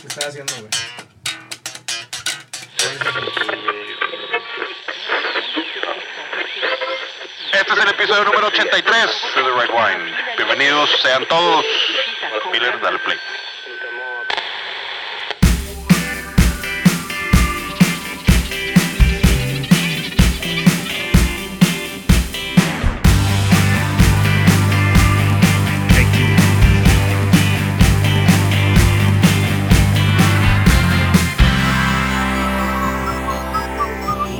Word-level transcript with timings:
¿Qué 0.00 0.06
estás 0.06 0.26
haciendo, 0.26 0.52
güey? 0.54 0.68
Este 7.52 7.72
es 7.72 7.78
el 7.78 7.88
episodio 7.88 8.24
número 8.24 8.46
83 8.46 9.06
de 9.34 9.42
The 9.42 9.50
Red 9.50 9.70
Wine. 9.70 10.16
Bienvenidos 10.36 10.90
sean 11.02 11.26
todos. 11.26 11.64
Miller, 12.52 12.80
dale 12.80 12.98
play. 13.00 13.18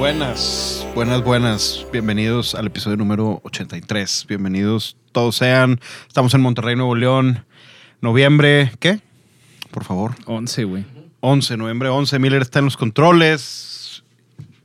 Buenas, 0.08 0.86
buenas, 0.94 1.22
buenas. 1.22 1.86
Bienvenidos 1.92 2.54
al 2.54 2.68
episodio 2.68 2.96
número 2.96 3.42
83. 3.44 4.24
Bienvenidos 4.26 4.96
todos 5.12 5.36
sean. 5.36 5.80
Estamos 6.06 6.32
en 6.32 6.40
Monterrey, 6.40 6.76
Nuevo 6.76 6.94
León. 6.94 7.44
Noviembre, 8.00 8.72
¿qué? 8.80 9.00
Por 9.70 9.84
favor. 9.84 10.14
11, 10.24 10.64
güey. 10.64 10.86
11, 11.20 11.58
noviembre 11.58 11.90
11. 11.90 12.18
Miller 12.20 12.40
está 12.40 12.60
en 12.60 12.64
los 12.64 12.78
controles 12.78 14.02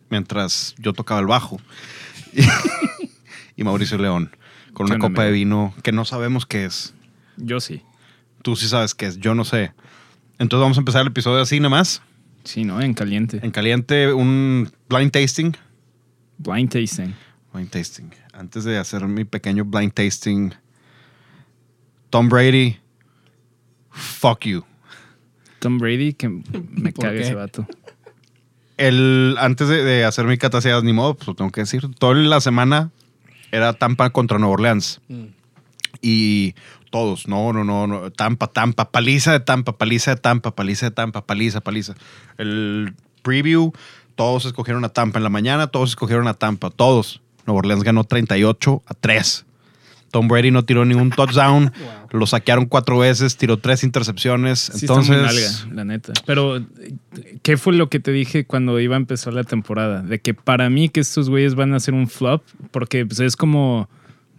mientras 0.10 0.76
yo 0.78 0.94
tocaba 0.94 1.20
el 1.20 1.28
bajo. 1.28 1.60
y 3.58 3.66
Mauricio 3.66 3.98
León 3.98 4.34
con 4.72 4.86
una 4.86 4.96
¿Qué 4.96 5.06
onda, 5.06 5.10
copa 5.10 5.26
de 5.26 5.32
vino 5.34 5.74
que 5.84 5.92
no 5.92 6.06
sabemos 6.06 6.46
qué 6.46 6.64
es. 6.64 6.94
Yo 7.36 7.60
sí. 7.60 7.82
Tú 8.44 8.56
sí 8.56 8.70
sabes 8.70 8.96
qué 8.96 9.08
es, 9.08 9.18
yo 9.18 9.36
no 9.36 9.44
sé. 9.44 9.74
Entonces 10.40 10.64
vamos 10.64 10.78
a 10.78 10.80
empezar 10.82 11.02
el 11.02 11.08
episodio 11.08 11.42
así 11.42 11.60
nada 11.60 11.72
más. 11.72 12.02
Sí, 12.44 12.64
¿no? 12.66 12.82
En 12.82 12.94
caliente. 12.94 13.40
En 13.42 13.52
caliente, 13.52 14.12
un 14.12 14.70
blind 14.90 15.12
tasting. 15.12 15.56
Blind 16.38 16.70
tasting. 16.72 17.14
Blind 17.54 17.70
tasting. 17.70 18.12
Antes 18.34 18.64
de 18.64 18.78
hacer 18.78 19.06
mi 19.08 19.24
pequeño 19.24 19.64
blind 19.66 19.94
tasting, 19.94 20.54
Tom 22.10 22.30
Brady, 22.30 22.78
fuck 23.90 24.46
you. 24.46 24.64
Tom 25.60 25.78
Brady, 25.78 26.14
que 26.14 26.30
me 26.30 26.42
¿Por 26.92 27.06
caga 27.06 27.14
qué? 27.14 27.22
ese 27.22 27.36
vato. 27.36 27.66
El, 28.78 29.36
antes 29.40 29.68
de, 29.70 29.84
de 29.84 30.04
hacer 30.04 30.26
mi 30.26 30.38
cataseas, 30.38 30.84
ni 30.84 30.94
modo, 30.94 31.14
pues 31.14 31.28
lo 31.28 31.36
tengo 31.36 31.52
que 31.52 31.62
decir. 31.62 31.88
Toda 32.00 32.16
la 32.16 32.42
semana 32.42 32.92
era 33.52 33.74
Tampa 33.74 34.10
contra 34.10 34.40
Nueva 34.40 34.54
Orleans. 34.56 35.00
Y 36.02 36.56
todos, 36.94 37.28
no, 37.28 37.52
no, 37.54 37.64
no, 37.64 37.88
no, 37.88 38.12
Tampa, 38.12 38.46
Tampa, 38.46 38.92
paliza 38.92 39.32
de 39.32 39.40
Tampa, 39.40 39.76
paliza 39.76 40.12
de 40.12 40.22
Tampa, 40.22 40.56
paliza 40.56 40.86
de 40.86 40.92
Tampa, 40.92 41.26
paliza, 41.26 41.60
paliza. 41.60 41.96
El 42.38 42.94
preview, 43.24 43.72
todos 44.14 44.46
escogieron 44.46 44.86
a 44.86 44.90
Tampa. 44.90 45.18
En 45.18 45.24
la 45.24 45.32
mañana, 45.32 45.66
todos 45.66 45.90
escogieron 45.90 46.28
a 46.28 46.36
Tampa, 46.36 46.70
todos. 46.70 47.20
Nueva 47.48 47.58
Orleans 47.58 47.84
ganó 47.84 48.04
38 48.04 48.84
a 48.86 48.94
3. 48.94 49.46
Tom 50.12 50.28
Brady 50.28 50.52
no 50.52 50.66
tiró 50.66 50.86
ningún 50.86 51.10
touchdown, 51.10 51.74
lo 52.12 52.28
saquearon 52.28 52.68
cuatro 52.68 53.00
veces, 53.00 53.38
tiró 53.38 53.58
tres 53.58 53.84
intercepciones. 53.84 54.60
Sí 54.60 54.86
está 54.86 54.94
muy 54.94 55.08
Entonces, 55.08 55.68
la 55.74 55.86
neta. 55.86 56.14
Pero, 56.28 56.64
¿qué 57.42 57.58
fue 57.58 57.74
lo 57.74 57.90
que 57.90 58.00
te 58.00 58.12
dije 58.12 58.46
cuando 58.46 58.80
iba 58.80 58.96
a 58.96 59.00
empezar 59.00 59.34
la 59.34 59.46
temporada? 59.46 60.04
De 60.04 60.20
que 60.20 60.36
para 60.36 60.70
mí 60.70 60.90
que 60.90 61.00
estos 61.00 61.32
güeyes 61.32 61.56
van 61.56 61.74
a 61.74 61.78
hacer 61.78 61.96
un 61.96 62.08
flop, 62.08 62.44
porque 62.70 63.04
pues, 63.04 63.20
es 63.20 63.36
como... 63.36 63.90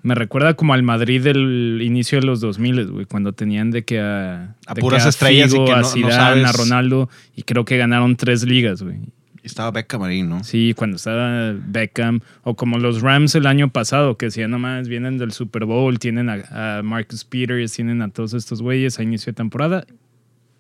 Me 0.05 0.15
recuerda 0.15 0.55
como 0.55 0.75
al 0.75 0.83
Madrid 0.85 1.23
del 1.23 1.81
inicio 1.83 2.21
de 2.21 2.27
los 2.27 2.41
2000, 2.41 2.87
güey, 2.93 3.07
cuando 3.07 3.33
tenían 3.33 3.71
de 3.73 3.85
que 3.85 3.99
a... 4.01 4.55
A 4.67 4.75
de 4.75 4.81
puras 4.81 5.03
que 5.03 5.09
estrellas 5.09 5.51
y 5.53 5.57
que 5.65 5.71
no- 5.71 5.77
a 5.77 5.81
no 5.81 6.11
sabes- 6.11 6.45
a 6.47 6.53
Ronaldo, 6.53 7.09
y 7.35 7.43
creo 7.43 7.65
que 7.65 7.77
ganaron 7.79 8.15
tres 8.15 8.45
ligas, 8.45 8.83
güey. 8.83 8.99
estaba 9.43 9.71
Beckham 9.71 10.03
ahí, 10.03 10.23
¿no? 10.23 10.45
Sí, 10.45 10.73
cuando 10.77 10.97
estaba 10.97 11.53
Beckham, 11.55 12.21
o 12.43 12.55
como 12.55 12.79
los 12.79 13.01
Rams 13.03 13.35
el 13.35 13.47
año 13.47 13.70
pasado, 13.70 14.17
que 14.17 14.27
decían 14.27 14.51
nomás 14.53 14.89
vienen 14.89 15.19
del 15.19 15.33
Super 15.33 15.64
Bowl, 15.64 15.98
tienen 15.98 16.29
a, 16.31 16.79
a 16.79 16.83
Marcus 16.83 17.25
Peters, 17.25 17.73
tienen 17.73 18.01
a 18.03 18.09
todos 18.11 18.33
estos 18.35 18.63
güeyes 18.63 18.98
a 18.98 19.03
inicio 19.03 19.33
de 19.33 19.37
temporada 19.37 19.85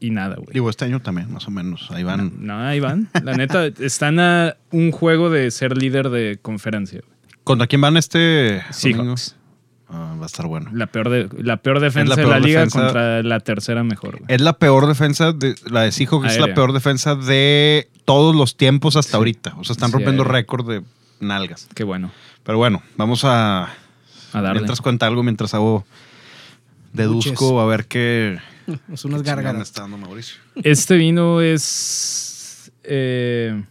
y 0.00 0.10
nada, 0.10 0.36
güey. 0.36 0.48
Digo, 0.52 0.68
este 0.70 0.84
año 0.86 1.00
también, 1.00 1.32
más 1.32 1.46
o 1.48 1.50
menos. 1.50 1.90
Ahí 1.90 2.02
van. 2.02 2.32
No, 2.40 2.58
ahí 2.58 2.80
van. 2.80 3.08
La 3.22 3.34
neta, 3.34 3.66
están 3.80 4.20
a 4.20 4.56
un 4.70 4.90
juego 4.90 5.30
de 5.30 5.50
ser 5.50 5.76
líder 5.78 6.10
de 6.10 6.38
conferencia. 6.42 7.00
güey. 7.06 7.13
¿Contra 7.44 7.66
quién 7.66 7.80
van 7.80 7.96
este? 7.96 8.62
Seahawks. 8.70 9.36
Ah, 9.88 10.16
va 10.18 10.24
a 10.24 10.26
estar 10.26 10.46
bueno. 10.46 10.70
La 10.72 10.86
peor, 10.86 11.10
de, 11.10 11.28
la 11.42 11.58
peor 11.58 11.78
defensa 11.78 12.16
la 12.16 12.22
de 12.22 12.26
la 12.28 12.40
liga 12.40 12.60
defensa. 12.60 12.80
contra 12.84 13.22
la 13.22 13.40
tercera 13.40 13.84
mejor. 13.84 14.18
güey. 14.18 14.24
Es 14.28 14.40
la 14.40 14.54
peor 14.54 14.86
defensa, 14.86 15.32
de, 15.32 15.54
la 15.70 15.82
de 15.82 15.92
Seahawks 15.92 16.32
es 16.32 16.38
la 16.40 16.54
peor 16.54 16.72
defensa 16.72 17.14
de 17.14 17.88
todos 18.04 18.34
los 18.34 18.56
tiempos 18.56 18.96
hasta 18.96 19.18
ahorita. 19.18 19.54
O 19.58 19.64
sea, 19.64 19.74
están 19.74 19.90
Sí, 19.90 19.94
rompiendo 19.94 20.24
récord 20.24 20.66
de 20.68 20.82
nalgas. 21.20 21.68
Qué 21.74 21.84
bueno. 21.84 22.10
Pero 22.42 22.58
bueno, 22.58 22.82
vamos 22.96 23.24
a... 23.24 23.64
A 23.64 24.40
darle. 24.42 24.54
Mientras 24.54 24.80
cuenta 24.80 25.06
algo, 25.06 25.22
mientras 25.22 25.54
hago... 25.54 25.84
Deduzco 26.92 27.60
a 27.60 27.66
ver 27.66 27.86
qué... 27.86 28.38
Es 28.92 29.04
unas 29.04 29.20
qué 29.20 29.26
chingada 29.26 29.36
me 29.36 29.42
gárgaras. 29.42 29.68
está 29.68 29.82
dando 29.82 29.98
Mauricio. 29.98 30.38
Este 30.62 30.96
vino 30.96 31.40
es... 31.42 32.72
eh, 32.84 33.62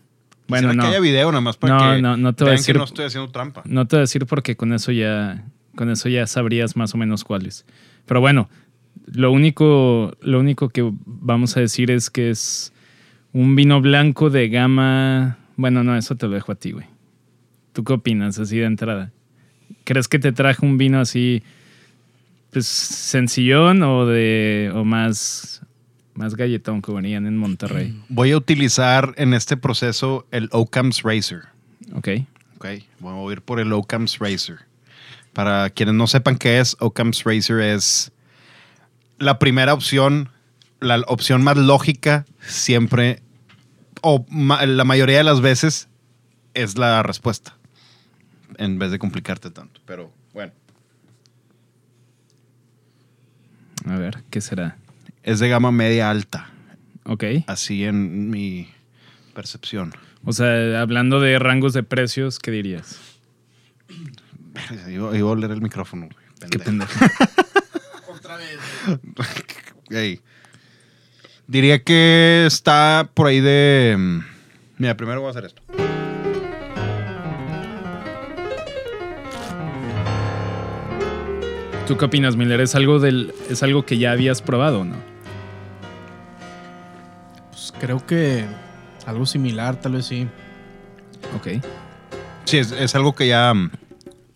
bueno, 0.53 0.69
¿Será 0.69 0.73
no. 0.75 0.83
que 0.83 0.89
haya 0.89 0.99
video 0.99 1.31
nada 1.31 1.41
más 1.41 1.57
para 1.57 1.73
No, 1.73 1.95
que 1.95 2.01
no, 2.01 2.17
no 2.17 2.33
te 2.33 2.43
voy 2.43 2.51
a 2.53 2.55
decir- 2.57 2.73
que 2.73 2.79
no 2.79 2.85
estoy 2.85 3.05
haciendo 3.05 3.31
trampa? 3.31 3.61
No 3.65 3.85
te 3.87 3.95
voy 3.95 4.01
a 4.01 4.01
decir 4.01 4.25
porque 4.25 4.55
con 4.55 4.73
eso 4.73 4.91
ya, 4.91 5.45
con 5.75 5.89
eso 5.89 6.09
ya 6.09 6.25
sabrías 6.27 6.75
más 6.75 6.93
o 6.93 6.97
menos 6.97 7.23
cuáles. 7.23 7.65
Pero 8.05 8.19
bueno, 8.21 8.49
lo 9.07 9.31
único, 9.31 10.15
lo 10.21 10.39
único 10.39 10.69
que 10.69 10.89
vamos 11.05 11.57
a 11.57 11.59
decir 11.59 11.91
es 11.91 12.09
que 12.09 12.29
es 12.29 12.71
un 13.33 13.55
vino 13.55 13.81
blanco 13.81 14.29
de 14.29 14.49
gama. 14.49 15.37
Bueno, 15.55 15.83
no, 15.83 15.95
eso 15.97 16.15
te 16.15 16.27
lo 16.27 16.33
dejo 16.33 16.51
a 16.51 16.55
ti, 16.55 16.71
güey. 16.71 16.85
¿Tú 17.73 17.83
qué 17.83 17.93
opinas 17.93 18.37
así 18.39 18.57
de 18.59 18.65
entrada? 18.65 19.11
¿Crees 19.83 20.07
que 20.07 20.19
te 20.19 20.31
traje 20.31 20.65
un 20.65 20.77
vino 20.77 20.99
así, 20.99 21.41
pues 22.51 22.67
sencillón 22.67 23.81
o 23.83 24.05
de 24.05 24.71
o 24.73 24.83
más 24.85 25.52
más 26.15 26.35
galletón 26.35 26.81
que 26.81 26.91
venían 26.91 27.25
en 27.25 27.37
Monterrey? 27.37 27.99
Voy 28.09 28.31
a 28.31 28.37
utilizar 28.37 29.13
en 29.17 29.33
este 29.33 29.57
proceso 29.57 30.25
el 30.31 30.49
Occam's 30.51 31.01
Razor. 31.03 31.45
Ok. 31.93 32.07
Ok, 32.57 32.65
voy 32.99 33.29
a 33.29 33.33
ir 33.33 33.41
por 33.41 33.59
el 33.59 33.73
Occam's 33.73 34.19
Razor. 34.19 34.59
Para 35.33 35.69
quienes 35.71 35.95
no 35.95 36.05
sepan 36.07 36.37
qué 36.37 36.59
es, 36.59 36.77
Occam's 36.79 37.23
Razor 37.23 37.61
es 37.61 38.11
la 39.17 39.39
primera 39.39 39.73
opción, 39.73 40.29
la 40.79 40.99
opción 41.07 41.43
más 41.43 41.57
lógica 41.57 42.25
siempre, 42.45 43.21
o 44.01 44.25
ma- 44.29 44.65
la 44.65 44.83
mayoría 44.83 45.17
de 45.17 45.23
las 45.23 45.41
veces, 45.41 45.87
es 46.53 46.77
la 46.77 47.01
respuesta. 47.03 47.57
En 48.57 48.77
vez 48.77 48.91
de 48.91 48.99
complicarte 48.99 49.49
tanto. 49.49 49.81
Pero 49.85 50.11
bueno, 50.33 50.51
A 53.85 53.97
ver, 53.97 54.23
¿qué 54.29 54.39
será? 54.39 54.77
Es 55.23 55.39
de 55.39 55.49
gama 55.49 55.71
media 55.71 56.09
alta. 56.09 56.49
Ok. 57.05 57.23
Así 57.47 57.83
en 57.85 58.29
mi 58.29 58.69
percepción. 59.33 59.93
O 60.25 60.31
sea, 60.31 60.79
hablando 60.81 61.19
de 61.19 61.37
rangos 61.39 61.73
de 61.73 61.83
precios, 61.83 62.39
¿qué 62.39 62.51
dirías? 62.51 62.99
Iba, 64.89 65.17
iba 65.17 65.29
a 65.29 65.31
oler 65.31 65.51
el 65.51 65.61
micrófono. 65.61 66.07
güey. 66.11 66.49
Qué 66.49 66.59
Pendejo. 66.59 66.87
pendejo. 66.99 67.05
Otra 68.11 68.37
vez. 68.37 68.59
Ey. 69.89 70.21
Diría 71.47 71.83
que 71.83 72.45
está 72.47 73.09
por 73.13 73.27
ahí 73.27 73.41
de. 73.41 73.95
mm, 73.97 74.19
Mira, 74.77 74.95
primero 74.95 75.19
voy 75.21 75.27
a 75.27 75.31
hacer 75.31 75.45
esto. 75.45 75.61
¿Tú 81.87 81.97
qué 81.97 82.05
opinas, 82.05 82.37
Miller? 82.37 82.61
¿Es 82.61 82.75
algo, 82.75 82.99
del, 82.99 83.33
¿Es 83.49 83.61
algo 83.61 83.85
que 83.85 83.97
ya 83.97 84.11
habías 84.13 84.41
probado 84.41 84.81
o 84.81 84.85
no? 84.85 84.95
Pues 87.73 87.83
creo 87.83 88.05
que 88.05 88.45
algo 89.05 89.25
similar, 89.25 89.75
tal 89.79 89.93
vez 89.93 90.05
sí. 90.05 90.27
Ok. 91.35 91.63
Sí, 92.45 92.57
es, 92.57 92.71
es 92.71 92.95
algo 92.95 93.13
que 93.13 93.27
ya, 93.27 93.53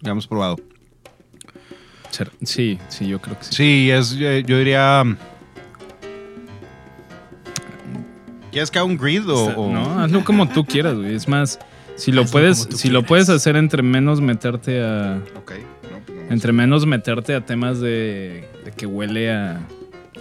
ya 0.01 0.11
hemos 0.11 0.27
probado. 0.27 0.57
Sí, 2.41 2.79
sí, 2.87 3.07
yo 3.07 3.21
creo 3.21 3.37
que 3.37 3.43
sí. 3.45 3.53
Sí, 3.53 3.91
es, 3.91 4.11
yo, 4.15 4.29
yo 4.39 4.57
diría. 4.57 5.03
¿Quieres 8.51 8.71
que 8.71 8.79
haga 8.79 8.85
un 8.85 8.97
grid 8.97 9.29
o.? 9.29 9.45
o- 9.55 9.71
No, 9.71 9.99
hazlo 10.01 10.23
como 10.23 10.47
tú 10.49 10.65
quieras, 10.65 10.95
güey. 10.95 11.13
Es 11.13 11.27
más, 11.27 11.59
si 11.95 12.11
lo 12.11 12.21
Hazlo 12.21 12.31
puedes, 12.31 12.67
si 12.75 12.89
lo 12.89 13.03
puedes 13.03 13.29
hacer 13.29 13.55
entre 13.55 13.83
menos 13.83 14.19
meterte 14.21 14.81
a. 14.83 15.21
Ok, 15.35 15.51
no, 15.91 15.99
pues 16.05 16.17
no. 16.17 16.33
Entre 16.33 16.51
menos 16.53 16.85
meterte 16.87 17.35
a 17.35 17.45
temas 17.45 17.79
de, 17.79 18.49
de 18.65 18.71
que 18.71 18.87
huele 18.87 19.31
a, 19.31 19.59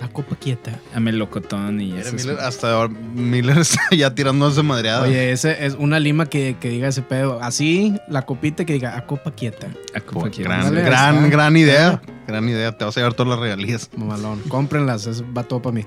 La 0.00 0.08
copa 0.08 0.36
quieta. 0.36 0.78
a 0.94 1.00
melocotón 1.00 1.80
y 1.80 1.96
esas 1.96 2.12
Miller, 2.14 2.38
hasta 2.40 2.72
ahora 2.72 2.92
Miller 3.14 3.58
está 3.60 3.80
ya 3.92 4.14
tirándose 4.14 4.62
madreada. 4.62 5.02
Oye, 5.02 5.32
ese 5.32 5.64
es 5.64 5.74
una 5.74 5.98
lima 5.98 6.26
que, 6.26 6.56
que 6.60 6.68
diga 6.68 6.88
ese 6.88 7.02
pedo. 7.02 7.40
Así, 7.42 7.94
la 8.08 8.22
copita 8.22 8.64
que 8.64 8.74
diga 8.74 8.96
a 8.96 9.06
copa 9.06 9.30
quieta. 9.32 9.68
A 9.94 10.00
copa 10.00 10.28
gran, 10.36 10.60
Ándale, 10.60 10.80
ahí 10.80 10.86
gran, 10.86 11.16
está. 11.16 11.28
gran 11.28 11.56
idea. 11.56 12.02
Gran 12.26 12.48
idea. 12.48 12.76
Te 12.76 12.84
vas 12.84 12.96
a 12.96 13.00
llevar 13.00 13.14
todas 13.14 13.30
las 13.30 13.38
regalías. 13.40 13.88
Mamalón. 13.96 14.40
Cómprenlas, 14.48 15.06
eso 15.06 15.24
va 15.36 15.44
todo 15.44 15.62
para 15.62 15.74
mí. 15.76 15.84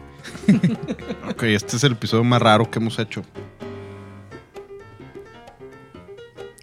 Ok, 1.30 1.44
este 1.44 1.78
es 1.78 1.84
el 1.86 1.94
episodio 1.94 2.24
más 2.24 2.42
raro 2.42 2.70
que 2.70 2.80
hemos 2.80 2.98
hecho. 3.00 3.22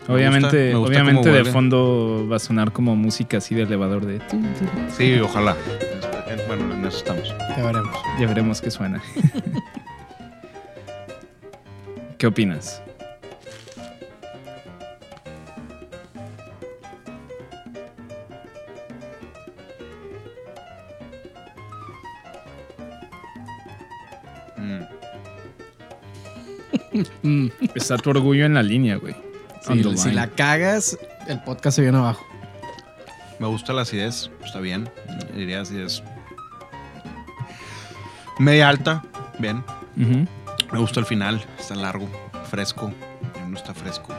Obviamente, 0.09 0.75
gusta 0.75 0.89
obviamente 0.89 1.31
de 1.31 1.45
fondo 1.45 2.27
va 2.31 2.37
a 2.37 2.39
sonar 2.39 2.73
como 2.73 2.97
música 2.97 3.39
así 3.39 3.55
de 3.55 3.63
elevador 3.63 4.07
de... 4.07 4.21
Sí, 4.97 5.19
ojalá. 5.21 5.57
Bueno, 6.47 6.75
en 6.75 6.85
eso 6.85 6.99
estamos. 6.99 7.35
Ya 7.57 7.65
veremos. 7.65 7.97
Ya 8.21 8.27
veremos 8.27 8.61
qué 8.61 8.71
suena. 8.71 9.03
¿Qué 12.19 12.27
opinas? 12.27 12.83
Mm. 27.23 27.49
Está 27.75 27.99
tu 27.99 28.11
orgullo 28.11 28.47
en 28.47 28.55
la 28.55 28.63
línea, 28.63 28.97
güey. 28.97 29.15
Si, 29.67 30.13
la 30.13 30.29
cagas, 30.29 30.97
el 31.27 31.43
podcast 31.43 31.77
se 31.77 31.83
viene 31.83 31.99
abajo. 31.99 32.25
Me 33.41 33.49
gusta 33.49 33.73
la 33.73 33.83
acidez, 33.83 34.31
está 34.45 34.61
bien. 34.61 34.89
Diría 35.35 35.61
acidez. 35.63 36.03
Media 38.39 38.69
alta, 38.69 39.03
bien. 39.39 39.65
Me 39.97 40.79
gusta 40.79 41.01
el 41.01 41.07
final, 41.07 41.45
está 41.59 41.75
largo, 41.75 42.09
fresco. 42.49 42.93
No 43.49 43.57
está 43.57 43.75
fresco. 43.75 44.15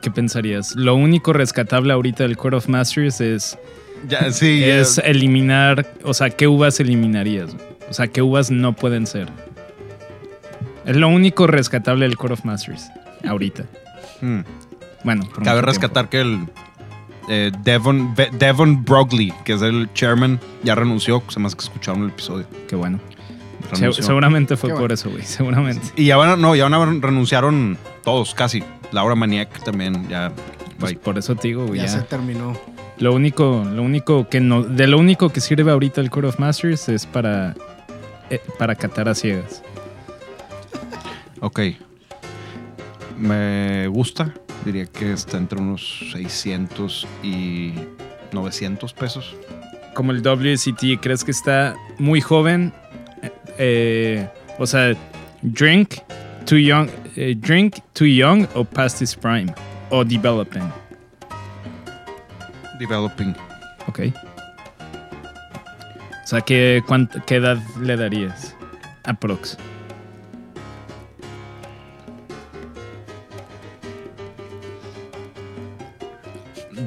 ¿Qué 0.00 0.10
pensarías? 0.10 0.74
Lo 0.76 0.94
único 0.94 1.34
rescatable 1.34 1.92
ahorita 1.92 2.24
del 2.24 2.38
Court 2.38 2.54
of 2.54 2.68
Masters 2.68 3.20
es, 3.20 3.58
Ya, 4.08 4.32
sí, 4.32 4.64
es 4.64 4.96
eliminar, 4.98 5.86
o 6.04 6.14
sea, 6.14 6.30
¿qué 6.30 6.46
uvas 6.46 6.80
eliminarías? 6.80 7.54
O 7.90 7.92
sea, 7.92 8.08
¿qué 8.08 8.22
uvas 8.22 8.50
no 8.50 8.74
pueden 8.74 9.06
ser? 9.06 9.28
Es 10.86 10.96
lo 10.96 11.08
único 11.08 11.46
rescatable 11.46 12.06
del 12.06 12.16
Court 12.16 12.32
of 12.32 12.44
Masters 12.44 12.90
ahorita. 13.26 13.64
Hmm. 14.20 14.40
Bueno, 15.04 15.28
por 15.34 15.42
Cabe 15.44 15.62
rescatar 15.62 16.08
que 16.08 16.20
el 16.20 16.40
eh, 17.28 17.52
Devon, 17.62 18.14
Be- 18.14 18.30
Devon 18.32 18.84
Brogley, 18.84 19.32
que 19.44 19.52
es 19.54 19.62
el 19.62 19.88
chairman, 19.94 20.40
ya 20.62 20.74
renunció. 20.74 21.22
Se 21.28 21.38
más 21.40 21.54
que 21.54 21.62
escucharon 21.62 22.02
el 22.04 22.08
episodio. 22.10 22.46
Qué 22.68 22.76
bueno. 22.76 22.98
Se- 23.74 23.92
seguramente 24.02 24.56
fue 24.56 24.68
Qué 24.70 24.72
por 24.72 24.80
bueno. 24.80 24.94
eso, 24.94 25.10
güey. 25.10 25.22
Seguramente. 25.22 25.86
Y 25.96 26.06
ya 26.06 26.16
van, 26.16 26.30
a- 26.30 26.36
no, 26.36 26.54
ya 26.56 26.68
van 26.68 26.74
a- 26.74 27.00
renunciaron 27.06 27.78
todos, 28.04 28.34
casi. 28.34 28.62
Laura 28.92 29.14
Maniac 29.14 29.62
también, 29.62 30.08
ya. 30.08 30.32
Pues 30.78 30.94
por 30.94 31.18
eso 31.18 31.36
te 31.36 31.48
digo, 31.48 31.66
güey. 31.66 31.78
Ya, 31.80 31.86
ya. 31.86 31.92
se 31.92 32.00
terminó. 32.02 32.58
Lo 32.98 33.14
único, 33.14 33.64
lo 33.72 33.82
único 33.82 34.28
que 34.28 34.40
no, 34.40 34.62
de 34.62 34.86
lo 34.86 34.98
único 34.98 35.28
que 35.30 35.40
sirve 35.40 35.70
ahorita 35.70 36.00
el 36.00 36.10
Court 36.10 36.26
of 36.28 36.38
Masters 36.38 36.88
es 36.88 37.06
para, 37.06 37.54
eh, 38.28 38.40
para 38.58 38.74
catar 38.74 39.08
a 39.08 39.14
ciegas. 39.14 39.62
Ok. 41.40 41.60
Me 43.18 43.86
gusta. 43.88 44.34
Diría 44.64 44.86
que 44.86 45.12
está 45.12 45.38
entre 45.38 45.58
unos 45.58 46.10
600 46.12 47.06
y 47.22 47.72
900 48.32 48.92
pesos. 48.92 49.34
Como 49.94 50.12
el 50.12 50.22
WCT, 50.22 51.00
¿crees 51.00 51.24
que 51.24 51.30
está 51.30 51.74
muy 51.98 52.20
joven? 52.20 52.72
Eh, 53.22 53.32
eh, 53.58 54.28
o 54.58 54.66
sea, 54.66 54.94
drink 55.42 55.96
too 56.46 56.58
young, 56.58 56.88
eh, 57.16 57.34
drink 57.36 57.78
too 57.94 58.06
young 58.06 58.46
o 58.54 58.64
past 58.64 59.00
his 59.00 59.14
prime 59.14 59.52
o 59.90 60.04
developing. 60.04 60.70
Developing. 62.78 63.34
Ok. 63.88 64.00
O 66.22 66.26
sea, 66.26 66.40
¿qué, 66.42 66.82
¿qué 67.26 67.36
edad 67.36 67.58
le 67.80 67.96
darías? 67.96 68.54
Aprox. 69.04 69.56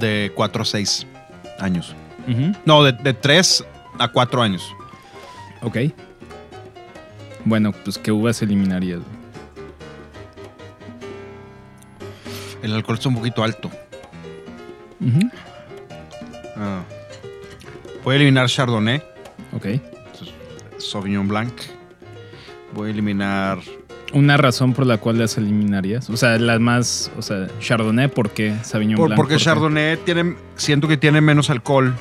De 0.04 0.34
4 0.36 0.62
a 0.64 0.66
6 0.66 1.08
años. 1.60 1.96
No, 2.66 2.84
de, 2.84 2.92
de 2.92 3.14
3 3.14 3.64
a 4.00 4.08
4 4.10 4.42
años. 4.42 4.70
Ok. 5.62 5.78
Bueno, 7.46 7.72
pues 7.72 7.98
¿qué 7.98 8.12
uvas 8.12 8.42
eliminarías? 8.42 9.00
El 12.62 12.74
alcohol 12.74 12.96
está 12.98 13.08
un 13.08 13.16
poquito 13.16 13.44
alto. 13.44 13.72
Ah. 16.58 16.82
Voy 18.04 18.14
a 18.14 18.16
eliminar 18.18 18.48
Chardonnay, 18.50 19.02
Ok. 19.56 19.68
Sauvignon 20.80 21.28
Blanc. 21.30 21.54
Voy 22.74 22.90
a 22.90 22.92
eliminar. 22.92 23.60
Una 24.14 24.38
razón 24.38 24.74
por 24.74 24.86
la 24.86 24.98
cual 24.98 25.18
las 25.18 25.38
eliminarías. 25.38 26.10
O 26.10 26.18
sea, 26.18 26.38
las 26.38 26.60
más. 26.60 27.12
O 27.18 27.22
sea, 27.22 27.48
Chardonnay, 27.60 28.10
¿por 28.10 28.30
qué? 28.32 28.56
Sauvignon 28.64 28.96
Por- 28.98 29.08
Blanc. 29.10 29.18
porque. 29.18 29.38
Chardonnay 29.38 29.98
tiene. 29.98 30.36
Siento 30.56 30.88
que 30.88 30.98
tiene 30.98 31.20
menos 31.22 31.50
alcohol. 31.50 31.96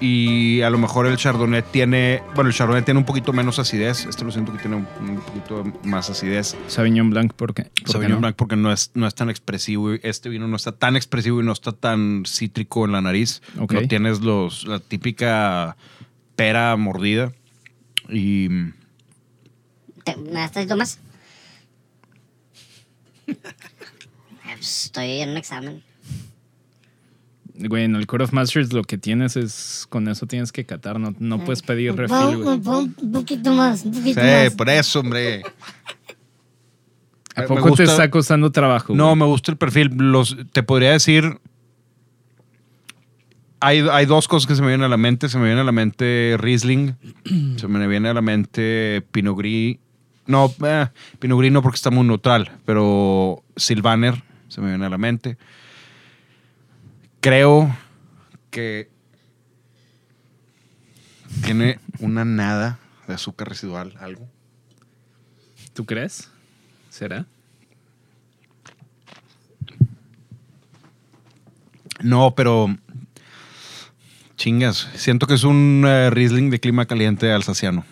Y 0.00 0.62
a 0.62 0.70
lo 0.70 0.78
mejor 0.78 1.06
el 1.06 1.16
Chardonnay 1.16 1.62
tiene. 1.70 2.22
Bueno, 2.34 2.50
el 2.50 2.56
Chardonnay 2.56 2.82
tiene 2.84 2.98
un 2.98 3.06
poquito 3.06 3.32
menos 3.32 3.60
acidez. 3.60 4.06
Este 4.06 4.24
lo 4.24 4.32
siento 4.32 4.52
que 4.52 4.58
tiene 4.58 4.74
un, 4.76 4.88
un 5.08 5.20
poquito 5.20 5.62
más 5.84 6.10
acidez. 6.10 6.56
Sauvignon 6.66 7.10
Blanc, 7.10 7.32
¿por 7.34 7.54
qué? 7.54 7.64
¿Por 7.64 7.72
qué 7.84 7.92
Sauvignon 7.92 8.16
no? 8.16 8.20
Blanc 8.22 8.34
porque 8.36 8.56
no 8.56 8.72
es, 8.72 8.90
no 8.94 9.06
es 9.06 9.14
tan 9.14 9.30
expresivo. 9.30 9.92
Este 9.92 10.28
vino 10.28 10.48
no 10.48 10.56
está 10.56 10.72
tan 10.72 10.96
expresivo 10.96 11.40
y 11.40 11.44
no 11.44 11.52
está 11.52 11.70
tan 11.70 12.24
cítrico 12.26 12.84
en 12.84 12.92
la 12.92 13.00
nariz. 13.00 13.42
Ok. 13.60 13.72
No 13.74 13.82
tienes 13.86 14.20
los, 14.22 14.66
la 14.66 14.80
típica 14.80 15.76
pera 16.34 16.74
mordida. 16.76 17.30
Y. 18.08 18.48
¿Te- 20.04 20.16
¿Me 20.16 20.32
das 20.32 20.50
tantito 20.50 20.76
más? 20.76 20.98
Estoy 24.60 25.20
en 25.20 25.30
un 25.30 25.36
examen. 25.36 25.82
Güey, 27.54 27.84
en 27.84 27.94
el 27.96 28.06
Court 28.06 28.22
of 28.24 28.32
Masters 28.32 28.72
lo 28.72 28.82
que 28.82 28.96
tienes 28.98 29.36
es. 29.36 29.86
Con 29.88 30.08
eso 30.08 30.26
tienes 30.26 30.52
que 30.52 30.64
catar. 30.64 30.98
No, 30.98 31.14
no 31.18 31.44
puedes 31.44 31.62
pedir 31.62 31.94
refill, 31.94 32.38
güey. 32.42 32.60
Un 32.64 33.12
poquito 33.12 33.52
más, 33.52 33.84
un 33.84 33.92
poquito 33.92 34.20
Sí, 34.20 34.26
más. 34.26 34.54
por 34.54 34.68
eso, 34.70 35.00
hombre. 35.00 35.42
¿A 37.34 37.42
poco 37.42 37.62
te 37.62 37.68
gusta- 37.70 37.82
está 37.84 38.10
costando 38.10 38.50
trabajo? 38.52 38.94
No, 38.94 39.06
güey? 39.08 39.16
me 39.16 39.24
gusta 39.26 39.52
el 39.52 39.58
perfil. 39.58 39.90
Los, 39.96 40.36
te 40.52 40.62
podría 40.62 40.92
decir. 40.92 41.38
Hay, 43.60 43.78
hay 43.92 44.06
dos 44.06 44.26
cosas 44.26 44.48
que 44.48 44.56
se 44.56 44.62
me 44.62 44.68
vienen 44.68 44.84
a 44.84 44.88
la 44.88 44.96
mente. 44.96 45.28
Se 45.28 45.38
me 45.38 45.44
viene 45.46 45.60
a 45.60 45.64
la 45.64 45.72
mente 45.72 46.36
Riesling. 46.38 46.96
se 47.56 47.68
me 47.68 47.86
viene 47.86 48.08
a 48.08 48.14
la 48.14 48.22
mente 48.22 49.02
Pinot 49.12 49.36
Gris. 49.38 49.78
No, 50.26 50.52
eh, 50.64 50.88
Pinot 51.18 51.38
Gris 51.38 51.52
no 51.52 51.62
porque 51.62 51.76
está 51.76 51.90
muy 51.90 52.06
neutral. 52.06 52.50
Pero 52.64 53.42
Sylvaner 53.56 54.22
se 54.48 54.60
me 54.60 54.68
viene 54.68 54.86
a 54.86 54.90
la 54.90 54.98
mente. 54.98 55.36
Creo 57.20 57.74
que 58.50 58.90
tiene 61.44 61.78
una 62.00 62.24
nada 62.24 62.78
de 63.06 63.14
azúcar 63.14 63.48
residual, 63.48 63.94
algo. 64.00 64.28
¿Tú 65.72 65.86
crees? 65.86 66.30
¿Será? 66.90 67.26
No, 72.02 72.34
pero. 72.34 72.76
Chingas. 74.36 74.88
Siento 74.94 75.26
que 75.26 75.34
es 75.34 75.44
un 75.44 75.84
eh, 75.86 76.10
Riesling 76.10 76.50
de 76.50 76.60
clima 76.60 76.86
caliente 76.86 77.32
alsaciano. 77.32 77.84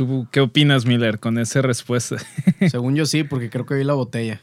¿Tú 0.00 0.26
qué 0.30 0.40
opinas, 0.40 0.86
Miller, 0.86 1.18
con 1.20 1.36
esa 1.36 1.60
respuesta? 1.60 2.16
Según 2.70 2.96
yo 2.96 3.04
sí, 3.04 3.22
porque 3.22 3.50
creo 3.50 3.66
que 3.66 3.74
vi 3.74 3.84
la 3.84 3.92
botella. 3.92 4.40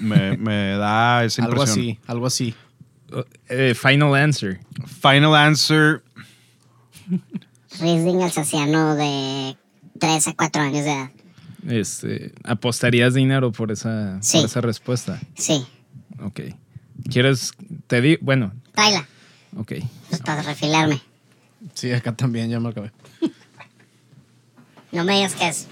Me, 0.00 0.36
me 0.36 0.70
da 0.76 1.22
esa 1.22 1.44
algo 1.44 1.58
impresión. 1.62 1.78
así, 1.90 1.98
algo 2.08 2.26
así. 2.26 2.54
Eh, 3.48 3.74
final 3.80 4.16
answer. 4.16 4.58
Final 5.00 5.36
answer. 5.36 6.02
Riesling 7.78 8.20
alsaciano 8.20 8.96
de 8.96 9.56
3 10.00 10.26
a 10.26 10.34
4 10.34 10.60
años 10.62 10.84
de 10.84 10.90
edad. 10.90 11.10
Este, 11.68 12.32
¿Apostarías 12.42 13.14
dinero 13.14 13.52
por 13.52 13.70
esa, 13.70 14.20
Sí. 14.22 14.38
por 14.38 14.46
esa 14.46 14.60
respuesta? 14.60 15.20
Sí, 15.36 15.64
Ok. 16.20 16.40
¿Quieres? 17.08 17.52
Te 17.86 18.00
di. 18.00 18.18
Bueno, 18.20 18.52
tráela, 18.74 19.06
ok. 19.56 19.72
pues 20.08 20.20
para 20.22 20.42
refilarme. 20.42 21.00
Sí, 21.74 21.92
acá 21.92 22.10
también 22.16 22.50
ya 22.50 22.58
me 22.58 22.70
acabé. 22.70 22.90
No 24.92 25.04
me 25.04 25.14
digas 25.16 25.34
qué 25.34 25.48
es. 25.48 25.68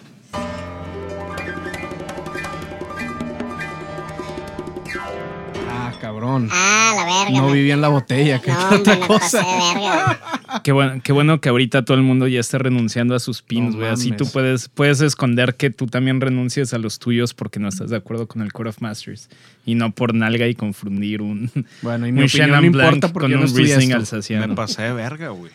Ah, 5.71 5.93
cabrón. 6.01 6.49
Ah, 6.53 6.93
la 6.97 7.05
verga. 7.05 7.41
No 7.41 7.47
me- 7.49 7.55
vivía 7.55 7.75
en 7.75 7.81
la 7.81 7.89
botella. 7.89 8.41
¿Qué 8.41 8.51
No, 8.53 8.59
tanta 8.59 8.77
hombre, 8.93 8.97
me 9.01 9.07
pasé 9.19 9.39
cosa? 9.39 9.39
de 9.39 9.75
verga. 9.81 10.21
Qué 10.63 10.71
bueno, 10.73 11.01
qué 11.03 11.13
bueno 11.13 11.41
que 11.41 11.49
ahorita 11.49 11.85
todo 11.85 11.97
el 11.97 12.05
mundo 12.05 12.29
ya 12.29 12.39
esté 12.39 12.59
renunciando 12.59 13.17
a 13.17 13.19
sus 13.19 13.43
pins, 13.43 13.73
No 13.75 13.81
güey. 13.81 13.91
Así 13.91 14.13
tú 14.13 14.25
puedes, 14.31 14.69
puedes 14.69 15.01
esconder 15.01 15.57
que 15.57 15.71
tú 15.71 15.87
también 15.89 16.21
renuncies 16.21 16.73
a 16.75 16.79
los 16.79 17.01
tuyos 17.01 17.35
porque 17.35 17.59
no 17.59 17.69
estás 17.69 17.91
de 17.91 17.97
acuerdo 17.97 18.29
con 18.29 18.41
el 18.41 18.53
Core 18.53 18.71
of 18.71 18.81
Masters. 18.81 19.29
Y 19.67 19.75
no 19.75 19.91
por 19.91 20.15
nalga 20.15 20.47
y 20.47 20.55
confundir 20.55 21.23
un, 21.23 21.51
Bueno, 21.83 22.07
y 22.07 22.13
mi 22.13 22.21
un 22.21 22.27
opinión 22.29 22.51
no 22.53 22.63
importa 22.65 23.09
porque 23.13 23.33
yo 23.33 23.39
no 23.39 23.47
estudié 23.47 23.65
Riesling 23.77 23.89
esto. 23.91 23.99
alsaciano. 24.01 24.47
Me 24.49 24.55
pasé 24.55 24.83
de 24.83 24.93
verga, 24.93 25.31
güey. 25.31 25.51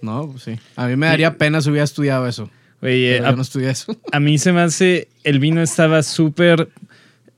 No, 0.00 0.28
pues 0.30 0.44
sí. 0.44 0.58
A 0.76 0.86
mí 0.86 0.94
me 0.96 1.06
daría 1.06 1.36
pena 1.36 1.60
si 1.60 1.68
hubiera 1.70 1.84
estudiado 1.84 2.26
eso. 2.28 2.48
Oye, 2.82 3.18
a, 3.20 3.30
yo 3.30 3.36
no 3.36 3.42
estudié 3.42 3.70
eso. 3.70 3.96
a 4.12 4.20
mí 4.20 4.38
se 4.38 4.52
me 4.52 4.60
hace. 4.62 5.08
El 5.24 5.38
vino 5.38 5.62
estaba 5.62 6.02
súper. 6.02 6.68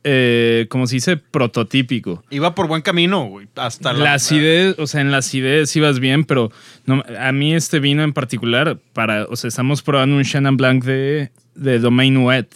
Eh, 0.04 0.66
como 0.68 0.88
se 0.88 0.96
dice, 0.96 1.16
prototípico. 1.16 2.24
Iba 2.30 2.56
por 2.56 2.66
buen 2.66 2.82
camino, 2.82 3.26
güey. 3.26 3.46
Hasta 3.54 3.92
La 3.92 4.14
acidez, 4.14 4.76
o 4.80 4.88
sea, 4.88 5.00
en 5.00 5.12
la 5.12 5.18
acidez 5.18 5.76
ibas 5.76 6.00
bien, 6.00 6.24
pero 6.24 6.50
no, 6.86 7.04
a 7.20 7.30
mí 7.30 7.54
este 7.54 7.78
vino 7.78 8.02
en 8.02 8.12
particular, 8.12 8.80
para, 8.94 9.26
o 9.26 9.36
sea, 9.36 9.46
estamos 9.46 9.80
probando 9.82 10.16
un 10.16 10.24
Chenin 10.24 10.56
Blanc 10.56 10.82
de, 10.84 11.30
de 11.54 11.78
Domaine 11.78 12.18
Wet, 12.18 12.48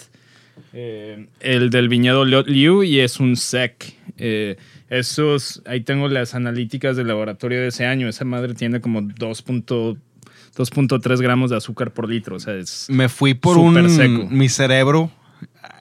eh, 0.72 1.26
el 1.38 1.70
del 1.70 1.88
viñedo 1.88 2.24
Liu- 2.24 2.46
Liu 2.46 2.82
y 2.82 2.98
es 2.98 3.20
un 3.20 3.36
sec. 3.36 3.94
Eh, 4.18 4.56
esos, 4.90 5.62
ahí 5.66 5.82
tengo 5.82 6.08
las 6.08 6.34
analíticas 6.34 6.96
del 6.96 7.06
laboratorio 7.06 7.60
de 7.60 7.68
ese 7.68 7.86
año. 7.86 8.08
Esa 8.08 8.24
madre 8.24 8.54
tiene 8.54 8.80
como 8.80 9.02
2.3 9.02 9.98
2.3 10.56 11.20
gramos 11.20 11.50
de 11.50 11.56
azúcar 11.56 11.92
por 11.92 12.08
litro, 12.08 12.36
o 12.36 12.40
sea, 12.40 12.54
es 12.54 12.86
Me 12.88 13.08
fui 13.08 13.34
por 13.34 13.58
un. 13.58 13.90
seco. 13.90 14.26
Mi 14.30 14.48
cerebro. 14.48 15.10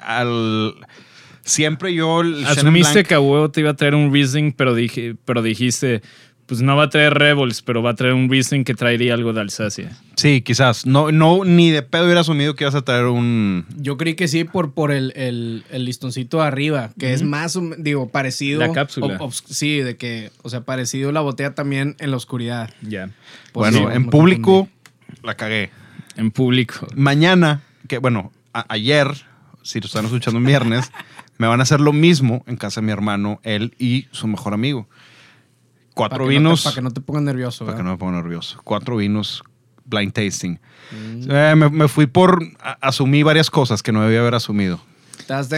Al. 0.01 0.75
Siempre 1.43 1.93
yo. 1.93 2.21
Asumiste 2.45 3.03
que 3.03 3.13
a 3.13 3.19
huevo 3.19 3.51
te 3.51 3.61
iba 3.61 3.69
a 3.69 3.75
traer 3.75 3.95
un 3.95 4.11
Riesling, 4.11 4.51
pero, 4.51 4.73
dije, 4.73 5.15
pero 5.25 5.41
dijiste, 5.41 6.01
pues 6.45 6.61
no 6.61 6.75
va 6.75 6.83
a 6.83 6.89
traer 6.89 7.13
Rebels, 7.15 7.61
pero 7.61 7.81
va 7.81 7.91
a 7.91 7.95
traer 7.95 8.13
un 8.13 8.29
Riesling 8.29 8.63
que 8.63 8.73
traería 8.75 9.13
algo 9.15 9.33
de 9.33 9.41
Alsacia. 9.41 9.97
Sí, 10.15 10.41
quizás. 10.41 10.85
No, 10.85 11.11
no, 11.11 11.43
ni 11.43 11.71
de 11.71 11.81
pedo 11.81 12.05
hubiera 12.05 12.21
asumido 12.21 12.55
que 12.55 12.63
ibas 12.65 12.75
a 12.75 12.83
traer 12.83 13.05
un. 13.05 13.65
Yo 13.77 13.97
creí 13.97 14.13
que 14.15 14.27
sí 14.27 14.43
por, 14.43 14.73
por 14.73 14.91
el, 14.91 15.11
el, 15.15 15.63
el 15.71 15.85
listoncito 15.85 16.37
de 16.37 16.43
arriba, 16.47 16.91
que 16.99 17.13
es 17.13 17.23
más, 17.23 17.55
men- 17.55 17.83
digo, 17.83 18.09
parecido. 18.09 18.59
La 18.59 18.71
cápsula. 18.71 19.17
ob- 19.19 19.31
sí, 19.47 19.79
de 19.79 19.97
que, 19.97 20.31
o 20.43 20.49
sea, 20.49 20.61
parecido 20.61 21.11
la 21.11 21.21
botella 21.21 21.55
también 21.55 21.95
en 21.99 22.11
la 22.11 22.17
oscuridad. 22.17 22.69
Ya. 22.81 23.07
Por 23.51 23.63
bueno, 23.63 23.77
eso 23.89 23.91
en 23.91 24.05
público 24.09 24.69
la 25.23 25.35
cagué. 25.35 25.71
En 26.15 26.31
público. 26.31 26.87
Mañana, 26.95 27.61
que 27.87 27.97
bueno, 27.97 28.31
a- 28.53 28.65
ayer, 28.69 29.07
si 29.63 29.79
lo 29.79 29.87
están 29.87 30.05
escuchando 30.05 30.37
en 30.39 30.45
viernes, 30.45 30.91
me 31.39 31.47
van 31.47 31.59
a 31.59 31.63
hacer 31.63 31.81
lo 31.81 31.91
mismo 31.91 32.43
en 32.47 32.55
casa 32.55 32.79
de 32.81 32.85
mi 32.85 32.93
hermano, 32.93 33.39
él 33.43 33.73
y 33.79 34.05
su 34.11 34.27
mejor 34.27 34.53
amigo. 34.53 34.87
Cuatro 35.95 36.19
Para 36.25 36.29
que 36.29 36.35
no 36.35 36.39
te- 36.39 36.43
vinos. 36.43 36.63
Para 36.63 36.75
que 36.75 36.81
no 36.81 36.91
te 36.91 37.01
pongas 37.01 37.23
nervioso, 37.23 37.65
Para 37.65 37.77
que 37.77 37.83
no 37.83 37.89
me 37.91 37.97
ponga 37.97 38.17
nervioso. 38.21 38.61
Cuatro 38.63 38.97
vinos 38.97 39.41
blind 39.85 40.13
tasting. 40.13 40.59
Mm. 40.91 41.31
Eh, 41.31 41.55
me, 41.55 41.69
me 41.69 41.87
fui 41.87 42.05
por. 42.05 42.43
a- 42.61 42.77
asumí 42.81 43.23
varias 43.23 43.49
cosas 43.49 43.81
que 43.81 43.91
no 43.91 44.03
debía 44.03 44.19
haber 44.19 44.35
asumido. 44.35 44.79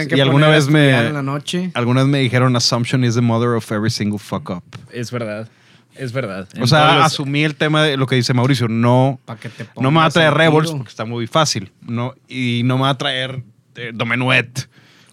Que 0.08 0.16
Y 0.16 0.20
alguna 0.20 0.48
vez 0.48 0.68
me- 0.68 1.08
en 1.08 1.12
la 1.12 1.22
noche. 1.22 1.70
Algunas 1.74 2.06
me 2.06 2.20
dijeron 2.20 2.56
assumption 2.56 3.04
is 3.04 3.14
the 3.14 3.20
mother 3.20 3.50
of 3.50 3.70
every 3.70 3.90
single 3.90 4.18
fuck 4.18 4.48
up. 4.48 4.62
Es 4.92 5.10
verdad. 5.10 5.46
Es 5.94 6.12
verdad. 6.12 6.48
En 6.54 6.62
o 6.62 6.66
sea, 6.66 6.94
los- 6.98 7.06
asumí 7.06 7.42
el 7.44 7.54
tema 7.56 7.82
de 7.82 7.96
lo 7.96 8.06
que 8.06 8.14
dice 8.14 8.32
Mauricio. 8.32 8.68
No, 8.68 9.18
Para 9.24 9.40
que 9.40 9.48
te 9.48 9.66
no 9.80 9.90
me 9.90 9.98
va 9.98 10.06
a 10.06 10.10
traer 10.10 10.32
Rebels 10.32 10.70
porque 10.70 10.88
está 10.88 11.04
muy 11.04 11.26
fácil. 11.26 11.72
No, 11.82 12.14
y 12.28 12.62
no 12.64 12.76
me 12.76 12.82
va 12.84 12.90
a 12.90 12.98
traer 12.98 13.42
eh, 13.74 13.90
Domenuet. 13.92 14.68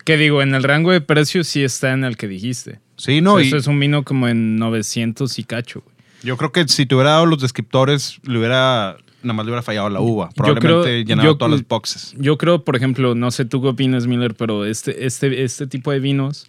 Que 0.05 0.15
digo, 0.17 0.41
en 0.41 0.55
el 0.55 0.63
rango 0.63 0.91
de 0.91 1.01
precios 1.01 1.47
sí 1.47 1.63
está 1.63 1.91
en 1.91 2.03
el 2.05 2.15
que 2.15 2.27
dijiste. 2.29 2.79
Sí, 2.95 3.19
No, 3.19 3.41
y 3.41 3.47
Eso 3.47 3.57
es 3.57 3.67
un 3.67 3.79
vino 3.79 4.03
como 4.03 4.27
en 4.29 4.55
900 4.55 5.37
y 5.39 5.43
cacho. 5.43 5.81
güey. 5.81 5.95
Yo 6.23 6.37
creo 6.37 6.51
que 6.53 6.65
si 6.67 6.85
te 6.85 6.95
hubiera 6.95 7.11
dado 7.11 7.25
los 7.25 7.41
descriptores, 7.41 8.19
le 8.23 8.37
hubiera. 8.39 8.95
Nada 9.21 9.33
más 9.33 9.45
le 9.45 9.51
hubiera 9.51 9.63
fallado 9.63 9.89
la 9.89 9.99
uva. 9.99 10.29
creo- 10.35 10.53
Probablemente 10.55 11.03
llenaba 11.03 11.27
yo- 11.29 11.35
todas 11.37 11.51
las 11.51 11.67
boxes. 11.67 12.13
Yo 12.17 12.37
creo, 12.37 12.63
por 12.63 12.75
ejemplo, 12.75 13.15
no 13.15 13.31
sé 13.31 13.43
tú 13.45 13.61
qué 13.61 13.67
opinas, 13.69 14.05
Miller, 14.07 14.35
pero 14.35 14.65
este, 14.65 15.05
este, 15.05 15.43
este 15.43 15.65
tipo 15.67 15.91
de 15.91 15.99
vinos, 15.99 16.47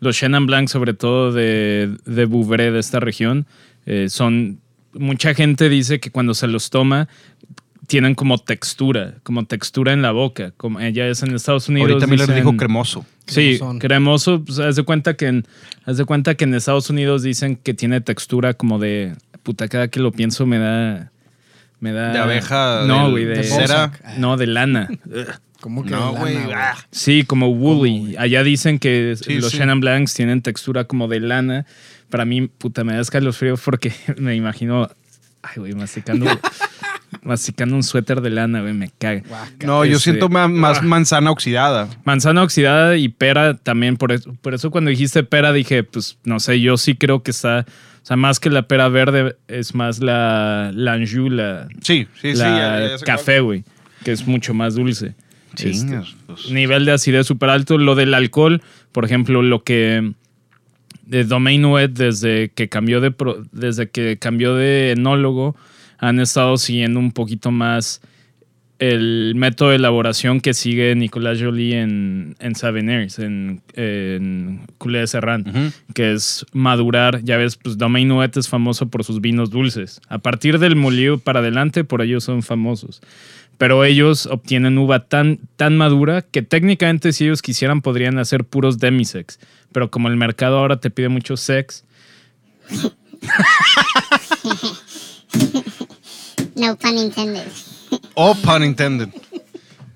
los 0.00 0.16
Chenin 0.16 0.44
Blanc, 0.46 0.68
sobre 0.68 0.92
todo 0.92 1.32
de, 1.32 1.96
de 2.04 2.24
Vouvray, 2.26 2.70
de 2.72 2.80
esta 2.80 2.98
región, 3.00 3.46
eh, 3.86 4.08
son. 4.10 4.58
Mucha 4.92 5.34
gente 5.34 5.68
dice 5.68 6.00
que 6.00 6.10
cuando 6.10 6.34
se 6.34 6.46
los 6.48 6.70
toma, 6.70 7.08
tienen 7.86 8.14
como 8.14 8.38
textura, 8.38 9.14
como 9.22 9.44
textura 9.44 9.92
en 9.92 10.02
la 10.02 10.10
boca. 10.12 10.52
Como 10.56 10.80
ella 10.80 11.06
es 11.08 11.22
en 11.22 11.34
Estados 11.34 11.68
Unidos. 11.68 11.90
Ahorita 11.90 12.06
Miller 12.06 12.26
dicen- 12.28 12.36
dijo 12.36 12.56
cremoso. 12.56 13.06
Sí, 13.26 13.56
Cremosón. 13.58 13.78
cremoso. 13.78 14.44
Pues, 14.44 14.58
haz 14.58 14.76
de 14.76 14.82
cuenta 14.84 15.14
que 15.14 15.26
en, 15.26 15.46
haz 15.84 15.96
de 15.96 16.04
cuenta 16.04 16.34
que 16.34 16.44
en 16.44 16.54
Estados 16.54 16.90
Unidos 16.90 17.22
dicen 17.22 17.56
que 17.56 17.74
tiene 17.74 18.00
textura 18.00 18.54
como 18.54 18.78
de 18.78 19.14
puta. 19.42 19.68
Cada 19.68 19.88
que 19.88 20.00
lo 20.00 20.12
pienso 20.12 20.46
me 20.46 20.58
da, 20.58 21.10
me 21.80 21.92
da. 21.92 22.12
De 22.12 22.18
abeja, 22.18 22.84
No, 22.86 23.10
güey, 23.10 23.24
de, 23.24 23.36
de 23.38 23.44
cera. 23.44 23.86
Bozak. 23.88 24.18
No, 24.18 24.36
de 24.36 24.46
lana. 24.46 24.88
¿Cómo 25.60 25.82
que 25.84 25.90
No, 25.90 26.12
lana, 26.12 26.18
güey. 26.20 26.36
ah. 26.54 26.76
Sí, 26.90 27.24
como 27.24 27.48
woolly. 27.48 28.14
Allá 28.18 28.42
dicen 28.42 28.78
que 28.78 29.16
Sí, 29.20 29.34
los 29.40 29.50
sí. 29.52 29.58
Chenin 29.58 29.80
Blancs 29.80 30.14
tienen 30.14 30.42
textura 30.42 30.84
como 30.84 31.08
de 31.08 31.20
lana. 31.20 31.66
Para 32.10 32.24
mí, 32.24 32.46
puta, 32.46 32.84
me 32.84 32.92
da 32.94 33.00
escalofrío 33.00 33.56
porque 33.56 33.92
me 34.18 34.36
imagino, 34.36 34.88
ay, 35.42 35.54
güey, 35.56 35.72
masticando, 35.74 36.26
masticando 37.22 37.74
un 37.76 37.82
suéter 37.82 38.20
de 38.20 38.30
lana, 38.30 38.60
güey, 38.60 38.74
me 38.74 38.90
caga. 38.98 39.22
Guaca. 39.28 39.66
No, 39.66 39.84
yo 39.84 39.96
Este, 39.96 40.10
siento 40.10 40.28
ma- 40.28 40.48
más 40.48 40.78
ah. 40.78 40.82
manzana 40.82 41.30
oxidada. 41.30 41.88
Manzana 42.04 42.42
oxidada 42.42 42.96
y 42.96 43.08
pera 43.08 43.54
también. 43.54 43.96
Por 43.96 44.12
eso, 44.12 44.34
por 44.42 44.54
eso 44.54 44.70
cuando 44.70 44.90
dijiste 44.90 45.22
pera 45.22 45.52
dije, 45.52 45.82
pues 45.84 46.18
no 46.24 46.40
sé, 46.40 46.60
yo 46.60 46.76
sí 46.76 46.94
creo 46.94 47.22
que 47.22 47.30
está, 47.30 47.64
o 48.02 48.06
sea, 48.06 48.16
más 48.16 48.38
que 48.40 48.50
la 48.50 48.62
pera 48.68 48.88
verde 48.88 49.36
es 49.48 49.74
más 49.74 50.00
la, 50.00 50.70
la 50.74 50.92
Anjou, 50.94 51.30
la, 51.30 51.68
Sí, 51.82 52.06
sí, 52.20 52.32
sí. 52.32 52.38
la 52.38 52.96
ya- 52.98 53.04
café, 53.04 53.40
güey, 53.40 53.64
que 54.04 54.12
es 54.12 54.26
mucho 54.26 54.52
más 54.54 54.74
dulce. 54.74 55.14
cuál. 55.56 55.68
Este, 55.70 56.00
pues. 56.26 56.50
nivel 56.50 56.84
de 56.84 56.92
acidez 56.92 57.26
súper 57.26 57.48
alto. 57.50 57.78
Lo 57.78 57.94
del 57.94 58.12
alcohol, 58.14 58.62
por 58.92 59.04
ejemplo, 59.06 59.42
lo 59.42 59.62
que 59.62 60.12
de 61.06 61.24
Domain 61.24 61.64
Wet 61.64 61.92
desde 61.92 62.50
que 62.50 62.68
cambió 62.68 63.00
de 63.00 63.10
pro- 63.12 63.42
desde 63.52 63.88
que 63.88 64.18
cambió 64.18 64.54
de 64.56 64.90
enólogo 64.90 65.56
han 65.98 66.20
estado 66.20 66.56
siguiendo 66.56 67.00
un 67.00 67.12
poquito 67.12 67.50
más 67.50 68.00
el 68.78 69.32
método 69.36 69.70
de 69.70 69.76
elaboración 69.76 70.40
que 70.40 70.52
sigue 70.52 70.94
Nicolas 70.94 71.40
Jolie 71.40 71.80
en, 71.80 72.36
en 72.40 72.54
Saveners, 72.54 73.18
en, 73.18 73.62
en 73.74 74.66
Culé 74.76 75.00
de 75.00 75.06
Serrán, 75.06 75.72
que 75.94 76.12
es 76.12 76.44
madurar. 76.52 77.22
Ya 77.22 77.38
ves, 77.38 77.56
pues 77.56 77.78
Domain 77.78 78.10
Wet 78.12 78.36
es 78.36 78.48
famoso 78.48 78.88
por 78.88 79.04
sus 79.04 79.20
vinos 79.20 79.50
dulces. 79.50 80.00
A 80.08 80.18
partir 80.18 80.58
del 80.58 80.76
Moliu 80.76 81.18
para 81.18 81.40
adelante, 81.40 81.84
por 81.84 82.02
ellos 82.02 82.24
son 82.24 82.42
famosos. 82.42 83.00
Pero 83.56 83.84
ellos 83.84 84.26
obtienen 84.26 84.76
uva 84.76 85.06
tan, 85.06 85.38
tan 85.56 85.78
madura 85.78 86.20
que 86.20 86.42
técnicamente 86.42 87.12
si 87.12 87.24
ellos 87.24 87.40
quisieran 87.40 87.80
podrían 87.80 88.18
hacer 88.18 88.44
puros 88.44 88.78
demisex. 88.78 89.38
Pero 89.72 89.90
como 89.90 90.08
el 90.08 90.16
mercado 90.16 90.58
ahora 90.58 90.78
te 90.78 90.90
pide 90.90 91.08
mucho 91.08 91.38
sex, 91.38 91.86
No 96.56 96.76
pun 96.76 96.98
intended. 96.98 97.46
Oh, 98.14 98.34
pun 98.34 98.64
intended. 98.64 99.08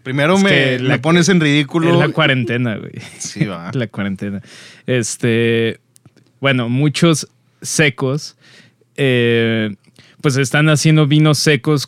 Primero 0.03 0.37
Es 0.37 0.43
me, 0.43 0.79
la- 0.79 0.89
me 0.91 0.99
pones 0.99 1.29
en 1.29 1.41
ridículo. 1.41 1.91
es 1.93 1.99
la 1.99 2.09
cuarentena, 2.09 2.77
güey. 2.77 2.93
Sí, 3.19 3.45
va. 3.45 3.71
la 3.75 3.87
cuarentena. 3.89 4.41
Este, 4.87 5.81
bueno, 6.41 6.69
muchos 6.69 7.29
secos, 7.63 8.37
eh, 8.97 9.75
pues 10.21 10.37
están 10.37 10.69
haciendo 10.69 11.07
vinos 11.07 11.39
secos 11.39 11.87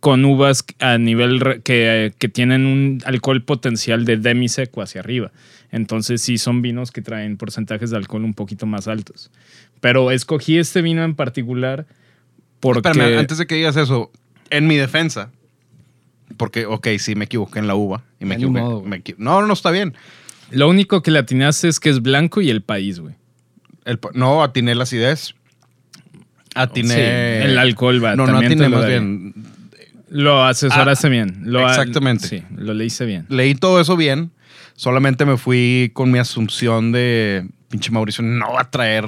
con 0.00 0.24
uvas 0.26 0.64
a 0.80 0.98
nivel 0.98 1.62
que, 1.64 2.12
que 2.18 2.28
tienen 2.28 2.66
un 2.66 3.00
alcohol 3.06 3.42
potencial 3.42 4.04
de 4.04 4.18
demiseco 4.18 4.82
hacia 4.82 5.00
arriba. 5.00 5.32
Entonces 5.70 6.20
sí 6.20 6.36
son 6.38 6.60
vinos 6.62 6.92
que 6.92 7.00
traen 7.00 7.36
porcentajes 7.38 7.90
de 7.90 7.96
alcohol 7.96 8.24
un 8.24 8.34
poquito 8.34 8.66
más 8.66 8.86
altos. 8.86 9.30
Pero 9.80 10.10
escogí 10.10 10.58
este 10.58 10.82
vino 10.82 11.02
en 11.04 11.14
particular 11.14 11.86
porque... 12.72 12.88
Espérame, 12.88 13.18
antes 13.18 13.38
de 13.38 13.46
que 13.46 13.54
digas 13.54 13.76
eso, 13.76 14.10
en 14.50 14.66
mi 14.66 14.76
defensa, 14.76 15.30
porque, 16.36 16.66
ok, 16.66 16.88
sí, 16.98 17.14
me 17.14 17.26
equivoqué 17.26 17.58
en 17.58 17.66
la 17.66 17.74
uva. 17.74 18.02
Y 18.20 18.24
me 18.24 18.34
equivoqué. 18.34 18.60
modo, 18.60 18.82
me 18.82 19.02
no, 19.18 19.46
no, 19.46 19.52
está 19.52 19.70
bien. 19.70 19.94
Lo 20.50 20.68
único 20.68 21.02
que 21.02 21.10
le 21.10 21.18
atinaste 21.18 21.68
es 21.68 21.80
que 21.80 21.90
es 21.90 22.02
blanco 22.02 22.40
y 22.40 22.50
el 22.50 22.62
país, 22.62 23.00
güey. 23.00 23.14
El 23.84 23.98
no, 24.14 24.42
atiné 24.42 24.74
la 24.74 24.84
acidez. 24.84 25.34
Atiné. 26.54 26.94
Sí, 26.94 27.48
el 27.48 27.58
alcohol 27.58 28.02
va. 28.02 28.16
No, 28.16 28.26
no 28.26 28.38
atiné 28.38 28.68
lo 28.68 28.78
más 28.78 28.86
bien. 28.86 29.34
Lo 30.08 30.44
asesoraste 30.44 31.08
bien. 31.08 31.42
Lo 31.44 31.66
ha- 31.66 31.70
exactamente. 31.70 32.28
sí, 32.28 32.42
lo 32.56 32.72
leíste 32.72 33.04
bien. 33.04 33.26
Leí 33.28 33.54
todo 33.54 33.80
eso 33.80 33.96
bien. 33.96 34.30
Solamente 34.74 35.24
me 35.24 35.36
fui 35.36 35.90
con 35.92 36.10
mi 36.10 36.18
asunción 36.18 36.92
de 36.92 37.46
pinche 37.68 37.90
Mauricio 37.90 38.22
no 38.22 38.52
va 38.52 38.62
a 38.62 38.70
traer. 38.70 39.06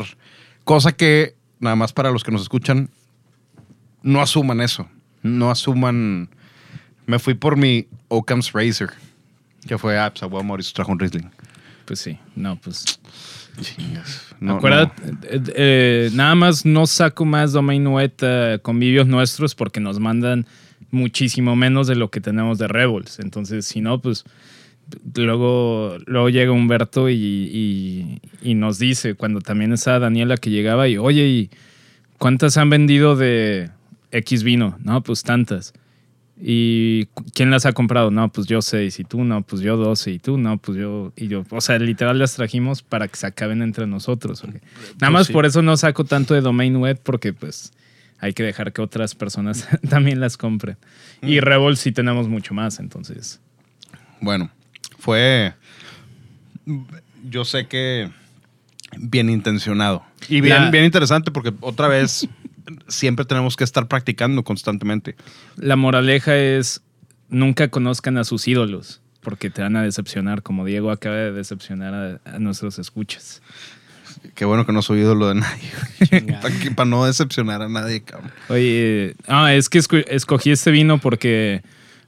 Cosa 0.65 0.93
que, 0.93 1.37
nada 1.61 1.77
más 1.77 1.93
para 1.93 2.11
los 2.11 2.25
que 2.25 2.33
nos 2.33 2.43
escuchan, 2.43 2.91
no 4.07 4.21
asuman 4.23 4.61
eso. 4.61 4.89
No 5.23 5.51
asuman. 5.51 6.29
Me 7.07 7.19
fui 7.19 7.35
por 7.35 7.57
mi 7.57 7.87
Occam's 8.09 8.53
Razor. 8.53 8.91
Que 9.67 9.77
fue, 9.79 9.99
ah, 9.99 10.11
pues 10.13 10.23
a 10.23 10.29
Mauricio 10.29 10.73
trajo 10.75 10.93
un 10.93 10.99
Riesling. 10.99 11.29
Pues 11.85 11.99
sí, 12.01 12.19
no, 12.35 12.57
pues. 12.57 12.99
No, 14.39 14.57
Acuérdate, 14.57 15.03
eh, 15.31 15.41
eh, 15.57 16.11
nada 16.13 16.35
más 16.35 16.67
no 16.67 16.87
saco 16.87 17.25
más 17.25 17.53
Domain 17.53 17.87
Wet 17.87 18.23
a 18.23 18.59
convivios 18.59 19.07
nuestros 19.07 19.55
porque 19.55 19.81
nos 19.81 19.99
mandan 19.99 20.47
muchísimo 20.91 21.57
menos 21.57 21.87
de 21.87 21.97
lo 21.97 22.11
que 22.11 22.21
tenemos 22.21 22.59
de 22.59 22.69
Rebels. 22.69 23.19
Entonces, 23.19 23.65
si 23.67 23.81
no, 23.81 24.01
pues 24.01 24.25
luego, 25.15 25.97
luego 26.07 26.29
llega 26.29 26.53
Humberto 26.53 27.09
y, 27.09 27.15
y- 27.15 28.21
y 28.43 28.55
nos 28.55 28.79
dice, 28.79 29.15
cuando 29.15 29.41
también 29.41 29.73
está 29.73 29.99
Daniela 29.99 30.37
que 30.37 30.51
llegaba 30.51 30.87
y, 30.89 30.99
oye, 30.99 31.27
¿y 31.27 31.51
cuántas 32.19 32.57
han 32.59 32.71
vendido 32.71 33.17
de 33.17 33.71
X 34.19 34.43
vino? 34.43 34.79
No, 34.83 35.03
pues 35.03 35.23
tantas. 35.23 35.73
¿Y 36.41 37.07
quién 37.35 37.51
las 37.51 37.65
ha 37.65 37.73
comprado? 37.73 38.11
No, 38.11 38.29
pues 38.31 38.47
yo 38.47 38.61
seis. 38.61 38.99
¿Y 39.01 39.05
tú? 39.05 39.25
No, 39.25 39.43
pues 39.43 39.63
yo 39.63 39.77
doce. 39.77 40.11
¿Y 40.11 40.19
tú? 40.19 40.37
No, 40.37 40.59
pues 40.59 40.77
yo. 40.79 41.13
Y 41.17 41.29
yo. 41.29 41.45
O 41.51 41.61
sea, 41.61 41.79
literal 41.79 42.19
las 42.19 42.35
trajimos 42.35 42.83
para 42.83 43.09
que 43.09 43.17
se 43.17 43.27
acaben 43.27 43.63
entre 43.63 43.87
nosotros. 43.87 44.45
¿ok? 44.45 44.57
Nada 45.01 45.11
más 45.11 45.29
sí. 45.29 45.33
por 45.33 45.47
eso 45.47 45.63
no 45.63 45.77
saco 45.77 46.05
tanto 46.05 46.35
de 46.35 46.43
domain 46.43 46.77
web 46.77 47.01
porque 47.03 47.33
pues 47.33 47.73
hay 48.19 48.35
que 48.35 48.43
dejar 48.43 48.73
que 48.73 48.83
otras 48.83 49.15
personas 49.15 49.67
también 49.89 50.21
las 50.21 50.37
compren. 50.37 50.77
Y 51.23 51.41
Revol 51.41 51.77
sí 51.79 51.93
tenemos 51.93 52.29
mucho 52.29 52.53
más, 52.53 52.81
entonces. 52.81 53.41
Bueno, 54.21 54.51
fue. 54.99 55.55
Yo 57.31 57.45
sé 57.45 57.67
que 57.67 58.11
bien 58.99 59.31
intencionado. 59.31 60.05
Y 60.29 60.41
bien, 60.41 60.65
La- 60.65 60.71
bien 60.71 60.85
interesante 60.85 61.31
porque 61.31 61.53
otra 61.61 61.89
vez 61.89 62.29
siempre 62.89 63.25
tenemos 63.25 63.57
que 63.57 63.65
estar 63.65 63.87
practicando 63.89 64.43
constantemente. 64.45 65.17
La 65.57 65.77
moraleja 65.77 66.37
es 66.37 66.83
nunca 67.29 67.69
conozcan 67.69 68.19
a 68.19 68.25
sus 68.25 68.47
ídolos 68.49 69.01
porque 69.21 69.51
te 69.51 69.61
van 69.63 69.75
a 69.77 69.83
decepcionar, 69.83 70.43
como 70.43 70.65
Diego 70.65 70.91
acaba 70.93 71.17
de 71.17 71.33
decepcionar 71.33 72.21
a, 72.25 72.37
a 72.37 72.39
nuestros 72.39 72.79
escuchas. 72.79 73.43
Qué 74.35 74.45
bueno 74.45 74.65
que 74.67 74.73
no 74.73 74.83
soy 74.83 75.01
ídolo 75.01 75.29
de 75.29 75.35
nadie. 75.37 76.37
Para 76.77 76.89
no 76.89 77.05
decepcionar 77.05 77.63
a 77.63 77.69
nadie, 77.69 78.03
cabrón. 78.03 78.31
Oye, 78.49 79.15
ah, 79.29 79.53
es 79.53 79.69
que 79.69 79.79
esco- 79.81 80.05
escogí 80.09 80.51
este 80.53 80.71
vino 80.71 80.99
porque, 80.99 81.63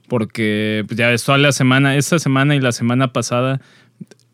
porque 0.07 0.83
pues, 0.87 0.97
ya 0.97 1.07
ves, 1.09 1.23
toda 1.23 1.37
la 1.37 1.51
semana, 1.51 1.95
esta 1.95 2.19
semana 2.19 2.55
y 2.55 2.59
la 2.61 2.71
semana 2.71 3.11
pasada, 3.13 3.61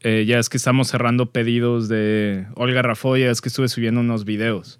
eh, 0.02 0.26
ya 0.28 0.40
es 0.40 0.50
que 0.50 0.58
estamos 0.58 0.88
cerrando 0.88 1.28
pedidos 1.28 1.88
de 1.88 2.46
Olga 2.56 2.82
Rafó, 2.82 3.18
ya 3.18 3.32
es 3.32 3.42
que 3.42 3.50
estuve 3.50 3.70
subiendo 3.70 4.02
unos 4.02 4.26
videos 4.26 4.78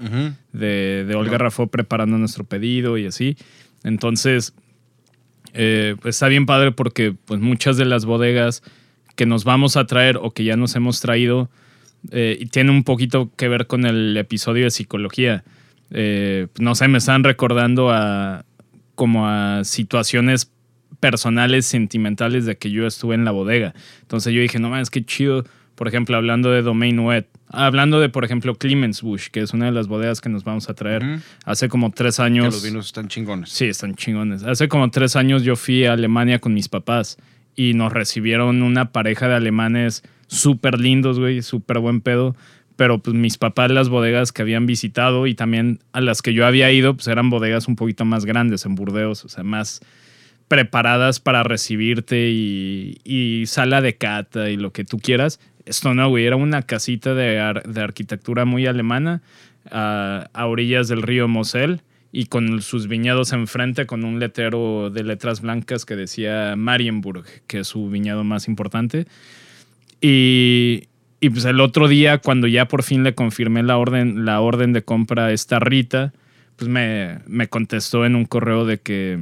de, 0.54 1.06
de 1.08 1.16
Olga 1.16 1.38
Rafó 1.38 1.68
preparando 1.68 2.18
nuestro 2.18 2.44
pedido 2.44 2.98
y 2.98 3.08
así. 3.08 3.38
Entonces, 3.84 4.54
eh, 5.54 5.96
pues, 6.02 6.16
está 6.16 6.28
bien 6.28 6.46
padre 6.46 6.72
porque 6.74 7.16
pues, 7.26 7.40
muchas 7.40 7.78
de 7.78 7.86
las 7.86 8.06
bodegas 8.06 8.62
que 9.16 9.26
nos 9.26 9.46
vamos 9.46 9.78
a 9.78 9.86
traer 9.86 10.18
o 10.18 10.32
que 10.32 10.44
ya 10.44 10.58
nos 10.58 10.76
hemos 10.76 11.00
traído 11.00 11.50
eh, 12.12 12.38
y 12.40 12.48
tiene 12.48 12.72
un 12.72 12.84
poquito 12.84 13.32
que 13.38 13.48
ver 13.48 13.66
con 13.66 13.86
el 13.86 14.16
episodio 14.18 14.66
de 14.66 14.72
psicología. 14.72 15.44
Eh, 15.92 16.48
no 16.60 16.76
sé, 16.76 16.88
me 16.88 16.98
están 16.98 17.24
recordando 17.24 17.90
a 17.90 18.44
como 18.96 19.28
a 19.28 19.64
situaciones 19.64 20.52
personales, 21.00 21.66
sentimentales 21.66 22.46
de 22.46 22.58
que 22.58 22.72
yo 22.72 22.86
estuve 22.88 23.16
en 23.16 23.26
la 23.26 23.32
bodega. 23.32 23.74
Entonces 24.02 24.34
yo 24.34 24.42
dije, 24.42 24.60
no 24.60 24.70
mames, 24.70 24.90
qué 24.90 25.04
chido. 25.06 25.44
Por 25.76 25.88
ejemplo, 25.90 26.16
hablando 26.16 26.52
de 26.52 26.62
Domain 26.62 26.98
Wet, 27.00 27.28
hablando 27.50 28.00
de, 28.00 28.08
por 28.08 28.24
ejemplo, 28.24 28.56
Clemens 28.56 29.02
Bush, 29.02 29.28
que 29.30 29.42
es 29.42 29.54
una 29.54 29.66
de 29.66 29.72
las 29.74 29.88
bodegas 29.88 30.22
que 30.22 30.30
nos 30.30 30.46
vamos 30.46 30.70
a 30.70 30.74
traer. 30.74 31.04
Hace 31.44 31.68
como 31.68 31.92
tres 31.92 32.16
Que 32.18 32.22
años. 32.24 32.54
los 32.54 32.64
vinos 32.64 32.86
están 32.86 33.10
chingones. 33.10 33.50
Sí, 33.50 33.66
están 33.66 33.96
chingones. 33.96 34.44
Hace 34.44 34.70
como 34.70 34.90
tres 34.90 35.18
años 35.18 35.44
yo 35.44 35.58
fui 35.58 35.86
a 35.86 35.92
Alemania 35.94 36.40
con 36.40 36.54
mis 36.54 36.70
papás 36.70 37.18
y 37.58 37.74
nos 37.74 37.92
recibieron 37.92 38.62
una 38.64 38.92
pareja 38.94 39.28
de 39.28 39.36
alemanes 39.36 40.04
súper 40.28 40.80
lindos, 40.80 41.20
güey, 41.20 41.42
súper 41.42 41.80
buen 41.80 42.00
pedo. 42.00 42.38
Pero 42.78 43.00
pues 43.00 43.16
mis 43.16 43.38
papás 43.38 43.72
las 43.72 43.90
bodegas 43.90 44.32
que 44.32 44.42
habían 44.42 44.66
visitado 44.66 45.28
y 45.28 45.36
también 45.36 45.80
a 45.94 46.00
las 46.02 46.22
que 46.22 46.34
yo 46.34 46.46
había 46.46 46.72
ido, 46.72 46.94
pues 46.94 47.08
eran 47.08 47.30
bodegas 47.30 47.68
un 47.68 47.76
poquito 47.76 48.04
más 48.06 48.26
grandes 48.26 48.66
en 48.66 48.76
Burdeos, 48.76 49.24
o 49.26 49.30
sea, 49.30 49.44
más 49.46 49.80
preparadas 50.48 51.20
para 51.20 51.44
recibirte 51.44 52.30
y, 52.30 53.44
sala 53.48 53.82
de 53.82 53.96
cata 53.96 54.50
y 54.50 54.58
lo 54.58 54.72
que 54.72 54.84
tú 54.84 55.00
quieras. 55.00 55.40
Esto 55.66 55.94
no, 55.94 56.16
era 56.18 56.36
una 56.36 56.62
casita 56.62 57.14
de, 57.14 57.40
ar- 57.40 57.64
de 57.64 57.82
arquitectura 57.82 58.46
muy 58.46 58.68
alemana 58.68 59.22
a, 59.72 60.30
a 60.34 60.46
orillas 60.46 60.88
del 60.88 61.02
río 61.02 61.28
Mosel 61.28 61.82
y 62.12 62.28
con 62.28 62.62
sus 62.62 62.88
viñedos 62.88 63.34
enfrente 63.34 63.86
con 63.86 64.06
un 64.06 64.20
letrero 64.20 64.90
de 64.90 65.04
letras 65.04 65.42
blancas 65.42 65.86
que 65.86 65.96
decía 65.96 66.56
Marienburg, 66.56 67.26
que 67.48 67.60
es 67.60 67.68
su 67.68 67.90
viñedo 67.90 68.24
más 68.24 68.48
importante. 68.48 69.06
Y, 70.02 70.84
y 71.20 71.30
pues 71.30 71.46
el 71.46 71.60
otro 71.60 71.88
día, 71.88 72.20
cuando 72.20 72.48
ya 72.48 72.68
por 72.68 72.84
fin 72.84 73.04
le 73.04 73.16
confirmé 73.16 73.64
la 73.64 73.78
orden, 73.78 74.26
la 74.26 74.40
orden 74.42 74.72
de 74.72 74.84
compra 74.84 75.26
a 75.26 75.32
esta 75.32 75.60
Rita, 75.60 76.14
pues 76.56 76.70
me, 76.70 77.20
me 77.26 77.48
contestó 77.48 78.06
en 78.06 78.16
un 78.16 78.26
correo 78.26 78.66
de 78.66 78.78
que, 78.80 79.20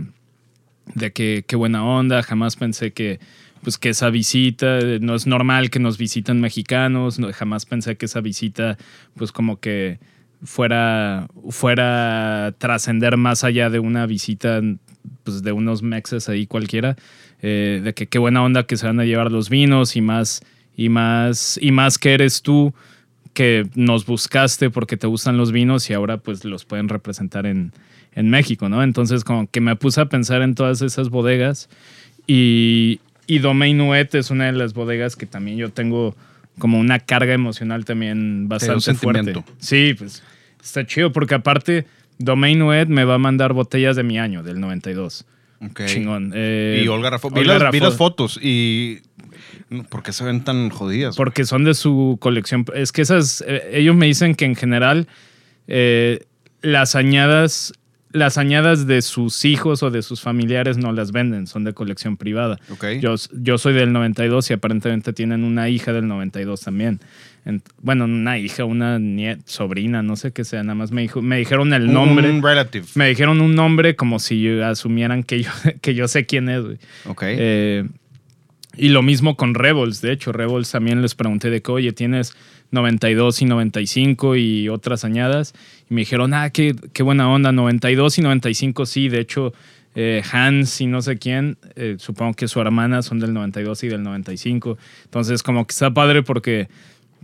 de 0.96 1.12
que 1.12 1.44
qué 1.48 1.56
buena 1.56 1.84
onda, 1.86 2.24
jamás 2.24 2.56
pensé 2.56 2.92
que, 2.94 3.20
pues 3.64 3.78
que 3.78 3.90
esa 3.90 4.10
visita, 4.10 4.80
no 5.00 5.16
es 5.16 5.26
normal 5.28 5.70
que 5.70 5.80
nos 5.80 5.98
visiten 5.98 6.42
mexicanos, 6.42 7.20
no- 7.20 7.32
jamás 7.34 7.66
pensé 7.66 7.96
que 7.96 8.06
esa 8.06 8.22
visita, 8.22 8.78
pues 9.16 9.32
como 9.32 9.60
que 9.60 10.00
fuera, 10.44 11.28
fuera 11.50 12.54
trascender 12.58 13.18
más 13.18 13.44
allá 13.44 13.70
de 13.70 13.80
una 13.80 14.06
visita 14.06 14.62
pues 15.24 15.42
de 15.44 15.52
unos 15.52 15.82
mexes 15.82 16.30
ahí 16.30 16.46
cualquiera, 16.48 16.96
eh, 17.42 17.82
de 17.84 17.94
que 17.94 18.08
qué 18.08 18.20
buena 18.20 18.44
onda 18.44 18.64
que 18.66 18.78
se 18.78 18.86
van 18.86 19.00
a 19.00 19.06
llevar 19.06 19.32
los 19.32 19.50
vinos 19.50 19.96
y 19.96 20.02
más, 20.02 20.42
y 20.76 20.90
más, 20.90 21.58
y 21.62 21.72
más 21.72 21.98
que 21.98 22.14
eres 22.14 22.42
tú 22.42 22.74
que 23.34 23.68
nos 23.76 24.06
buscaste 24.06 24.70
porque 24.70 24.98
te 24.98 25.08
gustan 25.08 25.38
los 25.38 25.52
vinos 25.52 25.90
y 25.90 25.94
ahora 25.94 26.18
pues 26.18 26.46
los 26.46 26.66
pueden 26.66 26.90
representar 26.90 27.46
en, 27.46 27.72
en 28.14 28.30
México, 28.30 28.70
¿no? 28.70 28.84
Entonces 28.84 29.24
como 29.24 29.50
que 29.50 29.62
me 29.62 29.76
puse 29.76 30.02
a 30.02 30.06
pensar 30.06 30.42
en 30.42 30.56
todas 30.56 30.82
esas 30.82 31.10
bodegas 31.10 31.70
y, 32.28 33.00
y 33.28 33.40
Domain 33.40 33.78
Nuet 33.78 34.14
es 34.16 34.30
una 34.30 34.46
de 34.46 34.54
las 34.54 34.74
bodegas 34.74 35.16
que 35.16 35.26
también 35.26 35.58
yo 35.58 35.70
tengo 35.72 36.16
como 36.60 36.80
una 36.80 37.00
carga 37.00 37.34
emocional 37.34 37.86
también 37.86 38.48
bastante 38.48 38.94
fuerte. 38.94 39.44
Sí, 39.60 39.96
pues 39.98 40.24
está 40.62 40.86
chido 40.86 41.12
porque 41.12 41.36
aparte 41.36 41.88
Domain 42.20 42.60
Nuet 42.60 42.88
me 42.88 43.04
va 43.04 43.16
a 43.16 43.20
mandar 43.20 43.54
botellas 43.54 43.96
de 43.96 44.04
mi 44.04 44.20
año, 44.20 44.44
del 44.44 44.60
92. 44.60 45.26
Ok. 45.62 45.86
Chingón. 45.86 46.32
Eh, 46.36 46.82
Y 46.84 46.88
Olga. 46.88 47.10
Vi, 47.10 47.40
Olga 47.40 47.60
las, 47.60 47.72
vi 47.72 47.80
las 47.80 47.96
fotos 47.96 48.40
y. 48.42 49.02
¿Por 49.90 50.04
qué 50.04 50.14
se 50.14 50.24
ven 50.24 50.44
tan 50.44 50.70
jodidas? 50.70 51.16
Porque 51.16 51.46
son 51.46 51.64
de 51.64 51.74
su 51.74 52.18
colección. 52.20 52.66
Es 52.76 52.92
que 52.92 53.02
esas, 53.02 53.44
eh, 53.48 53.62
ellos 53.74 53.96
me 53.96 54.06
dicen 54.06 54.36
que 54.36 54.46
en 54.46 54.56
general 54.56 55.08
eh, 55.68 56.26
las 56.62 56.96
añadas, 56.96 57.74
las 58.12 58.38
añadas 58.38 58.86
de 58.86 59.02
sus 59.02 59.46
hijos 59.46 59.82
o 59.82 59.90
de 59.90 60.02
sus 60.04 60.22
familiares 60.22 60.78
no 60.78 60.92
las 60.92 61.12
venden, 61.12 61.48
son 61.48 61.64
de 61.64 61.74
colección 61.74 62.18
privada. 62.18 62.60
Ok. 62.70 62.86
Yo, 63.00 63.16
yo 63.32 63.58
soy 63.58 63.74
del 63.74 63.94
92 63.94 64.52
y 64.52 64.54
aparentemente 64.54 65.14
tienen 65.14 65.44
una 65.44 65.70
hija 65.70 65.94
del 65.94 66.08
92 66.08 66.62
también. 66.62 67.00
En- 67.46 67.62
bueno, 67.82 68.06
una 68.06 68.38
hija, 68.38 68.66
una 68.66 69.00
nieta, 69.00 69.42
sobrina, 69.46 70.02
no 70.02 70.16
sé 70.16 70.32
qué 70.32 70.44
sea, 70.44 70.64
nada 70.64 70.76
más 70.76 70.92
me, 70.92 71.02
dijo, 71.02 71.22
me 71.22 71.38
dijeron 71.38 71.74
el 71.74 71.92
nombre. 71.92 72.30
Un 72.30 72.42
relative. 72.42 72.86
Me 72.96 73.10
dijeron 73.10 73.42
un 73.42 73.56
nombre 73.56 73.96
como 73.96 74.20
si 74.20 74.48
asumieran 74.62 75.24
que 75.24 75.44
yo, 75.44 75.50
que 75.82 75.94
yo 75.96 76.08
sé 76.08 76.26
quién 76.26 76.50
es, 76.50 76.62
güey. 76.62 76.78
Ok. 77.06 77.24
Eh, 77.26 77.84
y 78.76 78.90
lo 78.90 79.02
mismo 79.02 79.36
con 79.36 79.54
Rebels. 79.54 80.02
De 80.02 80.12
hecho, 80.12 80.32
Rebels 80.32 80.72
también 80.72 81.02
les 81.02 81.16
pregunté 81.16 81.50
de 81.50 81.62
que, 81.62 81.72
oye, 81.72 81.92
tienes 81.92 82.36
92 82.72 83.42
y 83.42 83.46
95 83.46 84.36
y 84.36 84.70
otras 84.70 85.06
añadas. 85.06 85.54
Y 85.90 85.94
me 85.94 86.02
dijeron, 86.02 86.34
ah, 86.34 86.50
qué, 86.50 86.76
qué 86.94 87.04
buena 87.04 87.30
onda, 87.30 87.52
92 87.52 88.18
y 88.18 88.22
95 88.22 88.86
sí. 88.88 89.10
De 89.10 89.20
hecho, 89.20 89.54
eh, 89.96 90.24
Hans 90.32 90.82
y 90.82 90.88
no 90.88 91.04
sé 91.04 91.18
quién, 91.20 91.58
eh, 91.76 91.98
supongo 92.00 92.34
que 92.34 92.48
su 92.48 92.60
hermana 92.60 93.04
son 93.04 93.20
del 93.20 93.34
92 93.34 93.84
y 93.84 93.90
del 93.90 94.02
95. 94.02 94.78
Entonces, 95.06 95.44
como 95.44 95.68
que 95.68 95.72
está 95.72 95.94
padre 95.94 96.24
porque 96.24 96.68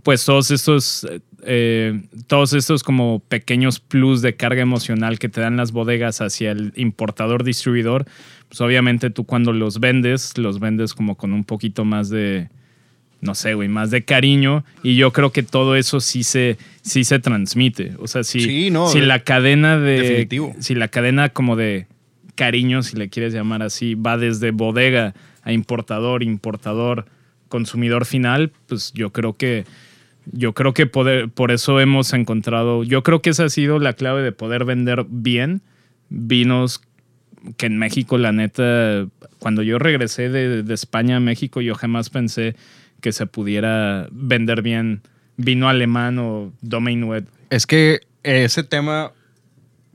pues 0.02 0.24
todos 0.24 0.50
estos, 0.50 1.06
eh, 1.42 2.02
todos 2.26 2.52
estos 2.52 2.82
como 2.82 3.20
pequeños 3.20 3.80
plus 3.80 4.22
de 4.22 4.34
carga 4.34 4.62
emocional 4.62 5.18
que 5.18 5.28
te 5.28 5.40
dan 5.40 5.56
las 5.56 5.72
bodegas 5.72 6.20
hacia 6.20 6.52
el 6.52 6.72
importador 6.76 7.44
distribuidor, 7.44 8.06
pues 8.48 8.60
obviamente 8.60 9.10
tú 9.10 9.24
cuando 9.24 9.52
los 9.52 9.80
vendes, 9.80 10.36
los 10.38 10.60
vendes 10.60 10.94
como 10.94 11.16
con 11.16 11.32
un 11.32 11.44
poquito 11.44 11.84
más 11.84 12.08
de, 12.08 12.48
no 13.20 13.34
sé, 13.34 13.54
güey, 13.54 13.68
más 13.68 13.90
de 13.90 14.04
cariño 14.04 14.64
y 14.82 14.96
yo 14.96 15.12
creo 15.12 15.30
que 15.30 15.42
todo 15.42 15.76
eso 15.76 16.00
sí 16.00 16.24
se, 16.24 16.56
sí 16.82 17.04
se 17.04 17.18
transmite. 17.18 17.94
O 17.98 18.06
sea, 18.06 18.24
si, 18.24 18.40
Sí, 18.40 18.70
no, 18.70 18.88
si 18.88 19.00
la 19.00 19.20
cadena 19.20 19.78
de, 19.78 20.00
definitivo. 20.00 20.54
si 20.60 20.74
la 20.74 20.88
cadena 20.88 21.28
como 21.28 21.56
de 21.56 21.86
cariño, 22.34 22.82
si 22.82 22.96
le 22.96 23.08
quieres 23.08 23.32
llamar 23.34 23.62
así, 23.62 23.94
va 23.94 24.16
desde 24.16 24.50
bodega 24.50 25.14
a 25.42 25.52
importador, 25.52 26.22
importador, 26.22 27.06
consumidor 27.48 28.06
final, 28.06 28.52
pues 28.66 28.92
yo 28.94 29.10
creo 29.10 29.34
que 29.34 29.64
yo 30.26 30.52
creo 30.52 30.74
que 30.74 30.86
poder, 30.86 31.28
por 31.28 31.50
eso 31.50 31.80
hemos 31.80 32.12
encontrado, 32.12 32.84
yo 32.84 33.02
creo 33.02 33.22
que 33.22 33.30
esa 33.30 33.44
ha 33.44 33.48
sido 33.48 33.78
la 33.78 33.94
clave 33.94 34.22
de 34.22 34.32
poder 34.32 34.64
vender 34.64 35.06
bien 35.08 35.62
vinos 36.08 36.82
que 37.56 37.66
en 37.66 37.78
México, 37.78 38.18
la 38.18 38.32
neta, 38.32 39.06
cuando 39.38 39.62
yo 39.62 39.78
regresé 39.78 40.28
de, 40.28 40.62
de 40.62 40.74
España 40.74 41.16
a 41.16 41.20
México, 41.20 41.60
yo 41.60 41.74
jamás 41.74 42.10
pensé 42.10 42.54
que 43.00 43.12
se 43.12 43.26
pudiera 43.26 44.08
vender 44.10 44.62
bien 44.62 45.02
vino 45.36 45.68
alemán 45.68 46.18
o 46.18 46.52
domain 46.60 47.02
wet. 47.04 47.24
Es 47.48 47.66
que 47.66 48.00
ese 48.22 48.62
tema, 48.62 49.12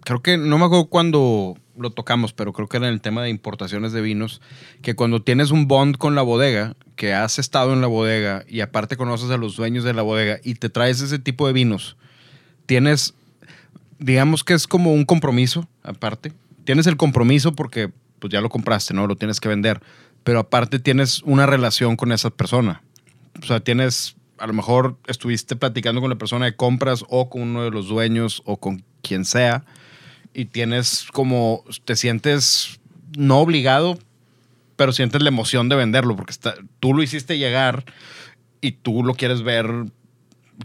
creo 0.04 0.22
que 0.22 0.38
no 0.38 0.58
me 0.58 0.66
acuerdo 0.66 0.88
cuando 0.88 1.56
lo 1.78 1.92
tocamos, 1.92 2.34
pero 2.34 2.54
creo 2.54 2.68
que 2.68 2.78
era 2.78 2.88
en 2.88 2.94
el 2.94 3.02
tema 3.02 3.22
de 3.22 3.30
importaciones 3.30 3.92
de 3.92 4.02
vinos, 4.02 4.42
que 4.82 4.96
cuando 4.96 5.22
tienes 5.22 5.52
un 5.52 5.68
bond 5.68 5.98
con 5.98 6.16
la 6.16 6.22
bodega, 6.22 6.76
que 6.96 7.14
has 7.14 7.40
estado 7.40 7.74
en 7.74 7.82
la 7.82 7.88
bodega 7.88 8.44
y 8.48 8.62
aparte 8.62 8.98
conoces 8.98 9.30
a 9.30 9.38
los 9.38 9.56
dueños 9.56 9.84
de 9.84 9.94
la 9.94 10.02
bodega 10.02 10.40
y 10.44 10.56
te 10.56 10.70
traes 10.70 11.02
ese 11.02 11.20
tipo 11.20 11.48
de 11.48 11.54
vinos, 11.54 11.98
tienes, 12.66 13.14
digamos 14.00 14.44
que 14.44 14.54
es 14.54 14.68
como 14.68 14.94
un 14.94 15.06
compromiso, 15.06 15.68
aparte. 15.84 16.34
Tienes 16.64 16.88
el 16.88 16.98
compromiso 16.98 17.54
porque 17.54 17.92
pues 18.20 18.32
ya 18.32 18.42
lo 18.42 18.50
compraste, 18.50 18.94
¿no? 18.94 19.08
Lo 19.08 19.16
tienes 19.16 19.40
que 19.40 19.50
vender, 19.50 19.82
pero 20.24 20.40
aparte 20.40 20.80
tienes 20.80 21.22
una 21.24 21.46
relación 21.46 21.96
con 21.96 22.12
esa 22.12 22.30
persona. 22.30 22.82
O 23.42 23.46
sea, 23.46 23.60
tienes, 23.60 24.16
a 24.38 24.48
lo 24.48 24.54
mejor 24.54 24.98
estuviste 25.08 25.56
platicando 25.56 26.02
con 26.02 26.10
la 26.10 26.18
persona 26.18 26.46
de 26.46 26.56
compras 26.56 27.04
o 27.10 27.30
con 27.30 27.42
uno 27.42 27.64
de 27.64 27.72
los 27.72 27.88
dueños 27.88 28.42
o 28.46 28.58
con 28.58 28.84
quien 29.02 29.26
sea 29.26 29.66
y 30.34 30.46
tienes 30.46 31.08
como, 31.14 31.64
te 31.86 31.96
sientes 31.96 32.80
no 33.18 33.40
obligado, 33.40 33.98
pero 34.76 34.92
sientes 34.92 35.22
la 35.22 35.30
emoción 35.30 35.70
de 35.70 35.76
venderlo 35.76 36.16
porque 36.16 36.32
está, 36.32 36.56
tú 36.80 36.94
lo 36.94 37.04
hiciste 37.04 37.38
llegar 37.38 37.86
y 38.62 38.74
tú 38.74 39.04
lo 39.04 39.14
quieres 39.14 39.42
ver, 39.42 39.68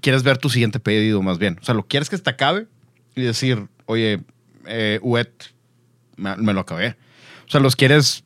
quieres 0.01 0.23
ver 0.23 0.38
tu 0.38 0.49
siguiente 0.49 0.81
pedido 0.81 1.23
más 1.23 1.38
bien. 1.38 1.59
O 1.61 1.64
sea, 1.64 1.75
lo 1.75 1.87
quieres 1.87 2.11
que 2.11 2.18
te 2.18 2.31
acabe 2.31 2.66
y 3.14 3.23
decir, 3.23 3.68
oye, 3.87 4.20
eh, 4.66 4.99
Uet, 5.03 5.53
me, 6.16 6.53
lo 6.53 6.61
acabé. 6.61 6.96
O 7.46 7.51
sea, 7.51 7.61
los 7.61 7.77
quieres 7.77 8.25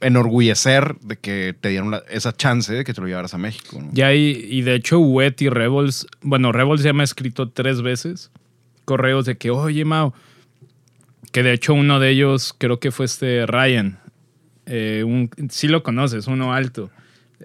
enorgullecer 0.00 0.98
de 1.00 1.16
que 1.16 1.54
te 1.58 1.70
dieron 1.70 1.98
esa 2.10 2.36
chance 2.36 2.72
de 2.72 2.84
que 2.84 2.92
te 2.92 3.00
lo 3.00 3.06
llevaras 3.06 3.34
a 3.34 3.38
México. 3.38 3.80
¿no? 3.80 3.88
Ya 3.92 4.12
y, 4.14 4.46
y 4.50 4.62
de 4.62 4.74
hecho 4.74 4.98
Wet 4.98 5.40
y 5.40 5.48
Rebels, 5.48 6.06
bueno, 6.20 6.52
Rebels 6.52 6.82
ya 6.82 6.92
me 6.92 7.02
ha 7.02 7.04
escrito 7.04 7.50
tres 7.50 7.80
veces 7.82 8.30
correos 8.86 9.26
de 9.26 9.36
que, 9.36 9.50
oye, 9.50 9.84
Mao, 9.84 10.14
que 11.32 11.42
de 11.42 11.52
hecho 11.52 11.74
uno 11.74 12.00
de 12.00 12.10
ellos 12.10 12.54
creo 12.56 12.80
que 12.80 12.90
fue 12.90 13.04
este 13.04 13.44
Ryan, 13.44 14.00
eh, 14.66 15.02
un, 15.06 15.30
sí 15.50 15.68
lo 15.68 15.82
conoces, 15.82 16.26
uno 16.26 16.52
alto. 16.52 16.90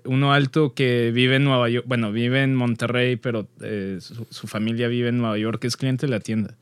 Uno 0.05 0.31
alto 0.33 0.73
que 0.73 1.11
vive 1.13 1.35
en 1.35 1.43
Nueva 1.43 1.69
York, 1.69 1.85
bueno, 1.87 2.11
vive 2.13 2.43
en 2.43 2.55
Monterrey, 2.55 3.17
pero 3.17 3.47
eh, 3.61 3.97
su, 3.99 4.25
su 4.29 4.47
familia 4.47 4.87
vive 4.87 5.09
en 5.09 5.17
Nueva 5.17 5.37
York, 5.37 5.63
es 5.65 5.75
cliente 5.75 6.05
de 6.07 6.11
la 6.11 6.21
tienda. 6.21 6.55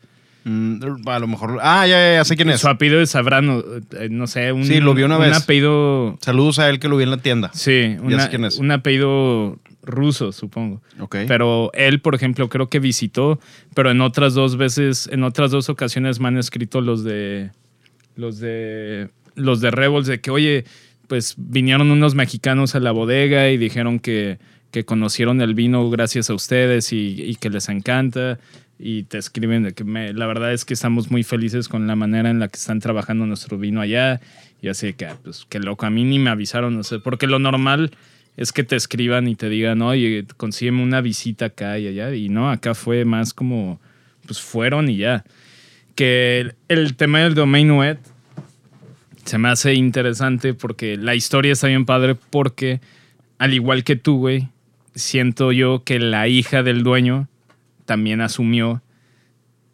Mm, 0.45 0.79
a 1.07 1.19
lo 1.19 1.27
mejor. 1.27 1.59
Ah, 1.61 1.85
ya, 1.85 1.97
ya, 1.99 2.13
ya 2.15 2.25
sé 2.25 2.35
quién 2.35 2.49
es. 2.49 2.61
Su 2.61 2.69
apellido 2.69 2.99
es 3.01 3.11
Sabrano, 3.11 3.61
eh, 3.99 4.07
no 4.09 4.25
sé, 4.25 4.51
un, 4.51 4.65
Sí, 4.65 4.79
lo 4.79 4.95
vi 4.95 5.03
una 5.03 5.17
un 5.17 5.23
vez. 5.23 5.37
apellido, 5.37 6.17
Saludos 6.21 6.57
a 6.59 6.69
él 6.69 6.79
que 6.79 6.87
lo 6.89 6.97
vi 6.97 7.03
en 7.03 7.11
la 7.11 7.17
tienda. 7.17 7.51
sí, 7.53 7.97
una- 8.01 8.23
sé 8.23 8.29
quién 8.29 8.45
es. 8.45 8.57
un 8.57 8.71
apellido 8.71 9.59
ruso, 9.83 10.31
supongo. 10.31 10.81
Ok. 10.99 11.17
Pero 11.27 11.69
él, 11.73 11.99
por 12.01 12.15
ejemplo, 12.15 12.49
creo 12.49 12.67
que 12.67 12.79
visitó, 12.79 13.39
pero 13.75 13.91
en 13.91 14.01
otras 14.01 14.33
dos 14.33 14.57
veces, 14.57 15.07
en 15.11 15.23
otras 15.23 15.51
dos 15.51 15.69
ocasiones 15.69 16.19
me 16.19 16.29
han 16.29 16.37
escrito 16.37 16.81
los 16.81 17.03
de 17.03 17.51
los 18.15 18.39
de 18.39 19.09
los 19.35 19.61
de 19.61 19.71
Rebels 19.71 20.07
de 20.07 20.19
que, 20.21 20.31
oye, 20.31 20.65
pues 21.07 21.35
vinieron 21.37 21.89
unos 21.91 22.15
mexicanos 22.15 22.75
a 22.75 22.79
la 22.79 22.91
bodega 22.91 23.49
y 23.49 23.57
dijeron 23.57 23.99
que, 23.99 24.37
que 24.71 24.85
conocieron 24.85 25.41
el 25.41 25.55
vino 25.55 25.89
gracias 25.89 26.29
a 26.29 26.33
ustedes 26.35 26.93
y, 26.93 27.35
que 27.39 27.49
les 27.49 27.69
encanta. 27.69 28.39
Y 28.77 29.03
te 29.03 29.17
escriben 29.17 29.63
de 29.63 29.73
que 29.73 29.83
me- 29.83 30.13
la 30.13 30.25
verdad 30.27 30.53
es 30.53 30.63
que 30.65 30.73
estamos 30.73 31.11
muy 31.11 31.23
felices 31.23 31.67
con 31.67 31.87
la 31.87 31.95
manera 31.95 32.29
en 32.29 32.39
la 32.39 32.47
que 32.47 32.57
están 32.57 32.79
trabajando 32.79 33.25
nuestro 33.25 33.57
vino 33.57 33.81
allá. 33.81 34.21
Y 34.61 34.67
así 34.69 34.93
que, 34.93 35.07
ah, 35.07 35.17
pues, 35.23 35.45
qué 35.49 35.59
loco, 35.59 35.85
a 35.85 35.89
mí 35.89 36.03
ni 36.03 36.19
me 36.19 36.29
avisaron, 36.29 36.75
no 36.75 36.83
sé, 36.83 36.99
porque 36.99 37.27
lo 37.27 37.39
normal 37.39 37.91
es 38.37 38.53
que 38.53 38.63
te 38.63 38.75
escriban 38.75 39.27
y 39.27 39.35
te 39.35 39.49
digan, 39.49 39.81
oye, 39.81 40.25
consígueme 40.37 40.81
una 40.83 41.01
visita 41.01 41.45
acá 41.45 41.77
y 41.79 41.87
allá. 41.87 42.13
Y 42.15 42.29
no, 42.29 42.49
acá 42.49 42.73
fue 42.73 43.03
más 43.03 43.33
como, 43.33 43.81
pues 44.25 44.39
fueron 44.39 44.89
y 44.89 44.97
ya. 44.97 45.25
Que 45.95 46.39
el, 46.39 46.55
el 46.69 46.95
tema 46.95 47.19
del 47.19 47.33
domain 47.33 47.71
web 47.71 47.97
se 49.29 49.37
me 49.37 49.49
hace 49.49 49.75
interesante 49.75 50.55
porque 50.55 50.97
la 50.97 51.13
historia 51.13 51.53
está 51.53 51.67
bien 51.67 51.85
padre 51.85 52.15
porque, 52.15 52.81
al 53.37 53.53
igual 53.53 53.83
que 53.83 53.95
tú, 53.95 54.17
güey, 54.17 54.49
siento 54.95 55.51
yo 55.51 55.83
que 55.83 55.99
la 55.99 56.27
hija 56.27 56.63
del 56.63 56.81
dueño 56.81 57.27
también 57.85 58.21
asumió 58.21 58.81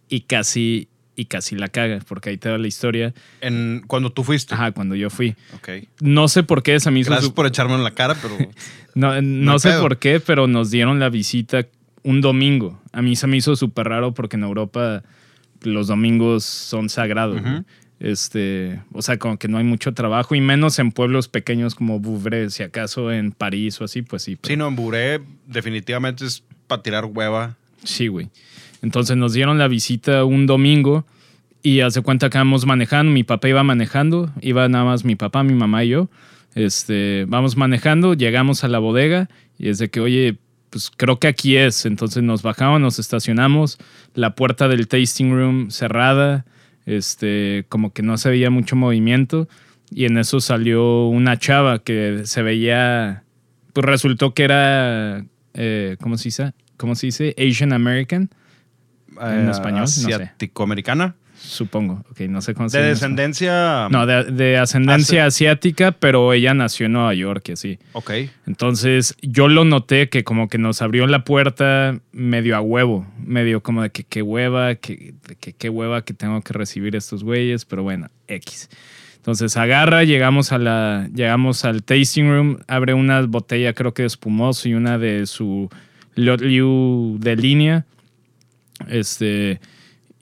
y 0.10 0.22
casi, 0.22 0.90
y 1.16 1.26
casi 1.26 1.56
la 1.56 1.70
caga, 1.70 2.00
porque 2.06 2.32
ahí 2.32 2.38
te 2.38 2.50
da 2.50 2.58
la 2.58 2.68
historia. 2.68 3.14
En, 3.40 3.82
cuando 3.88 4.10
tú 4.10 4.26
fuiste. 4.26 4.56
Ajá, 4.56 4.74
cuando 4.74 4.94
yo 4.94 5.10
fui. 5.10 5.36
Ok. 5.54 5.70
No 6.02 6.28
sé 6.28 6.44
por 6.44 6.62
qué 6.62 6.76
esa 6.76 6.92
misma... 6.92 7.16
Gracias 7.16 7.32
por 7.32 7.48
echarme 7.48 7.76
en 7.76 7.84
la 7.86 7.92
cara, 7.92 8.18
pero. 8.22 8.38
No, 8.94 9.22
no 9.22 9.60
sé 9.60 9.70
pedo. 9.70 9.82
por 9.82 10.00
qué, 10.00 10.20
pero 10.22 10.48
nos 10.48 10.70
dieron 10.70 11.00
la 11.00 11.10
visita 11.10 11.66
un 12.04 12.20
domingo. 12.20 12.82
A 12.92 13.02
mí 13.02 13.16
se 13.16 13.28
me 13.28 13.38
hizo 13.38 13.56
súper 13.56 13.88
raro 13.88 14.14
porque 14.14 14.36
en 14.36 14.44
Europa 14.44 15.04
los 15.62 15.88
domingos 15.88 16.44
son 16.44 16.90
sagrados. 16.90 17.42
Este, 18.00 18.82
o 18.92 19.02
sea, 19.02 19.18
como 19.18 19.38
que 19.38 19.48
no 19.48 19.58
hay 19.58 19.64
mucho 19.64 19.94
trabajo 19.94 20.36
y 20.36 20.42
menos 20.42 20.80
en 20.80 20.92
pueblos 20.92 21.28
pequeños 21.30 21.76
como 21.76 22.00
Bouvres, 22.00 22.54
si 22.56 22.64
acaso 22.64 23.12
en 23.12 23.32
París 23.32 23.80
o 23.80 23.86
así, 23.86 24.02
pues 24.02 24.24
sí. 24.24 24.36
pero- 24.36 24.52
sí, 24.52 24.58
no, 24.58 24.68
en 24.68 24.76
Buré 24.76 25.22
definitivamente 25.48 26.26
es 26.26 26.44
para 26.68 26.82
tirar 26.84 27.06
hueva. 27.06 27.56
Sí, 27.84 28.08
güey. 28.08 28.30
Entonces 28.82 29.16
nos 29.18 29.34
dieron 29.34 29.58
la 29.58 29.68
visita 29.68 30.26
un 30.26 30.46
domingo 30.46 31.06
y 31.64 31.80
hace 31.80 32.02
cuenta 32.02 32.30
que 32.30 32.38
íbamos 32.38 32.66
manejando. 32.66 33.12
Mi 33.12 33.24
papá 33.24 33.48
iba 33.50 33.64
manejando, 33.64 34.32
iba 34.42 34.68
nada 34.68 34.84
más 34.86 35.06
mi 35.06 35.16
papá, 35.16 35.44
mi 35.44 35.54
mamá 35.54 35.84
y 35.84 35.90
yo. 35.90 36.10
Este, 36.54 37.26
vamos 37.28 37.58
manejando, 37.58 38.14
llegamos 38.14 38.64
a 38.64 38.68
la 38.68 38.80
bodega 38.80 39.30
y 39.58 39.70
es 39.70 39.78
de 39.80 39.90
que, 39.90 40.00
oye, 40.00 40.38
pues 40.70 40.92
creo 40.96 41.20
que 41.20 41.28
aquí 41.28 41.56
es. 41.58 41.86
Entonces 41.86 42.24
nos 42.24 42.42
bajamos, 42.44 42.82
nos 42.82 43.00
estacionamos, 43.00 43.78
la 44.14 44.36
puerta 44.36 44.68
del 44.68 44.88
tasting 44.88 45.32
room 45.32 45.72
cerrada, 45.72 46.46
este, 46.86 47.66
como 47.70 47.94
que 47.94 48.02
no 48.04 48.18
se 48.18 48.30
veía 48.30 48.50
mucho 48.50 48.76
movimiento. 48.76 49.48
Y 49.92 50.06
en 50.06 50.18
eso 50.18 50.40
salió 50.40 51.08
una 51.08 51.38
chava 51.38 51.80
que 51.80 52.22
se 52.26 52.42
veía, 52.42 53.24
pues 53.74 53.86
resultó 53.86 54.34
que 54.34 54.44
era, 54.44 55.26
eh, 55.54 55.98
¿cómo 56.02 56.18
se 56.18 56.26
dice? 56.26 56.54
¿Cómo 56.78 56.96
se 56.96 57.08
dice? 57.08 57.36
Asian 57.38 57.72
American, 57.72 58.30
¿En 59.22 59.48
eh, 59.48 59.52
español? 59.52 59.82
No 59.82 59.88
sé. 59.88 60.32
Supongo. 61.46 62.04
Ok, 62.12 62.22
no 62.22 62.42
sé 62.42 62.54
cómo 62.54 62.70
se 62.70 62.80
De 62.80 62.88
descendencia. 62.88 63.88
No, 63.90 64.06
de, 64.06 64.26
de 64.26 64.58
ascendencia 64.58 65.26
asiática, 65.26 65.92
pero 65.92 66.34
ella 66.34 66.54
nació 66.54 66.88
en 66.88 66.94
Nueva 66.94 67.14
York 67.14 67.50
así. 67.54 67.80
Ok. 67.94 68.12
Entonces 68.48 69.16
yo 69.22 69.48
lo 69.48 69.66
noté 69.66 70.10
que 70.10 70.24
como 70.24 70.48
que 70.50 70.58
nos 70.58 70.82
abrió 70.82 71.08
la 71.08 71.24
puerta 71.24 72.00
medio 72.12 72.56
a 72.56 72.62
huevo, 72.62 73.08
medio 73.18 73.62
como 73.62 73.84
de 73.84 73.92
que 73.92 74.04
qué 74.04 74.22
hueva, 74.22 74.76
que, 74.76 75.14
qué 75.58 75.70
hueva 75.70 76.04
que 76.04 76.14
tengo 76.14 76.42
que 76.42 76.54
recibir 76.54 76.96
estos 76.96 77.24
güeyes, 77.24 77.66
pero 77.66 77.84
bueno, 77.84 78.10
X. 78.28 78.70
Entonces 79.18 79.58
agarra, 79.58 80.04
llegamos 80.04 80.52
a 80.52 80.60
la, 80.60 81.10
llegamos 81.14 81.66
al 81.66 81.84
tasting 81.84 82.30
room, 82.30 82.58
abre 82.68 82.94
una 82.94 83.22
botella 83.22 83.74
creo 83.74 83.94
que 83.94 84.04
de 84.04 84.08
espumoso 84.08 84.70
y 84.70 84.76
una 84.76 84.98
de 85.00 85.26
su 85.26 85.70
Liu 86.16 87.18
de 87.20 87.36
línea. 87.36 87.86
Este, 88.88 89.60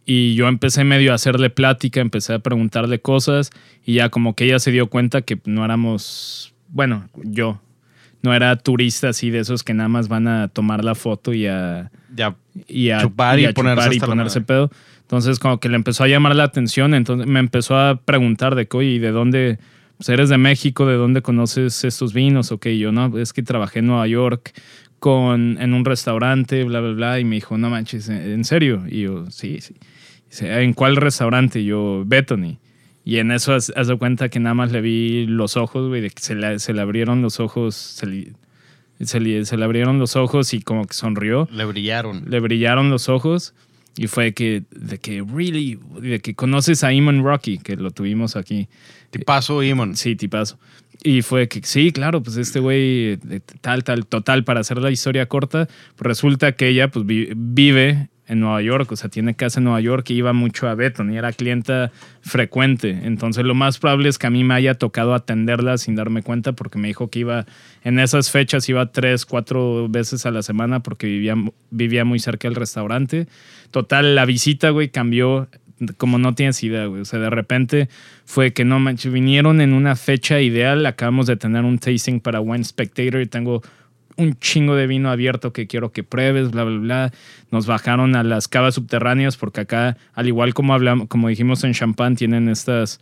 y 0.06 0.36
yo 0.36 0.48
empecé 0.48 0.84
medio 0.84 1.12
a 1.12 1.16
hacerle 1.16 1.50
plática, 1.50 2.02
empecé 2.02 2.34
a 2.34 2.40
preguntarle 2.40 3.00
cosas 3.00 3.52
y 3.86 3.96
ya 3.96 4.10
como 4.10 4.36
que 4.36 4.46
ella 4.46 4.60
se 4.60 4.72
dio 4.72 4.88
cuenta 4.88 5.22
que 5.22 5.40
no 5.46 5.64
éramos, 5.64 6.54
bueno, 6.70 7.08
yo, 7.24 7.62
no 8.22 8.34
era 8.34 8.56
turista 8.58 9.10
así 9.10 9.30
de 9.30 9.40
esos 9.40 9.64
que 9.64 9.74
nada 9.74 9.90
más 9.90 10.08
van 10.08 10.28
a 10.28 10.48
tomar 10.48 10.84
la 10.84 10.96
foto 10.96 11.34
y 11.34 11.48
a, 11.48 11.92
Ya. 12.16 12.36
y 12.68 12.90
a 12.90 13.02
Chupar 13.02 13.40
y 13.40 13.46
a 13.46 13.54
ponerse 13.54 13.90
chupar 13.90 13.96
y 13.96 14.00
ponerse 14.00 14.42
pedo. 14.42 14.72
Entonces 15.02 15.40
como 15.40 15.60
que 15.60 15.70
le 15.70 15.76
empezó 15.76 16.04
a 16.04 16.08
llamar 16.08 16.36
la 16.36 16.44
atención, 16.44 16.94
entonces 16.94 17.28
me 17.28 17.40
empezó 17.40 17.78
a 17.78 17.98
preguntar 17.98 18.56
de 18.56 18.68
que, 18.68 18.78
oye, 18.78 18.90
¿y 18.92 19.00
de 19.00 19.12
dónde? 19.12 19.60
Pues 19.98 20.10
eres 20.10 20.30
de 20.30 20.38
México, 20.38 20.86
¿de 20.88 20.96
dónde 20.96 21.22
conoces 21.22 21.84
estos 21.84 22.14
vinos? 22.14 22.52
Ok, 22.52 22.68
yo 22.70 22.92
no, 22.92 23.18
es 23.18 23.32
que 23.32 23.44
trabajé 23.44 23.80
en 23.80 23.88
Nueva 23.88 24.08
York 24.08 24.54
con, 25.00 25.58
en 25.62 25.74
un 25.74 25.86
restaurante, 25.86 26.64
bla, 26.64 26.80
bla, 26.80 26.94
bla, 26.94 27.20
y 27.20 27.26
me 27.26 27.36
dijo, 27.36 27.58
no 27.58 27.70
manches, 27.70 28.10
¿en 28.10 28.22
en 28.22 28.44
serio? 28.46 28.84
Y 28.90 29.02
yo, 29.02 29.30
sí, 29.30 29.60
sí. 29.62 29.76
Dice, 30.34 30.64
¿en 30.64 30.74
cuál 30.74 30.96
restaurante? 30.96 31.60
Y 31.60 31.66
yo, 31.66 32.04
Bethany. 32.08 32.58
Y 33.06 33.18
en 33.18 33.32
eso 33.32 33.54
haz 33.54 33.68
de 33.88 33.98
cuenta 33.98 34.30
que 34.30 34.40
nada 34.40 34.56
más 34.56 34.72
le 34.72 34.82
vi 34.82 35.28
los 35.28 35.58
ojos, 35.58 35.90
güey, 35.90 36.02
de 36.02 36.10
que 36.10 36.22
se 36.22 36.34
le, 36.36 36.58
se 36.58 36.74
le 36.74 36.82
abrieron 36.82 37.22
los 37.22 37.40
ojos, 37.40 37.76
se 37.76 38.06
le, 38.08 38.34
se 39.02 39.20
le- 39.20 39.46
se 39.46 39.58
le 39.58 39.64
abrieron 39.66 40.00
los 40.00 40.16
ojos 40.16 40.54
y 40.54 40.62
como 40.62 40.86
que 40.88 40.94
sonrió 40.94 41.48
Le 41.52 41.66
brillaron. 41.66 42.24
le 42.28 42.40
brillaron 42.40 42.90
los 42.90 43.10
ojos 43.10 43.54
y 43.98 44.08
fue 44.08 44.34
que, 44.34 44.64
de 44.72 44.98
que, 44.98 45.22
really, 45.22 45.78
de 46.02 46.20
que 46.20 46.34
conoces 46.34 46.84
a 46.84 46.92
Eamon 46.94 47.24
Rocky, 47.24 47.60
que 47.60 47.76
lo 47.76 47.92
tuvimos 47.92 48.36
aquí. 48.36 48.68
Tipazo, 49.12 49.62
Imon. 49.62 49.96
Sí, 49.96 50.16
tipazo. 50.16 50.58
Y 51.04 51.22
fue 51.22 51.48
que, 51.48 51.60
sí, 51.64 51.92
claro, 51.92 52.24
pues 52.24 52.38
este 52.38 52.60
güey, 52.60 53.18
de 53.18 53.42
tal, 53.62 53.84
tal, 53.84 54.08
total, 54.08 54.44
para 54.46 54.62
hacer 54.62 54.78
la 54.80 54.90
historia 54.90 55.28
corta, 55.28 55.68
pues 55.96 56.08
resulta 56.08 56.54
que 56.54 56.70
ella, 56.70 56.88
pues 56.88 57.06
vi- 57.06 57.30
vive 57.36 58.08
en 58.28 58.40
Nueva 58.40 58.62
York, 58.62 58.92
o 58.92 58.96
sea, 58.96 59.10
tiene 59.10 59.36
casa 59.36 59.60
en 59.60 59.66
Nueva 59.66 59.82
York 59.82 60.10
y 60.10 60.16
iba 60.16 60.34
mucho 60.34 60.68
a 60.68 60.76
Beton 60.76 61.12
era 61.14 61.32
clienta 61.34 61.92
frecuente. 62.22 63.02
Entonces 63.04 63.44
lo 63.44 63.54
más 63.54 63.80
probable 63.80 64.10
es 64.10 64.18
que 64.18 64.28
a 64.28 64.30
mí 64.30 64.44
me 64.44 64.54
haya 64.54 64.76
tocado 64.76 65.14
atenderla 65.14 65.78
sin 65.78 65.96
darme 65.96 66.24
cuenta 66.24 66.54
porque 66.54 66.80
me 66.80 66.88
dijo 66.88 67.10
que 67.10 67.20
iba 67.20 67.46
en 67.84 68.00
esas 68.00 68.32
fechas, 68.32 68.68
iba 68.70 68.92
tres, 68.92 69.26
cuatro 69.26 69.88
veces 69.90 70.26
a 70.26 70.32
la 70.32 70.42
semana 70.42 70.82
porque 70.82 71.08
vivía, 71.08 71.36
vivía 71.70 72.06
muy 72.06 72.20
cerca 72.20 72.48
del 72.48 72.56
restaurante. 72.56 73.28
Total, 73.72 74.16
la 74.16 74.26
visita, 74.26 74.70
güey, 74.70 74.90
cambió 74.90 75.50
como 75.98 76.18
no 76.18 76.34
tienes 76.34 76.64
idea, 76.64 76.86
güey. 76.86 77.02
O 77.02 77.06
sea, 77.06 77.20
de 77.20 77.30
repente 77.30 77.90
fue 78.26 78.54
que 78.54 78.64
no 78.64 78.80
manches, 78.80 79.12
vinieron 79.12 79.62
en 79.62 79.74
una 79.74 79.96
fecha 79.96 80.40
ideal. 80.40 80.86
Acabamos 80.86 81.28
de 81.28 81.36
tener 81.36 81.64
un 81.66 81.80
tasting 81.80 82.20
para 82.20 82.40
Wine 82.40 82.64
Spectator 82.64 83.22
y 83.22 83.26
tengo 83.26 83.62
un 84.18 84.38
chingo 84.40 84.76
de 84.76 84.88
vino 84.88 85.10
abierto 85.10 85.54
que 85.54 85.68
quiero 85.68 85.92
que 85.92 86.04
pruebes, 86.04 86.52
bla, 86.52 86.64
bla, 86.64 86.80
bla. 86.80 87.14
Nos 87.52 87.66
bajaron 87.66 88.16
a 88.16 88.24
las 88.24 88.48
cavas 88.48 88.76
subterráneas 88.76 89.38
porque 89.38 89.62
acá, 89.62 89.98
al 90.14 90.28
igual 90.28 90.54
como, 90.54 90.74
hablamos, 90.74 91.08
como 91.08 91.30
dijimos 91.30 91.64
en 91.64 91.74
Champán, 91.74 92.16
tienen 92.16 92.50
estas 92.50 93.00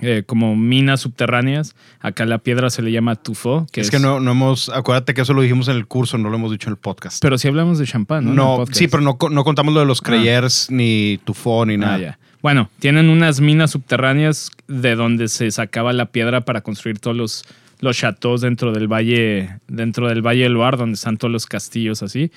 eh, 0.00 0.22
como 0.24 0.56
minas 0.56 1.00
subterráneas. 1.00 1.74
Acá 2.00 2.24
la 2.24 2.38
piedra 2.38 2.70
se 2.70 2.82
le 2.82 2.92
llama 2.92 3.16
tufo. 3.16 3.66
Que 3.72 3.82
es, 3.82 3.90
que 3.90 3.98
no, 3.98 4.20
no 4.20 4.30
hemos, 4.30 4.68
acuérdate 4.70 5.12
que 5.12 5.20
eso 5.20 5.34
lo 5.34 5.42
dijimos 5.42 5.68
en 5.68 5.76
el 5.76 5.86
curso, 5.86 6.16
no 6.16 6.30
lo 6.30 6.36
hemos 6.36 6.50
dicho 6.50 6.68
en 6.68 6.72
el 6.72 6.78
podcast. 6.78 7.20
Pero 7.20 7.36
sí 7.36 7.48
hablamos 7.48 7.78
de 7.78 7.86
champán, 7.86 8.24
¿no? 8.24 8.32
No, 8.32 8.64
sí, 8.72 8.88
pero 8.88 9.02
no, 9.02 9.18
no 9.30 9.44
contamos 9.44 9.74
lo 9.74 9.80
de 9.80 9.86
los 9.86 10.00
creyers, 10.00 10.70
ni 10.70 11.18
tufo, 11.24 11.66
ni 11.66 11.76
nada. 11.76 11.94
Ah, 11.94 11.98
ya. 11.98 12.18
Bueno, 12.40 12.70
tienen 12.80 13.08
unas 13.08 13.40
minas 13.40 13.70
subterráneas 13.70 14.50
de 14.66 14.96
donde 14.96 15.28
se 15.28 15.50
sacaba 15.50 15.92
la 15.92 16.06
piedra 16.06 16.40
para 16.40 16.62
construir 16.62 16.98
todos 16.98 17.16
los, 17.16 17.44
los 17.82 17.98
chateaux 17.98 18.40
dentro 18.40 18.72
del 18.72 18.86
valle, 18.86 19.58
dentro 19.66 20.08
del 20.08 20.22
Valle 20.22 20.44
del 20.44 20.52
Loire, 20.52 20.76
donde 20.76 20.94
están 20.94 21.18
todos 21.18 21.32
los 21.32 21.46
castillos 21.46 22.02
así. 22.02 22.30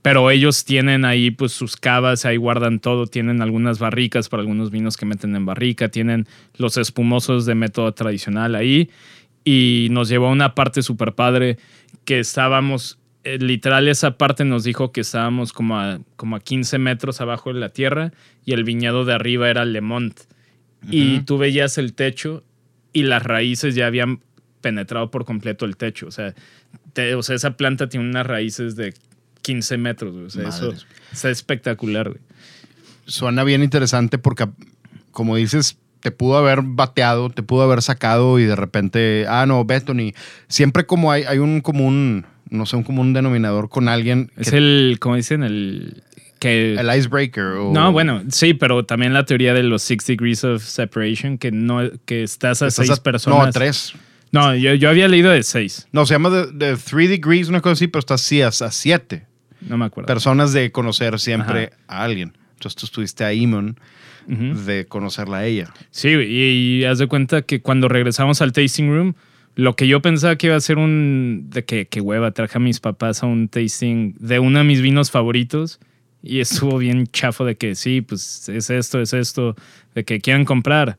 Pero 0.00 0.30
ellos 0.30 0.64
tienen 0.64 1.04
ahí 1.04 1.30
pues 1.30 1.52
sus 1.52 1.76
cavas, 1.76 2.24
ahí 2.24 2.38
guardan 2.38 2.80
todo, 2.80 3.06
tienen 3.06 3.42
algunas 3.42 3.78
barricas 3.78 4.30
para 4.30 4.40
algunos 4.40 4.70
vinos 4.70 4.96
que 4.96 5.04
meten 5.04 5.36
en 5.36 5.44
barrica, 5.44 5.90
tienen 5.90 6.26
los 6.56 6.78
espumosos 6.78 7.44
de 7.44 7.54
método 7.54 7.92
tradicional 7.92 8.54
ahí 8.54 8.88
y 9.44 9.88
nos 9.90 10.08
llevó 10.08 10.28
a 10.28 10.32
una 10.32 10.54
parte 10.54 10.80
súper 10.80 11.12
padre 11.12 11.58
que 12.06 12.18
estábamos, 12.18 12.98
eh, 13.24 13.36
literal 13.38 13.86
esa 13.86 14.16
parte 14.16 14.46
nos 14.46 14.64
dijo 14.64 14.92
que 14.92 15.02
estábamos 15.02 15.52
como 15.52 15.78
a, 15.78 16.00
como 16.16 16.36
a 16.36 16.40
15 16.40 16.78
metros 16.78 17.20
abajo 17.20 17.52
de 17.52 17.60
la 17.60 17.68
tierra 17.68 18.12
y 18.46 18.54
el 18.54 18.64
viñedo 18.64 19.04
de 19.04 19.12
arriba 19.12 19.50
era 19.50 19.66
Le 19.66 19.82
Mont. 19.82 20.20
Y 20.90 21.20
tú 21.20 21.36
veías 21.36 21.76
el 21.76 21.92
techo 21.92 22.42
y 22.94 23.02
las 23.02 23.22
raíces 23.22 23.74
ya 23.74 23.86
habían 23.86 24.20
penetrado 24.60 25.10
por 25.10 25.24
completo 25.24 25.64
el 25.64 25.76
techo. 25.76 26.06
O 26.06 26.10
sea, 26.10 26.34
te- 26.92 27.14
o 27.14 27.22
sea 27.22 27.36
esa 27.36 27.56
planta 27.56 27.88
tiene 27.88 28.08
unas 28.08 28.26
raíces 28.26 28.76
de 28.76 28.94
15 29.42 29.76
metros. 29.78 30.14
O 30.14 30.30
sea, 30.30 30.48
eso 30.48 30.74
está 31.12 31.30
espectacular. 31.30 32.08
güey. 32.10 32.20
Suena 33.06 33.42
bien 33.44 33.62
interesante 33.62 34.18
porque, 34.18 34.46
como 35.10 35.36
dices, 35.36 35.78
te 36.00 36.10
pudo 36.10 36.36
haber 36.38 36.60
bateado, 36.62 37.30
te 37.30 37.42
pudo 37.42 37.62
haber 37.62 37.82
sacado 37.82 38.38
y 38.38 38.44
de 38.44 38.56
repente, 38.56 39.26
ah, 39.28 39.46
no, 39.46 39.64
Bethany. 39.64 40.12
Siempre 40.48 40.86
como 40.86 41.10
hay, 41.12 41.24
hay 41.24 41.38
un 41.38 41.60
común, 41.60 42.24
no 42.48 42.66
sé, 42.66 42.76
un 42.76 42.84
común 42.84 43.12
denominador 43.12 43.68
con 43.68 43.88
alguien. 43.88 44.30
Es 44.36 44.50
que- 44.50 44.56
el, 44.58 44.98
como 45.00 45.16
dicen, 45.16 45.42
el... 45.42 46.02
Que, 46.38 46.72
el 46.74 46.88
icebreaker. 46.96 47.44
o- 47.44 47.72
No, 47.74 47.92
bueno, 47.92 48.22
sí, 48.30 48.54
pero 48.54 48.86
también 48.86 49.12
la 49.12 49.26
teoría 49.26 49.52
de 49.52 49.62
los 49.62 49.82
six 49.82 50.06
degrees 50.06 50.42
of 50.42 50.62
separation, 50.64 51.36
que 51.36 51.50
no 51.52 51.80
que 52.06 52.22
estás 52.22 52.62
a 52.62 52.68
Estás 52.68 52.86
seis 52.86 52.98
a- 52.98 53.02
personas. 53.02 53.38
No, 53.38 53.44
a 53.44 53.50
tres. 53.52 53.92
No, 54.32 54.54
yo, 54.54 54.74
yo 54.74 54.88
había 54.90 55.08
leído 55.08 55.30
de 55.30 55.42
seis. 55.42 55.88
No, 55.92 56.06
se 56.06 56.14
llama 56.14 56.30
de, 56.30 56.46
de 56.52 56.76
three 56.76 57.06
degrees, 57.08 57.48
una 57.48 57.60
cosa 57.60 57.72
así, 57.72 57.88
pero 57.88 58.00
estás 58.00 58.20
sí 58.20 58.42
a, 58.42 58.48
a 58.48 58.52
siete 58.70 59.26
No 59.60 59.76
me 59.76 59.86
acuerdo. 59.86 60.06
personas 60.06 60.52
de 60.52 60.70
conocer 60.70 61.18
siempre 61.18 61.70
a 61.88 62.04
alguien. 62.04 62.32
Entonces 62.54 62.76
tú 62.76 62.86
estuviste 62.86 63.24
a 63.24 63.30
Ujú. 64.28 64.54
de 64.64 64.86
conocerla 64.86 65.38
a 65.38 65.46
ella. 65.46 65.72
Sí, 65.90 66.08
y, 66.10 66.80
y 66.80 66.84
haz 66.84 66.98
de 66.98 67.06
cuenta 67.08 67.42
que 67.42 67.60
cuando 67.62 67.88
regresamos 67.88 68.40
al 68.42 68.52
tasting 68.52 68.88
room, 68.88 69.14
lo 69.56 69.74
que 69.74 69.88
yo 69.88 70.00
pensaba 70.00 70.36
que 70.36 70.46
iba 70.46 70.56
a 70.56 70.60
ser 70.60 70.78
un. 70.78 71.46
de 71.50 71.64
que, 71.64 71.86
que 71.86 72.00
hueva, 72.00 72.30
traje 72.30 72.58
a 72.58 72.60
mis 72.60 72.78
papás 72.78 73.22
a 73.22 73.26
un 73.26 73.48
tasting 73.48 74.14
de 74.20 74.38
uno 74.38 74.58
de 74.58 74.64
mis 74.64 74.80
vinos 74.82 75.10
favoritos. 75.10 75.80
Y 76.22 76.40
estuvo 76.40 76.76
bien 76.78 77.06
chafo 77.06 77.44
de 77.46 77.56
que 77.56 77.74
sí, 77.74 78.02
pues 78.02 78.48
es 78.50 78.68
esto, 78.70 79.00
es 79.00 79.14
esto, 79.14 79.56
de 79.94 80.04
que 80.04 80.20
quieren 80.20 80.44
comprar. 80.44 80.98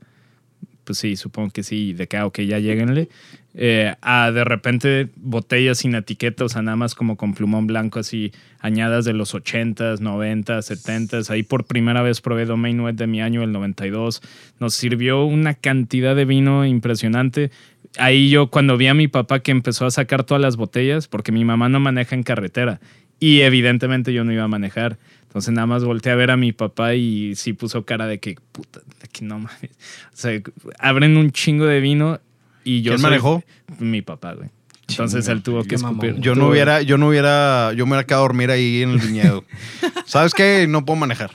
Pues 0.91 0.97
sí, 0.97 1.15
supongo 1.15 1.51
que 1.51 1.63
sí, 1.63 1.93
de 1.93 2.08
que, 2.08 2.17
ah, 2.17 2.25
ok, 2.25 2.41
ya 2.41 2.60
lleguenle. 2.60 3.08
Eh, 3.54 3.95
a 4.01 4.30
de 4.34 4.43
repente 4.43 5.08
botellas 5.15 5.77
sin 5.77 5.95
etiqueta, 5.95 6.43
o 6.43 6.49
sea, 6.49 6.62
nada 6.63 6.75
más 6.75 6.95
como 6.95 7.15
con 7.15 7.34
plumón 7.34 7.65
blanco, 7.65 7.99
así 7.99 8.34
añadas 8.60 9.06
de 9.06 9.13
los 9.13 9.34
80s, 9.34 10.01
90s, 10.01 10.69
70s. 10.69 11.30
Ahí 11.30 11.43
por 11.43 11.63
primera 11.63 12.01
vez 12.01 12.19
probé 12.19 12.43
Domain 12.43 12.77
Wet 12.82 12.97
de 12.97 13.08
mi 13.08 13.21
año, 13.21 13.41
el 13.41 13.54
92. 13.54 14.21
Nos 14.60 14.73
sirvió 14.73 15.23
una 15.23 15.54
cantidad 15.54 16.13
de 16.13 16.25
vino 16.25 16.65
impresionante. 16.65 17.51
Ahí 17.97 18.30
yo, 18.30 18.47
cuando 18.47 18.75
vi 18.75 18.88
a 18.88 18.93
mi 18.93 19.08
papá 19.08 19.39
que 19.39 19.51
empezó 19.51 19.86
a 19.86 19.91
sacar 19.91 20.25
todas 20.25 20.41
las 20.41 20.58
botellas, 20.58 21.08
porque 21.08 21.32
mi 21.32 21.45
mamá 21.45 21.69
no 21.69 21.80
maneja 21.80 22.15
en 22.15 22.23
carretera 22.23 22.82
y 23.17 23.41
evidentemente 23.41 24.12
yo 24.12 24.25
no 24.25 24.34
iba 24.34 24.43
a 24.43 24.49
manejar. 24.49 24.97
Entonces 25.32 25.54
nada 25.54 25.65
más 25.65 25.86
volteé 25.86 26.12
a 26.12 26.15
ver 26.15 26.30
a 26.30 26.36
mi 26.36 26.52
papá 26.52 26.94
y 26.94 27.36
sí 27.36 27.54
puso 27.54 27.86
cara 27.86 28.06
de 28.06 28.20
que, 28.20 28.36
puta, 28.52 28.82
de 29.02 29.08
que 29.08 29.24
no 29.24 29.39
mames. 29.39 29.72
O 30.13 30.17
sea, 30.17 30.38
abren 30.78 31.15
un 31.15 31.32
chingo 31.32 31.65
de 31.65 31.80
vino 31.80 32.20
y 32.65 32.82
yo 32.82 32.91
¿Quién 32.91 33.00
soy- 33.00 33.10
manejó? 33.12 33.44
Mi 33.80 34.02
papá, 34.02 34.34
güey. 34.34 34.50
Entonces 34.89 35.30
él 35.30 35.41
tuvo 35.41 35.63
que 35.63 35.76
escupir. 35.76 36.15
Yo 36.20 36.36
no 36.36 36.50
hubiera, 36.50 36.82
yo 36.82 36.98
no 36.98 37.08
hubiera, 37.08 37.72
yo 37.72 37.86
me 37.86 37.91
hubiera 37.94 38.06
quedado 38.06 38.24
a 38.24 38.28
dormir 38.28 38.52
ahí 38.52 38.82
en 38.82 38.89
el 38.89 38.98
viñedo. 39.00 39.46
¿Sabes 40.06 40.34
qué? 40.34 40.65
No 40.67 40.84
puedo 40.84 41.00
manejar. 41.00 41.32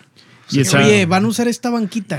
Y 0.51 0.61
esa- 0.61 0.79
Oye, 0.79 1.07
van 1.07 1.25
a 1.25 1.29
usar 1.29 1.49
esta 1.49 1.71
banquita. 1.71 2.19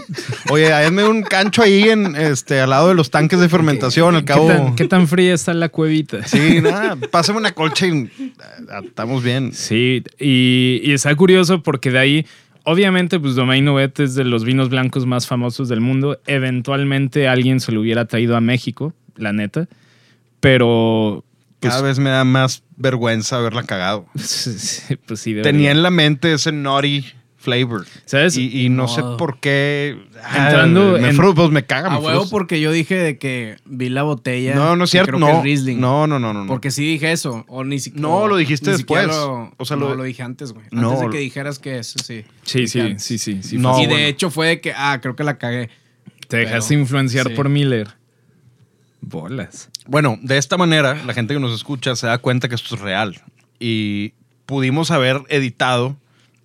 Oye, 0.50 0.72
hazme 0.72 1.04
un 1.04 1.22
cancho 1.22 1.62
ahí 1.62 1.84
en 1.88 2.16
este 2.16 2.60
al 2.60 2.70
lado 2.70 2.88
de 2.88 2.94
los 2.94 3.10
tanques 3.10 3.38
de 3.38 3.48
fermentación, 3.48 4.14
al 4.16 4.22
¿Qué 4.22 4.26
cabo. 4.26 4.48
tan, 4.48 4.74
qué 4.74 4.84
tan 4.86 5.06
fría 5.06 5.32
está 5.34 5.54
la 5.54 5.68
cuevita? 5.68 6.26
Sí, 6.26 6.60
nada, 6.60 6.96
pásame 6.96 7.38
una 7.38 7.52
colcha 7.52 7.86
y 7.86 8.10
ah, 8.70 8.80
estamos 8.84 9.22
bien. 9.22 9.52
Sí, 9.52 10.02
y, 10.18 10.80
y 10.82 10.92
está 10.92 11.14
curioso 11.14 11.62
porque 11.62 11.90
de 11.92 11.98
ahí, 11.98 12.26
obviamente, 12.64 13.20
pues 13.20 13.34
Domaine 13.36 13.64
Nouet 13.66 14.00
es 14.00 14.14
de 14.16 14.24
los 14.24 14.44
vinos 14.44 14.70
blancos 14.70 15.06
más 15.06 15.26
famosos 15.28 15.68
del 15.68 15.80
mundo. 15.80 16.18
Eventualmente 16.26 17.28
alguien 17.28 17.60
se 17.60 17.70
lo 17.70 17.80
hubiera 17.80 18.06
traído 18.06 18.36
a 18.36 18.40
México, 18.40 18.92
la 19.16 19.32
neta. 19.32 19.68
Pero, 20.40 21.24
pues, 21.60 21.72
Cada 21.72 21.82
vez 21.86 21.98
me 21.98 22.10
da 22.10 22.24
más 22.24 22.62
vergüenza 22.76 23.36
haberla 23.38 23.62
cagado. 23.64 24.06
pues 24.12 25.20
sí. 25.20 25.34
Tenía 25.42 25.70
en 25.70 25.82
la 25.82 25.90
mente 25.90 26.32
ese 26.32 26.52
naughty 26.52 27.04
flavor. 27.38 27.86
¿Sabes? 28.04 28.36
Y, 28.36 28.64
y 28.64 28.68
no, 28.68 28.82
No. 28.82 28.88
sé 28.88 29.02
por 29.16 29.38
qué. 29.40 29.96
ah, 30.22 30.46
Entrando 30.48 30.98
me 30.98 31.08
en- 31.10 31.16
fru- 31.16 31.34
pues 31.34 31.50
me 31.50 31.64
caga. 31.64 31.88
A 31.94 31.98
me 32.00 32.04
huevo 32.06 32.28
porque 32.28 32.60
yo 32.60 32.72
dije 32.72 32.96
de 32.96 33.16
que 33.16 33.56
vi 33.64 33.88
la 33.88 34.02
botella. 34.02 34.54
No, 34.54 34.74
no 34.76 34.84
es 34.84 34.90
cierto. 34.90 35.12
creo 35.12 35.26
que 35.26 35.32
No. 35.32 35.38
es 35.38 35.44
Riesling. 35.44 35.80
no, 35.80 36.06
no, 36.06 36.18
no, 36.18 36.32
no, 36.32 36.42
no. 36.44 36.48
Porque 36.48 36.70
sí 36.70 36.84
dije 36.84 37.12
eso. 37.12 37.44
O 37.48 37.62
ni 37.64 37.78
siquiera. 37.78 38.06
No, 38.08 38.26
lo 38.26 38.36
dijiste 38.36 38.70
después. 38.72 39.08
O 39.10 39.52
O 39.56 39.64
sea, 39.64 39.76
no, 39.76 39.88
lo- 39.90 39.94
lo, 39.94 40.02
dije 40.02 40.22
antes, 40.22 40.52
güey. 40.52 40.66
No, 40.72 40.90
Antes 40.90 41.06
de 41.06 41.10
que 41.10 41.18
dijeras 41.18 41.58
que 41.58 41.78
eso, 41.78 41.98
sí. 42.04 42.24
Sí, 42.42 42.66
sí, 42.66 42.80
antes. 42.80 43.02
sí, 43.04 43.18
sí, 43.18 43.42
sí. 43.42 43.56
No, 43.56 43.78
y 43.78 43.82
de 43.82 43.88
bueno. 43.88 44.04
hecho 44.06 44.30
fue 44.30 44.48
de 44.48 44.60
que, 44.60 44.72
ah, 44.76 44.98
creo 45.00 45.14
que 45.16 45.24
la 45.24 45.38
cagué. 45.38 45.70
Te 46.26 46.38
dejaste 46.38 46.74
influenciar 46.74 47.28
sí. 47.28 47.34
por 47.34 47.48
Miller. 47.48 47.88
Bolas. 49.00 49.70
Bueno, 49.86 50.18
de 50.22 50.38
esta 50.38 50.56
manera, 50.56 50.94
la 51.06 51.14
gente 51.14 51.32
que 51.34 51.40
nos 51.40 51.54
escucha 51.54 51.94
se 51.96 52.06
da 52.06 52.18
cuenta 52.18 52.48
que 52.48 52.54
esto 52.56 52.74
es 52.74 52.80
real. 52.80 53.22
Y 53.60 54.12
pudimos 54.44 54.90
haber 54.90 55.22
editado 55.28 55.96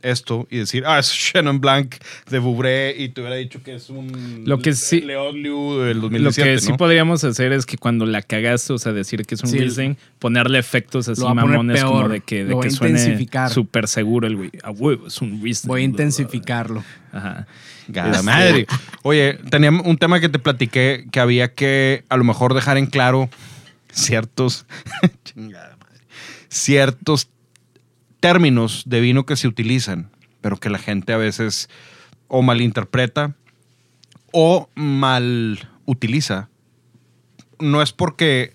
esto 0.03 0.47
y 0.51 0.57
decir, 0.57 0.83
ah, 0.85 0.99
es 0.99 1.07
Shannon 1.11 1.59
Blanc 1.61 1.95
de 2.29 2.39
Boubré 2.39 2.95
y 2.97 3.09
te 3.09 3.21
hubiera 3.21 3.35
dicho 3.37 3.63
que 3.63 3.75
es 3.75 3.89
un 3.89 4.43
Lo 4.45 4.59
que 4.59 4.73
sí- 4.73 5.01
Leon 5.01 5.41
Liu 5.41 5.79
del 5.79 5.97
Lo 5.97 6.01
2017, 6.03 6.49
que 6.55 6.59
sí 6.61 6.73
podríamos 6.73 7.23
hacer 7.23 7.51
es 7.53 7.65
que 7.65 7.77
cuando 7.77 8.05
la 8.05 8.21
cagaste, 8.21 8.73
o 8.73 8.77
sea, 8.77 8.91
decir 8.93 9.25
que 9.25 9.35
es 9.35 9.41
un 9.43 9.49
Sí. 9.49 9.57
Riesling, 9.59 9.97
ponerle 10.19 10.59
efectos 10.59 11.07
así 11.09 11.21
Lo 11.21 11.33
mamones 11.33 11.83
como 11.83 12.09
de 12.09 12.19
que, 12.19 12.43
de 12.45 12.51
Lo 12.51 12.59
que 12.59 12.69
suene 12.69 13.27
súper 13.49 13.87
seguro 13.87 14.27
el 14.27 14.35
güey. 14.35 14.51
A 14.63 14.71
huevo, 14.71 15.07
es 15.07 15.21
un 15.21 15.41
Riesling. 15.41 15.67
Voy 15.69 15.81
a 15.81 15.85
intensificarlo. 15.85 16.83
Ajá. 17.11 17.47
Gada 17.87 18.11
Este- 18.11 18.23
madre. 18.23 18.67
Oye, 19.03 19.39
tenía 19.49 19.69
un 19.71 19.97
tema 19.97 20.19
que 20.19 20.29
te 20.29 20.39
platiqué 20.39 21.05
que 21.11 21.19
había 21.19 21.53
que 21.53 22.03
a 22.09 22.17
lo 22.17 22.23
mejor 22.23 22.53
dejar 22.53 22.77
en 22.77 22.85
claro 22.87 23.29
ciertos 23.91 24.65
chingada 25.23 25.75
madre, 25.77 25.99
ciertos 26.49 27.27
términos 28.23 28.83
de 28.85 29.01
vino 29.01 29.25
que 29.25 29.35
se 29.35 29.49
utilizan, 29.49 30.09
pero 30.39 30.55
que 30.55 30.69
la 30.69 30.77
gente 30.77 31.11
a 31.11 31.17
veces 31.17 31.67
o 32.29 32.41
malinterpreta 32.41 33.35
o 34.31 34.69
mal 34.75 35.69
utiliza. 35.85 36.47
No 37.59 37.81
es 37.81 37.91
porque, 37.91 38.53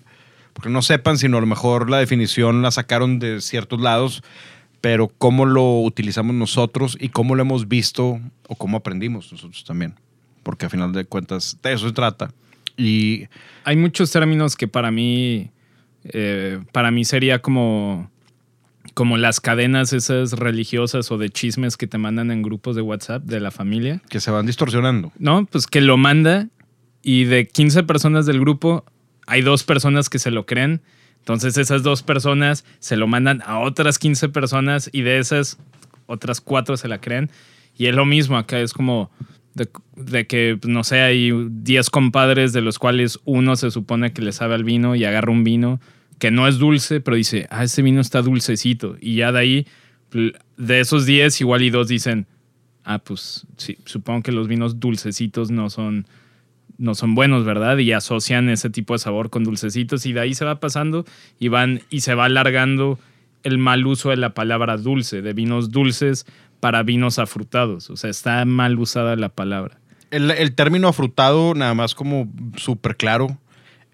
porque 0.54 0.70
no 0.70 0.81
sepan, 0.81 1.18
sino 1.18 1.37
a 1.37 1.42
lo 1.42 1.46
mejor 1.46 1.90
la 1.90 1.98
definición 1.98 2.62
la 2.62 2.70
sacaron 2.70 3.18
de 3.18 3.42
ciertos 3.42 3.78
lados, 3.78 4.22
pero 4.81 5.09
cómo 5.09 5.44
lo 5.44 5.83
utilizamos 5.83 6.35
nosotros 6.35 6.96
y 6.98 7.11
cómo 7.11 7.35
lo 7.35 7.42
hemos 7.42 7.68
visto 7.68 8.20
o 8.48 8.54
cómo 8.54 8.78
aprendimos 8.78 9.31
nosotros 9.31 9.64
también. 9.64 9.96
Porque 10.44 10.64
a 10.64 10.70
final 10.70 10.92
de 10.92 11.04
cuentas 11.04 11.59
de 11.62 11.74
eso 11.74 11.88
se 11.88 11.92
trata. 11.92 12.33
Y 12.78 13.26
Hay 13.64 13.76
muchos 13.76 14.11
términos 14.11 14.57
que 14.57 14.66
para 14.66 14.90
mí, 14.90 15.50
eh, 16.04 16.59
para 16.72 16.90
mí 16.90 17.04
sería 17.04 17.42
como, 17.42 18.11
como 18.99 19.17
las 19.17 19.39
cadenas 19.39 19.93
esas 19.93 20.33
religiosas 20.33 21.13
o 21.13 21.19
de 21.19 21.31
chismes 21.31 21.77
que 21.77 21.87
te 21.87 21.99
mandan 21.99 22.33
en 22.33 22.43
grupos 22.43 22.75
de 22.75 22.83
WhatsApp 22.83 23.23
de 23.23 23.39
la 23.39 23.53
familia. 23.53 24.03
Que 24.09 24.19
se 24.19 24.33
van 24.33 24.45
distorsionando. 24.45 25.13
No, 25.21 25.47
pues 25.47 25.69
que 25.69 25.81
lo 25.81 25.97
manda 25.97 26.49
y 27.01 27.23
de 27.23 27.47
15 27.47 27.85
personas 27.85 28.27
del 28.27 28.41
grupo 28.41 28.85
hay 29.29 29.43
dos 29.43 29.63
personas 29.63 30.11
que 30.11 30.19
se 30.19 30.33
lo 30.33 30.47
creen. 30.47 30.83
Entonces 31.21 31.57
esas 31.59 31.85
dos 31.85 32.03
personas 32.03 32.65
se 32.81 32.97
lo 32.97 33.07
mandan 33.07 33.41
a 33.47 33.61
otras 33.61 34.01
15 34.01 34.31
personas 34.31 34.91
y 34.93 35.03
de 35.03 35.21
esas 35.21 35.59
otras 36.07 36.41
cuatro 36.41 36.77
se 36.77 36.89
la 36.89 37.01
creen. 37.01 37.31
Y 37.77 37.87
es 37.87 37.95
lo 37.95 38.05
mismo 38.05 38.37
acá, 38.37 38.59
es 38.59 38.73
como 38.73 39.13
de, 39.55 39.69
de 39.95 40.27
que, 40.27 40.59
no 40.67 40.83
sé, 40.83 41.03
hay 41.03 41.31
10 41.49 41.91
compadres 41.91 42.53
de 42.53 42.63
los 42.63 42.81
cuales 42.81 43.21
uno 43.25 43.55
se 43.55 43.71
supone 43.71 44.13
que 44.13 44.23
le 44.23 44.33
sabe 44.33 44.57
al 44.57 44.65
vino 44.65 44.97
y 44.97 45.05
agarra 45.05 45.31
un 45.31 45.45
vino 45.45 45.79
que 46.18 46.31
no 46.31 46.48
es 46.48 46.59
dulce, 46.59 47.00
pero 47.00 47.16
dice, 47.16 47.46
ah, 47.50 47.64
ese 47.64 47.83
vino 47.83 48.00
está 48.00 48.22
dulcecito. 48.22 48.96
Y 49.00 49.16
ya 49.16 49.33
de 49.33 49.38
ahí, 49.38 49.66
de 50.57 50.81
esos 50.81 51.07
10, 51.07 51.40
igual 51.40 51.62
y 51.62 51.70
dos 51.70 51.88
dicen, 51.88 52.26
ah, 52.85 52.98
pues 52.98 53.46
sí, 53.57 53.78
supongo 53.85 54.22
que 54.22 54.33
los 54.33 54.48
vinos 54.48 54.81
dulcecitos 54.81 55.50
no 55.50 55.70
son, 55.70 56.07
no 56.76 56.94
son 56.94 57.14
buenos, 57.14 57.44
¿verdad? 57.44 57.78
Y 57.78 57.92
asocian 57.92 58.48
ese 58.48 58.70
tipo 58.70 58.94
de 58.94 58.98
sabor 58.98 59.31
con 59.31 59.44
dulcecitos 59.44 60.07
y 60.07 60.12
de 60.12 60.20
ahí 60.20 60.35
se 60.35 60.44
va 60.44 60.61
pasando 60.61 61.04
y 61.38 61.48
van 61.48 61.83
y 61.90 62.00
se 62.00 62.14
va 62.14 62.24
alargando 62.24 62.98
el 63.44 63.59
mal 63.59 63.87
uso 63.87 64.11
de 64.11 64.16
la 64.16 64.35
palabra 64.35 64.76
dulce, 64.76 65.22
de 65.22 65.33
vinos 65.33 65.70
dulces 65.70 66.26
para 66.61 66.83
vinos 66.83 67.18
afrutados. 67.18 67.90
O 67.90 67.96
sea, 67.96 68.11
está 68.11 68.44
mal 68.44 68.78
usada 68.78 69.14
la 69.16 69.28
palabra. 69.28 69.78
El, 70.11 70.31
el 70.31 70.54
término 70.54 70.88
afrutado, 70.88 71.54
nada 71.54 71.74
más 71.74 71.94
como 71.94 72.33
súper 72.57 72.96
claro, 72.96 73.38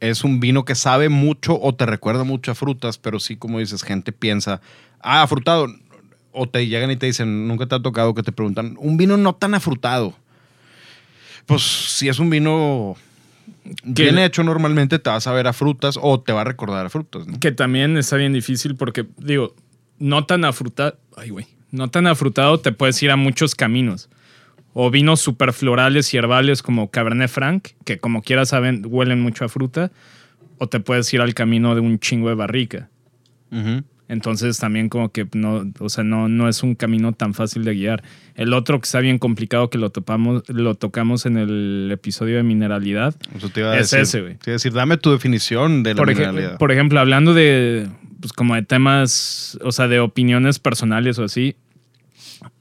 es 0.00 0.24
un 0.24 0.40
vino 0.40 0.64
que 0.64 0.74
sabe 0.74 1.08
mucho 1.08 1.58
o 1.60 1.74
te 1.74 1.86
recuerda 1.86 2.24
mucho 2.24 2.50
a 2.52 2.54
frutas, 2.54 2.98
pero 2.98 3.20
sí, 3.20 3.36
como 3.36 3.58
dices, 3.58 3.82
gente 3.82 4.12
piensa, 4.12 4.60
ah, 5.00 5.22
afrutado. 5.22 5.66
O 6.32 6.48
te 6.48 6.66
llegan 6.66 6.90
y 6.90 6.96
te 6.96 7.06
dicen, 7.06 7.46
nunca 7.46 7.66
te 7.66 7.76
ha 7.76 7.80
tocado 7.80 8.12
que 8.14 8.22
te 8.24 8.32
preguntan, 8.32 8.76
un 8.80 8.96
vino 8.96 9.16
no 9.16 9.34
tan 9.36 9.54
afrutado. 9.54 10.14
Pues 11.46 11.62
si 11.62 12.08
es 12.08 12.18
un 12.18 12.30
vino 12.30 12.96
Que- 13.94 14.02
bien 14.04 14.18
hecho, 14.18 14.42
normalmente 14.42 14.98
te 14.98 15.10
vas 15.10 15.26
a 15.26 15.32
ver 15.32 15.46
a 15.46 15.52
frutas 15.52 15.98
o 16.00 16.20
te 16.20 16.32
va 16.32 16.40
a 16.40 16.44
recordar 16.44 16.86
a 16.86 16.90
frutas. 16.90 17.26
¿no? 17.26 17.38
Que 17.38 17.52
también 17.52 17.96
está 17.96 18.16
bien 18.16 18.32
difícil 18.32 18.74
porque, 18.76 19.06
digo, 19.18 19.54
no 19.98 20.24
tan 20.26 20.44
afrutado. 20.44 20.96
Ay, 21.16 21.30
güey. 21.30 21.46
No 21.70 21.88
tan 21.88 22.06
afrutado 22.06 22.58
te 22.60 22.72
puedes 22.72 23.02
ir 23.02 23.10
a 23.10 23.16
muchos 23.16 23.54
caminos. 23.54 24.08
O 24.74 24.90
vinos 24.90 25.20
super 25.20 25.52
florales 25.52 26.12
y 26.12 26.16
herbales 26.16 26.60
como 26.62 26.90
Cabernet 26.90 27.30
Franc, 27.30 27.68
que 27.84 27.98
como 27.98 28.22
quieras 28.22 28.48
saben, 28.50 28.82
huelen 28.86 29.20
mucho 29.20 29.44
a 29.44 29.48
fruta. 29.48 29.90
O 30.58 30.68
te 30.68 30.80
puedes 30.80 31.12
ir 31.14 31.20
al 31.20 31.32
camino 31.34 31.74
de 31.74 31.80
un 31.80 31.98
chingo 31.98 32.28
de 32.28 32.34
barrica. 32.34 32.90
Entonces 34.06 34.58
también 34.58 34.88
como 34.90 35.10
que 35.12 35.26
no, 35.32 35.64
o 35.78 35.88
sea, 35.88 36.04
no, 36.04 36.28
no 36.28 36.48
es 36.48 36.62
un 36.62 36.74
camino 36.74 37.12
tan 37.12 37.32
fácil 37.32 37.64
de 37.64 37.74
guiar. 37.74 38.02
El 38.34 38.52
otro 38.52 38.78
que 38.78 38.84
está 38.84 39.00
bien 39.00 39.18
complicado 39.18 39.70
que 39.70 39.78
lo 39.78 39.90
topamos, 39.90 40.42
lo 40.48 40.74
tocamos 40.74 41.24
en 41.24 41.38
el 41.38 41.88
episodio 41.92 42.36
de 42.36 42.42
mineralidad. 42.42 43.14
Eso 43.34 43.48
te 43.48 43.60
iba 43.60 43.70
a 43.70 43.78
Es 43.78 43.90
decir. 43.90 44.00
ese, 44.00 44.20
güey. 44.20 44.34
Te 44.34 44.50
iba 44.50 44.54
a 44.54 44.56
decir, 44.58 44.72
dame 44.74 44.98
tu 44.98 45.10
definición 45.10 45.82
de 45.82 45.94
la 45.94 45.96
por, 45.98 46.10
ej- 46.10 46.18
mineralidad. 46.18 46.58
por 46.58 46.70
ejemplo, 46.70 47.00
hablando 47.00 47.32
de, 47.32 47.88
pues 48.20 48.32
como 48.34 48.54
de 48.56 48.62
temas, 48.62 49.58
o 49.62 49.72
sea, 49.72 49.88
de 49.88 50.00
opiniones 50.00 50.58
personales 50.58 51.18
o 51.18 51.24
así, 51.24 51.56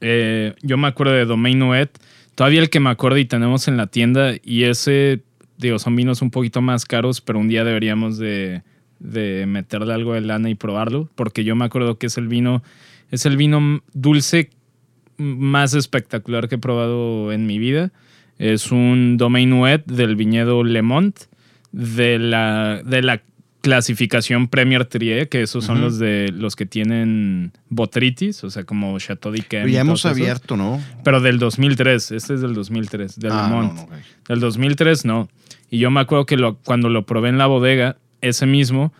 eh, 0.00 0.54
yo 0.62 0.76
me 0.76 0.88
acuerdo 0.88 1.12
de 1.12 1.24
Domain 1.24 1.58
Nuet, 1.58 1.98
todavía 2.34 2.60
el 2.60 2.70
que 2.70 2.80
me 2.80 2.90
acuerdo 2.90 3.18
y 3.18 3.24
tenemos 3.24 3.68
en 3.68 3.76
la 3.76 3.86
tienda, 3.86 4.32
y 4.42 4.64
ese, 4.64 5.22
digo, 5.58 5.78
son 5.78 5.96
vinos 5.96 6.22
un 6.22 6.30
poquito 6.30 6.62
más 6.62 6.84
caros, 6.84 7.20
pero 7.20 7.38
un 7.38 7.48
día 7.48 7.64
deberíamos 7.64 8.18
de, 8.18 8.62
de 8.98 9.46
meterle 9.46 9.92
algo 9.92 10.14
de 10.14 10.20
lana 10.20 10.50
y 10.50 10.54
probarlo, 10.54 11.08
porque 11.14 11.44
yo 11.44 11.56
me 11.56 11.64
acuerdo 11.64 11.98
que 11.98 12.06
es 12.06 12.18
el 12.18 12.28
vino, 12.28 12.62
es 13.10 13.26
el 13.26 13.36
vino 13.36 13.82
dulce 13.92 14.50
más 15.16 15.74
espectacular 15.74 16.48
que 16.48 16.56
he 16.56 16.58
probado 16.58 17.32
en 17.32 17.46
mi 17.46 17.58
vida. 17.58 17.92
Es 18.38 18.72
un 18.72 19.16
Domain 19.16 19.48
Nuet 19.48 19.86
del 19.86 20.16
viñedo 20.16 20.64
Le 20.64 20.82
Mont 20.82 21.16
de 21.72 22.18
la, 22.18 22.82
de 22.84 23.02
la 23.02 23.22
clasificación 23.64 24.46
Premier 24.48 24.84
Trier, 24.84 25.30
que 25.30 25.40
esos 25.40 25.64
son 25.64 25.80
los 25.80 25.98
de 25.98 26.30
los 26.36 26.54
que 26.54 26.66
tienen 26.66 27.50
botritis, 27.70 28.44
o 28.44 28.50
sea, 28.50 28.64
como 28.64 28.98
Chateau 28.98 29.32
d'Yquem. 29.32 29.66
ya 29.68 29.80
hemos 29.80 30.00
esos. 30.00 30.10
abierto, 30.10 30.54
¿no? 30.58 30.82
Pero 31.02 31.22
del 31.22 31.38
2003, 31.38 32.12
este 32.12 32.34
es 32.34 32.42
del 32.42 32.52
2003, 32.52 33.18
del 33.18 33.32
Ah, 33.32 33.48
no, 33.48 33.62
Mont. 33.62 33.72
no. 33.74 33.88
Del 34.28 34.40
2003 34.40 35.06
no. 35.06 35.30
Y 35.70 35.78
yo 35.78 35.90
me 35.90 36.00
acuerdo 36.00 36.26
que 36.26 36.36
lo, 36.36 36.56
cuando 36.58 36.90
lo 36.90 37.06
probé 37.06 37.30
en 37.30 37.38
la 37.38 37.46
bodega, 37.46 37.96
ese 38.20 38.44
mismo 38.44 38.92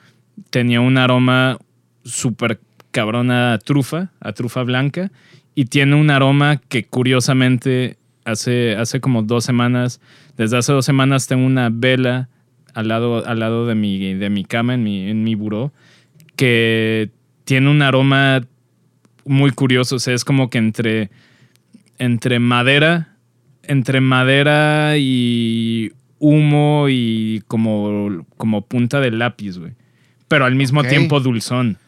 tenía 0.49 0.81
un 0.81 0.97
aroma 0.97 1.59
súper 2.03 2.59
cabrona 2.91 3.53
a 3.53 3.59
trufa, 3.59 4.13
a 4.21 4.33
trufa 4.33 4.63
blanca, 4.63 5.13
y 5.55 5.67
tiene 5.67 5.95
un 5.95 6.09
aroma 6.09 6.57
que 6.71 6.85
curiosamente 6.87 7.99
hace, 8.25 8.77
hace 8.77 9.01
como 9.01 9.23
dos 9.23 9.45
semanas, 9.45 10.01
desde 10.39 10.57
hace 10.57 10.73
dos 10.73 10.87
semanas 10.87 11.27
tengo 11.27 11.45
una 11.45 11.69
vela 11.71 12.31
al 12.75 12.89
lado, 12.89 13.27
al 13.27 13.39
lado 13.39 13.67
de, 13.67 13.75
mi, 13.75 14.15
de 14.15 14.31
mi 14.31 14.45
cama, 14.45 14.75
en 14.75 14.83
mi, 14.83 15.09
en 15.09 15.25
mi 15.25 15.35
buró, 15.35 15.73
que 16.37 17.11
tiene 17.45 17.71
un 17.71 17.83
aroma 17.83 18.43
muy 19.25 19.51
curioso, 19.53 19.97
o 19.97 19.99
sea, 19.99 20.15
es 20.15 20.25
como 20.25 20.51
que 20.51 20.59
entre, 20.59 21.11
entre 21.99 22.39
madera, 22.39 23.17
entre 23.63 24.01
madera 24.01 24.97
y 24.99 25.93
humo 26.19 26.87
y 26.89 27.43
como, 27.47 28.25
como 28.37 28.67
punta 28.67 29.01
de 29.01 29.11
lápiz, 29.11 29.59
güey. 29.59 29.73
Pero 30.29 30.45
al 30.45 30.55
mismo 30.55 30.83
tiempo 30.83 31.21
dulzón. 31.21 31.79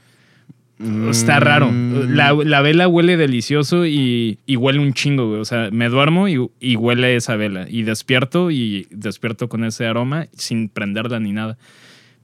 Está 1.11 1.41
raro. 1.41 1.71
Mm. 1.71 2.15
La, 2.15 2.33
la 2.35 2.61
vela 2.61 2.87
huele 2.87 3.17
delicioso 3.17 3.87
y, 3.87 4.39
y 4.45 4.57
huele 4.57 4.79
un 4.81 4.93
chingo, 4.93 5.29
güey. 5.29 5.41
O 5.41 5.45
sea, 5.45 5.71
me 5.73 5.89
duermo 5.89 6.29
y, 6.29 6.39
y 6.61 6.77
huele 6.77 7.17
esa 7.17 7.37
vela. 7.37 7.67
Y 7.69 7.83
despierto 7.83 8.51
y 8.51 8.87
despierto 8.91 9.49
con 9.49 9.65
ese 9.65 9.87
aroma 9.87 10.27
sin 10.37 10.69
prenderla 10.69 11.19
ni 11.19 11.33
nada. 11.33 11.57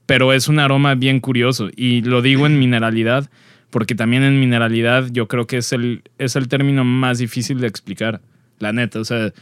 Pero 0.05 0.33
es 0.33 0.47
un 0.47 0.59
aroma 0.59 0.93
bien 0.95 1.19
curioso. 1.19 1.69
Y 1.75 2.01
lo 2.01 2.21
digo 2.21 2.45
en 2.45 2.59
mineralidad 2.59 3.29
porque 3.71 3.95
también 3.95 4.21
en 4.21 4.39
mineralidad 4.39 5.07
yo 5.11 5.27
creo 5.27 5.47
que 5.47 5.57
es 5.57 5.73
el, 5.73 6.03
es 6.19 6.35
el 6.35 6.47
término 6.47 6.83
más 6.83 7.17
difícil 7.17 7.59
de 7.59 7.65
explicar. 7.67 8.21
La 8.59 8.71
neta, 8.71 8.99
o 8.99 9.03
sea, 9.05 9.33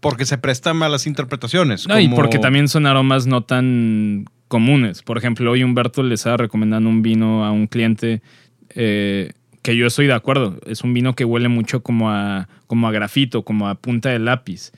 Porque 0.00 0.24
se 0.24 0.38
prestan 0.38 0.76
malas 0.76 1.06
interpretaciones. 1.06 1.86
no, 1.86 2.00
y 2.00 2.08
porque 2.08 2.40
también 2.40 2.66
son 2.66 2.86
aromas 2.86 3.28
no 3.28 3.42
tan 3.44 4.24
comunes. 4.48 5.02
Por 5.02 5.18
ejemplo, 5.18 5.50
hoy 5.50 5.62
Humberto 5.62 6.02
le 6.02 6.14
estaba 6.14 6.38
recomendando 6.38 6.88
un 6.88 7.02
vino 7.02 7.44
a 7.44 7.52
un 7.52 7.66
cliente 7.66 8.22
eh, 8.70 9.32
que 9.62 9.76
yo 9.76 9.86
estoy 9.86 10.06
de 10.06 10.14
acuerdo. 10.14 10.58
Es 10.66 10.82
un 10.82 10.94
vino 10.94 11.14
que 11.14 11.24
huele 11.24 11.48
mucho 11.48 11.82
como 11.82 12.10
a, 12.10 12.48
como 12.66 12.88
a 12.88 12.92
grafito, 12.92 13.42
como 13.42 13.68
a 13.68 13.74
punta 13.76 14.08
de 14.10 14.18
lápiz. 14.18 14.72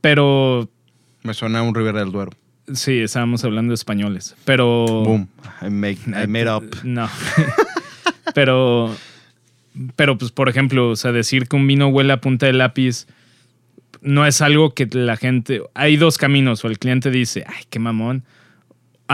Pero 0.00 0.68
Me 1.22 1.34
suena 1.34 1.60
a 1.60 1.62
un 1.62 1.74
Rivera 1.74 2.00
del 2.00 2.12
Duero. 2.12 2.32
sí, 2.72 2.98
estábamos 2.98 3.42
hablando 3.44 3.70
de 3.70 3.76
españoles. 3.76 4.36
Pero. 4.44 4.84
Boom. 4.86 5.28
I, 5.62 5.70
make, 5.70 5.98
I 6.06 6.26
made 6.26 6.50
up. 6.50 6.64
No. 6.84 7.08
pero. 8.34 8.94
Pero, 9.96 10.16
pues, 10.18 10.30
por 10.30 10.48
ejemplo, 10.48 10.90
o 10.90 10.96
sea, 10.96 11.10
decir 11.10 11.48
que 11.48 11.56
un 11.56 11.66
vino 11.66 11.88
huele 11.88 12.12
a 12.12 12.20
punta 12.20 12.46
de 12.46 12.52
lápiz 12.52 13.06
no 14.02 14.26
es 14.26 14.40
algo 14.40 14.74
que 14.74 14.86
la 14.92 15.16
gente. 15.16 15.62
Hay 15.74 15.96
dos 15.96 16.18
caminos. 16.18 16.64
O 16.64 16.68
el 16.68 16.78
cliente 16.78 17.10
dice, 17.10 17.44
ay, 17.48 17.64
qué 17.70 17.78
mamón. 17.78 18.22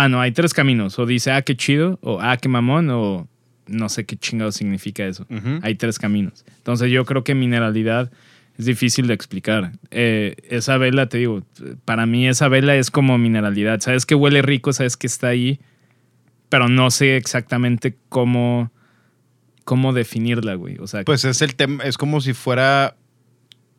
Ah, 0.00 0.08
no, 0.08 0.20
hay 0.20 0.32
tres 0.32 0.54
caminos. 0.54 0.98
O 0.98 1.04
dice, 1.04 1.30
ah, 1.30 1.42
qué 1.42 1.56
chido. 1.56 1.98
O 2.02 2.20
ah, 2.20 2.36
qué 2.38 2.48
mamón. 2.48 2.88
O 2.90 3.28
no 3.66 3.88
sé 3.88 4.06
qué 4.06 4.16
chingado 4.16 4.50
significa 4.50 5.04
eso. 5.04 5.26
Hay 5.62 5.74
tres 5.74 5.98
caminos. 5.98 6.44
Entonces, 6.56 6.90
yo 6.90 7.04
creo 7.04 7.22
que 7.22 7.34
mineralidad 7.34 8.10
es 8.58 8.64
difícil 8.64 9.06
de 9.06 9.14
explicar. 9.14 9.72
Eh, 9.90 10.36
esa 10.48 10.78
vela, 10.78 11.08
te 11.08 11.18
digo, 11.18 11.42
para 11.84 12.06
mí 12.06 12.26
esa 12.26 12.48
vela 12.48 12.76
es 12.76 12.90
como 12.90 13.18
mineralidad. 13.18 13.80
Sabes 13.80 14.06
que 14.06 14.14
huele 14.14 14.42
rico, 14.42 14.72
sabes 14.72 14.96
que 14.96 15.06
está 15.06 15.28
ahí, 15.28 15.60
pero 16.48 16.68
no 16.68 16.90
sé 16.90 17.16
exactamente 17.16 17.96
cómo, 18.08 18.72
cómo 19.64 19.92
definirla, 19.92 20.54
güey. 20.54 20.78
O 20.78 20.86
sea, 20.86 21.04
Pues 21.04 21.24
es 21.24 21.42
el 21.42 21.54
tema, 21.56 21.84
es 21.84 21.96
como 21.96 22.20
si 22.20 22.32
fuera 22.32 22.96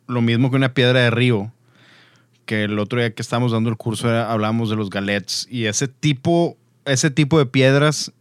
lo 0.08 0.22
mismo 0.22 0.50
que 0.52 0.56
una 0.56 0.74
piedra 0.74 1.00
de 1.00 1.12
río. 1.12 1.52
Que 2.52 2.66
el 2.66 2.80
otro 2.80 3.00
día 3.00 3.14
que 3.14 3.22
estábamos 3.22 3.54
dando 3.54 3.70
el 3.70 3.78
curso 3.78 4.10
era- 4.10 4.30
hablábamos 4.30 4.70
de 4.70 4.76
los 4.76 4.90
galets. 4.90 5.48
Y 5.50 5.68
ese 5.68 5.88
tipo, 5.88 6.58
ese 6.84 7.10
tipo 7.10 7.40
de 7.40 7.46
piedras 7.46 8.12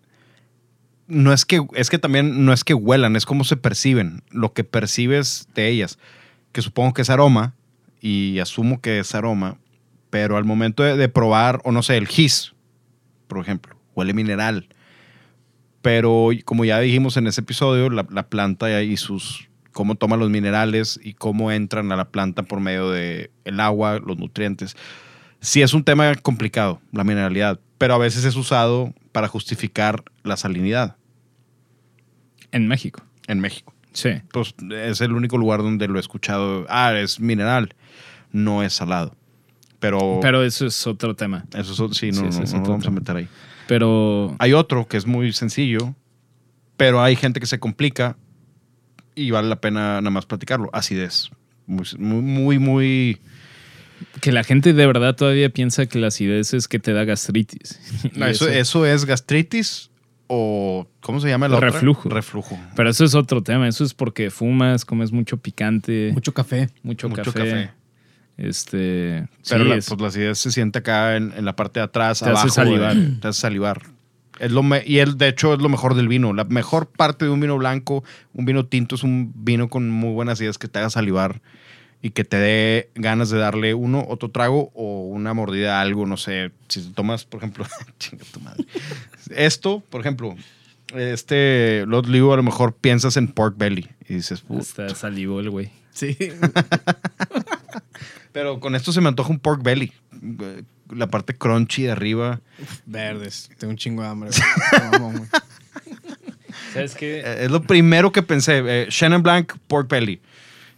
no 1.08 1.32
es 1.32 1.44
que, 1.44 1.66
es 1.74 1.90
que 1.90 1.98
también 1.98 2.44
no 2.44 2.52
es 2.52 2.62
que 2.62 2.72
huelan, 2.74 3.16
es 3.16 3.26
como 3.26 3.42
se 3.42 3.56
perciben, 3.56 4.22
lo 4.30 4.52
que 4.52 4.62
percibes 4.62 5.48
de 5.56 5.66
ellas. 5.68 5.98
Que 6.52 6.62
supongo 6.62 6.94
que 6.94 7.02
es 7.02 7.10
aroma, 7.10 7.54
y 8.00 8.38
asumo 8.38 8.80
que 8.80 9.00
es 9.00 9.16
aroma, 9.16 9.58
pero 10.10 10.36
al 10.36 10.44
momento 10.44 10.84
de, 10.84 10.96
de 10.96 11.08
probar, 11.08 11.60
o 11.64 11.72
no 11.72 11.82
sé, 11.82 11.96
el 11.96 12.06
gis, 12.06 12.52
por 13.26 13.40
ejemplo, 13.40 13.74
huele 13.96 14.14
mineral. 14.14 14.68
Pero 15.82 16.28
como 16.44 16.64
ya 16.64 16.78
dijimos 16.78 17.16
en 17.16 17.26
ese 17.26 17.40
episodio, 17.40 17.90
la, 17.90 18.06
la 18.08 18.28
planta 18.28 18.80
y 18.80 18.96
sus 18.96 19.48
cómo 19.72 19.94
toma 19.94 20.16
los 20.16 20.30
minerales 20.30 20.98
y 21.02 21.14
cómo 21.14 21.50
entran 21.52 21.90
a 21.92 21.96
la 21.96 22.08
planta 22.10 22.42
por 22.42 22.60
medio 22.60 22.90
de 22.90 23.30
el 23.44 23.60
agua, 23.60 23.98
los 24.04 24.18
nutrientes. 24.18 24.76
Sí 25.40 25.62
es 25.62 25.72
un 25.74 25.84
tema 25.84 26.14
complicado, 26.16 26.80
la 26.92 27.04
mineralidad, 27.04 27.60
pero 27.78 27.94
a 27.94 27.98
veces 27.98 28.24
es 28.24 28.36
usado 28.36 28.92
para 29.12 29.28
justificar 29.28 30.02
la 30.22 30.36
salinidad. 30.36 30.96
En 32.52 32.66
México. 32.68 33.02
en 33.26 33.40
México. 33.40 33.72
Sí. 33.92 34.10
Pues 34.32 34.54
es 34.70 35.00
el 35.00 35.12
único 35.12 35.38
lugar 35.38 35.62
donde 35.62 35.88
lo 35.88 35.96
he 35.96 36.00
escuchado. 36.00 36.66
Ah, 36.68 36.92
es 36.94 37.18
mineral, 37.20 37.74
no 38.32 38.62
es 38.62 38.72
salado. 38.72 39.16
Pero, 39.78 40.18
Pero 40.20 40.42
eso 40.44 40.66
es 40.66 40.86
otro 40.86 41.14
tema. 41.16 41.44
eso 41.54 41.86
es, 41.86 41.96
sí, 41.96 42.08
no, 42.10 42.14
Sí, 42.14 42.20
no, 42.20 42.22
no 42.22 42.28
es 42.28 42.38
nos 42.38 42.54
otro 42.54 42.72
vamos 42.72 42.80
a 42.84 42.88
tema. 42.88 43.00
meter 43.00 43.16
ahí. 43.16 43.28
Pero 43.66 44.34
Hay 44.38 44.52
otro 44.52 44.86
que 44.86 44.96
es 44.96 45.06
muy 45.06 45.32
sencillo, 45.32 45.94
pero 46.76 47.02
hay 47.02 47.14
gente 47.16 47.40
que 47.40 47.46
se 47.46 47.58
complica 47.60 48.16
y 49.14 49.30
vale 49.30 49.48
la 49.48 49.60
pena 49.60 50.00
nada 50.00 50.10
más 50.10 50.26
platicarlo. 50.26 50.70
Acidez. 50.72 51.30
Muy, 51.66 51.86
muy, 51.98 52.58
muy, 52.58 53.18
que 54.20 54.32
la 54.32 54.42
gente 54.44 54.72
de 54.72 54.86
verdad 54.86 55.14
todavía 55.14 55.50
piensa 55.50 55.86
que 55.86 55.98
la 55.98 56.08
acidez 56.08 56.52
es 56.54 56.66
que 56.68 56.78
te 56.78 56.92
da 56.92 57.04
gastritis. 57.04 57.78
No, 58.16 58.26
eso, 58.26 58.48
eso 58.48 58.86
es 58.86 59.04
gastritis 59.04 59.90
o 60.26 60.88
¿cómo 61.00 61.20
se 61.20 61.28
llama 61.28 61.48
la 61.48 61.56
otra? 61.56 61.70
Reflujo. 61.70 62.08
Reflujo. 62.08 62.58
Pero 62.76 62.90
eso 62.90 63.04
es 63.04 63.14
otro 63.14 63.42
tema. 63.42 63.66
Eso 63.68 63.84
es 63.84 63.94
porque 63.94 64.30
fumas, 64.30 64.84
comes 64.84 65.12
mucho 65.12 65.36
picante, 65.36 66.10
Mucho 66.12 66.32
café. 66.34 66.70
mucho, 66.82 67.08
mucho 67.08 67.32
café. 67.32 67.38
café. 67.50 67.70
Este. 68.36 69.28
Pero 69.48 69.64
sí, 69.64 69.68
la, 69.70 69.76
es- 69.76 69.88
pues 69.88 70.00
la 70.00 70.06
acidez 70.08 70.38
se 70.38 70.50
siente 70.50 70.78
acá 70.78 71.16
en, 71.16 71.32
en 71.36 71.44
la 71.44 71.54
parte 71.56 71.80
de 71.80 71.84
atrás, 71.84 72.20
Te 72.20 72.24
hace 72.24 72.30
abajo. 72.32 72.48
salivar. 72.48 72.96
Te 73.20 73.28
hace 73.28 73.40
salivar. 73.40 73.82
Es 74.40 74.50
lo 74.52 74.62
me- 74.62 74.82
y 74.86 74.98
él, 74.98 75.18
de 75.18 75.28
hecho, 75.28 75.52
es 75.54 75.60
lo 75.60 75.68
mejor 75.68 75.94
del 75.94 76.08
vino. 76.08 76.32
La 76.32 76.44
mejor 76.44 76.86
parte 76.86 77.26
de 77.26 77.30
un 77.30 77.40
vino 77.40 77.56
blanco, 77.58 78.02
un 78.32 78.46
vino 78.46 78.64
tinto, 78.66 78.94
es 78.96 79.02
un 79.04 79.32
vino 79.36 79.68
con 79.68 79.90
muy 79.90 80.12
buenas 80.12 80.38
acidez 80.38 80.58
que 80.58 80.66
te 80.66 80.78
haga 80.78 80.90
salivar 80.90 81.40
y 82.02 82.10
que 82.10 82.24
te 82.24 82.38
dé 82.38 82.90
ganas 82.94 83.28
de 83.28 83.38
darle 83.38 83.74
uno, 83.74 84.04
otro 84.08 84.30
trago 84.30 84.70
o 84.74 85.02
una 85.08 85.34
mordida 85.34 85.78
a 85.78 85.82
algo, 85.82 86.06
no 86.06 86.16
sé. 86.16 86.50
Si 86.68 86.80
te 86.82 86.94
tomas, 86.94 87.26
por 87.26 87.38
ejemplo, 87.38 87.66
chinga 87.98 88.24
tu 88.32 88.40
madre. 88.40 88.64
Esto, 89.30 89.82
por 89.90 90.00
ejemplo, 90.00 90.34
este 90.96 91.84
Lot 91.86 92.06
Liu, 92.08 92.32
a 92.32 92.36
lo 92.36 92.42
mejor 92.42 92.72
piensas 92.74 93.18
en 93.18 93.28
pork 93.28 93.56
belly 93.58 93.90
y 94.08 94.14
dices, 94.14 94.40
"Puta". 94.40 94.60
Hasta 94.62 94.94
salivó 94.94 95.40
el 95.40 95.50
güey. 95.50 95.70
Sí. 95.92 96.16
pero 98.32 98.60
con 98.60 98.74
esto 98.74 98.92
se 98.92 99.00
me 99.00 99.08
antoja 99.08 99.30
un 99.30 99.38
pork 99.38 99.62
belly. 99.62 99.92
La 100.94 101.08
parte 101.08 101.34
crunchy 101.36 101.82
de 101.84 101.90
arriba. 101.92 102.40
Verdes. 102.86 103.50
Tengo 103.58 103.70
un 103.72 103.76
chingo 103.76 104.02
de 104.02 104.08
hambre. 104.08 104.30
¿Sabes 106.72 106.94
qué? 106.94 107.20
Eh, 107.20 107.44
Es 107.44 107.50
lo 107.50 107.62
primero 107.62 108.12
que 108.12 108.22
pensé. 108.22 108.62
eh, 108.66 108.86
Shannon 108.90 109.22
Blanc, 109.22 109.52
Pork 109.66 109.88
Belly. 109.88 110.20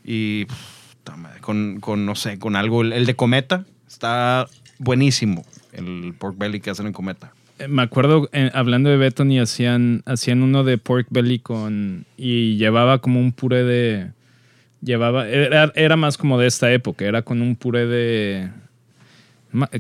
Y 0.05 0.47
pff, 0.47 1.41
con, 1.41 1.81
con, 1.81 2.07
no 2.07 2.15
sé, 2.15 2.39
con 2.39 2.57
algo. 2.57 2.83
El, 2.83 2.93
el 2.93 3.07
de 3.07 3.15
Cometa 3.15 3.65
está 3.89 4.47
buenísimo. 4.79 5.45
El 5.73 6.15
Pork 6.19 6.37
Belly 6.39 6.61
que 6.61 6.71
hacen 6.71 6.87
en 6.87 6.93
Cometa. 6.93 7.33
Eh, 7.59 7.69
Me 7.69 7.83
acuerdo, 7.83 8.29
eh, 8.33 8.51
hablando 8.55 8.91
de 8.91 8.97
Bethany, 8.97 9.39
hacían, 9.41 10.03
hacían 10.07 10.43
uno 10.43 10.65
de 10.65 10.79
pork 10.79 11.07
belly 11.11 11.39
con. 11.39 12.07
Y 12.17 12.57
llevaba 12.57 13.01
como 13.01 13.21
un 13.21 13.33
puré 13.33 13.65
de. 13.65 14.11
Llevaba. 14.83 15.29
Era, 15.29 15.73
era 15.75 15.97
más 15.97 16.19
como 16.19 16.39
de 16.39 16.47
esta 16.49 16.73
época. 16.73 17.05
Era 17.05 17.23
con 17.23 17.43
un 17.43 17.57
puré 17.57 17.87
de. 17.87 18.51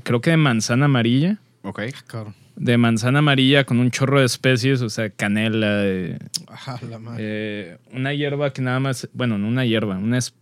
Creo 0.05 0.20
que 0.20 0.31
de 0.31 0.37
manzana 0.37 0.87
amarilla. 0.87 1.39
Ok. 1.62 1.81
Cabrón. 2.07 2.35
De 2.57 2.77
manzana 2.77 3.20
amarilla 3.20 3.64
con 3.64 3.79
un 3.79 3.91
chorro 3.91 4.20
de 4.20 4.27
especies, 4.27 4.83
o 4.83 4.91
sea, 4.91 5.09
canela, 5.11 5.85
eh, 5.87 6.18
Ajá, 6.49 6.79
la 6.89 6.99
madre. 6.99 7.23
eh, 7.25 7.79
una 7.93 8.12
hierba 8.12 8.53
que 8.53 8.61
nada 8.62 8.79
más, 8.79 9.09
bueno, 9.14 9.39
no 9.39 9.49
una 9.49 9.64
hierba, 9.64 9.97
una 9.97 10.18
es, 10.18 10.35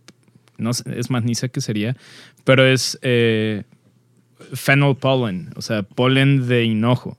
no 0.57 0.71
es 0.71 1.09
más, 1.09 1.23
ni 1.23 1.35
sé 1.35 1.49
qué 1.49 1.61
sería, 1.61 1.95
pero 2.43 2.65
es 2.65 2.99
eh, 3.01 3.63
fennel 4.53 4.95
pollen, 4.97 5.51
o 5.55 5.61
sea, 5.61 5.83
polen 5.83 6.47
de 6.47 6.65
hinojo. 6.65 7.17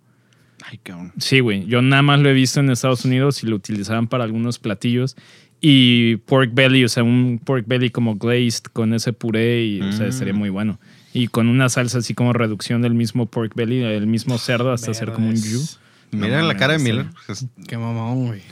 Ay, 0.71 0.79
cabrón. 0.83 1.13
Sí, 1.19 1.41
güey, 1.41 1.65
yo 1.67 1.81
nada 1.81 2.03
más 2.03 2.21
lo 2.21 2.29
he 2.29 2.35
visto 2.35 2.61
en 2.61 2.69
Estados 2.71 3.05
Unidos 3.07 3.43
y 3.43 3.47
lo 3.47 3.57
utilizaban 3.57 4.07
para 4.09 4.25
algunos 4.25 4.59
platillos. 4.59 5.17
Y 5.65 6.17
pork 6.17 6.51
belly, 6.55 6.85
o 6.85 6.89
sea, 6.89 7.03
un 7.05 7.41
pork 7.43 7.65
belly 7.69 7.91
como 7.91 8.17
glazed 8.17 8.65
con 8.73 8.93
ese 8.95 9.13
puré, 9.13 9.65
y, 9.65 9.81
o 9.81 9.93
sea, 9.93 10.09
Mm. 10.09 10.13
sería 10.13 10.35
muy 10.35 10.51
bueno. 10.51 10.79
Y 11.15 11.29
con 11.29 11.49
una 11.49 11.69
salsa 11.69 11.99
así 11.99 12.15
como 12.15 12.33
reducción 12.33 12.81
del 12.83 12.95
mismo 12.95 13.27
pork 13.27 13.55
belly, 13.55 13.81
del 13.81 14.07
mismo 14.07 14.39
cerdo, 14.39 14.73
hasta 14.73 14.91
hacer 14.93 15.13
como 15.13 15.29
un 15.29 15.37
jus. 15.37 15.79
Mira 16.11 16.41
No 16.41 16.49
la 16.49 16.57
cara 16.57 16.75
de 16.75 16.79
Miller. 16.79 17.07
Es- 17.29 17.47
Qué 17.69 17.77
mamón, 17.77 18.27
güey. 18.29 18.43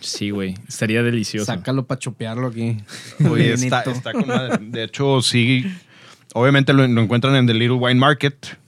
Sí, 0.00 0.30
güey, 0.30 0.54
estaría 0.68 1.02
delicioso. 1.02 1.46
Sácalo 1.46 1.86
para 1.86 1.98
chopearlo 1.98 2.48
aquí. 2.48 2.78
Oye, 3.30 3.52
está, 3.54 3.82
Bienito. 3.84 3.90
está 3.90 4.12
con 4.12 4.26
madre. 4.26 4.58
De 4.60 4.84
hecho, 4.84 5.22
sí. 5.22 5.64
Obviamente 6.34 6.72
lo, 6.72 6.86
lo 6.88 7.00
encuentran 7.02 7.36
en 7.36 7.46
The 7.46 7.54
Little 7.54 7.76
Wine 7.76 8.00
Market. 8.00 8.58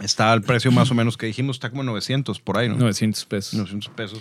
Está 0.00 0.32
al 0.32 0.42
precio 0.42 0.70
más 0.70 0.90
o 0.90 0.94
menos 0.94 1.16
que 1.16 1.26
dijimos. 1.26 1.56
Está 1.56 1.70
como 1.70 1.82
900 1.82 2.38
por 2.40 2.56
ahí, 2.56 2.68
¿no? 2.68 2.76
900 2.76 3.24
pesos. 3.24 3.54
900 3.54 3.90
pesos. 3.94 4.20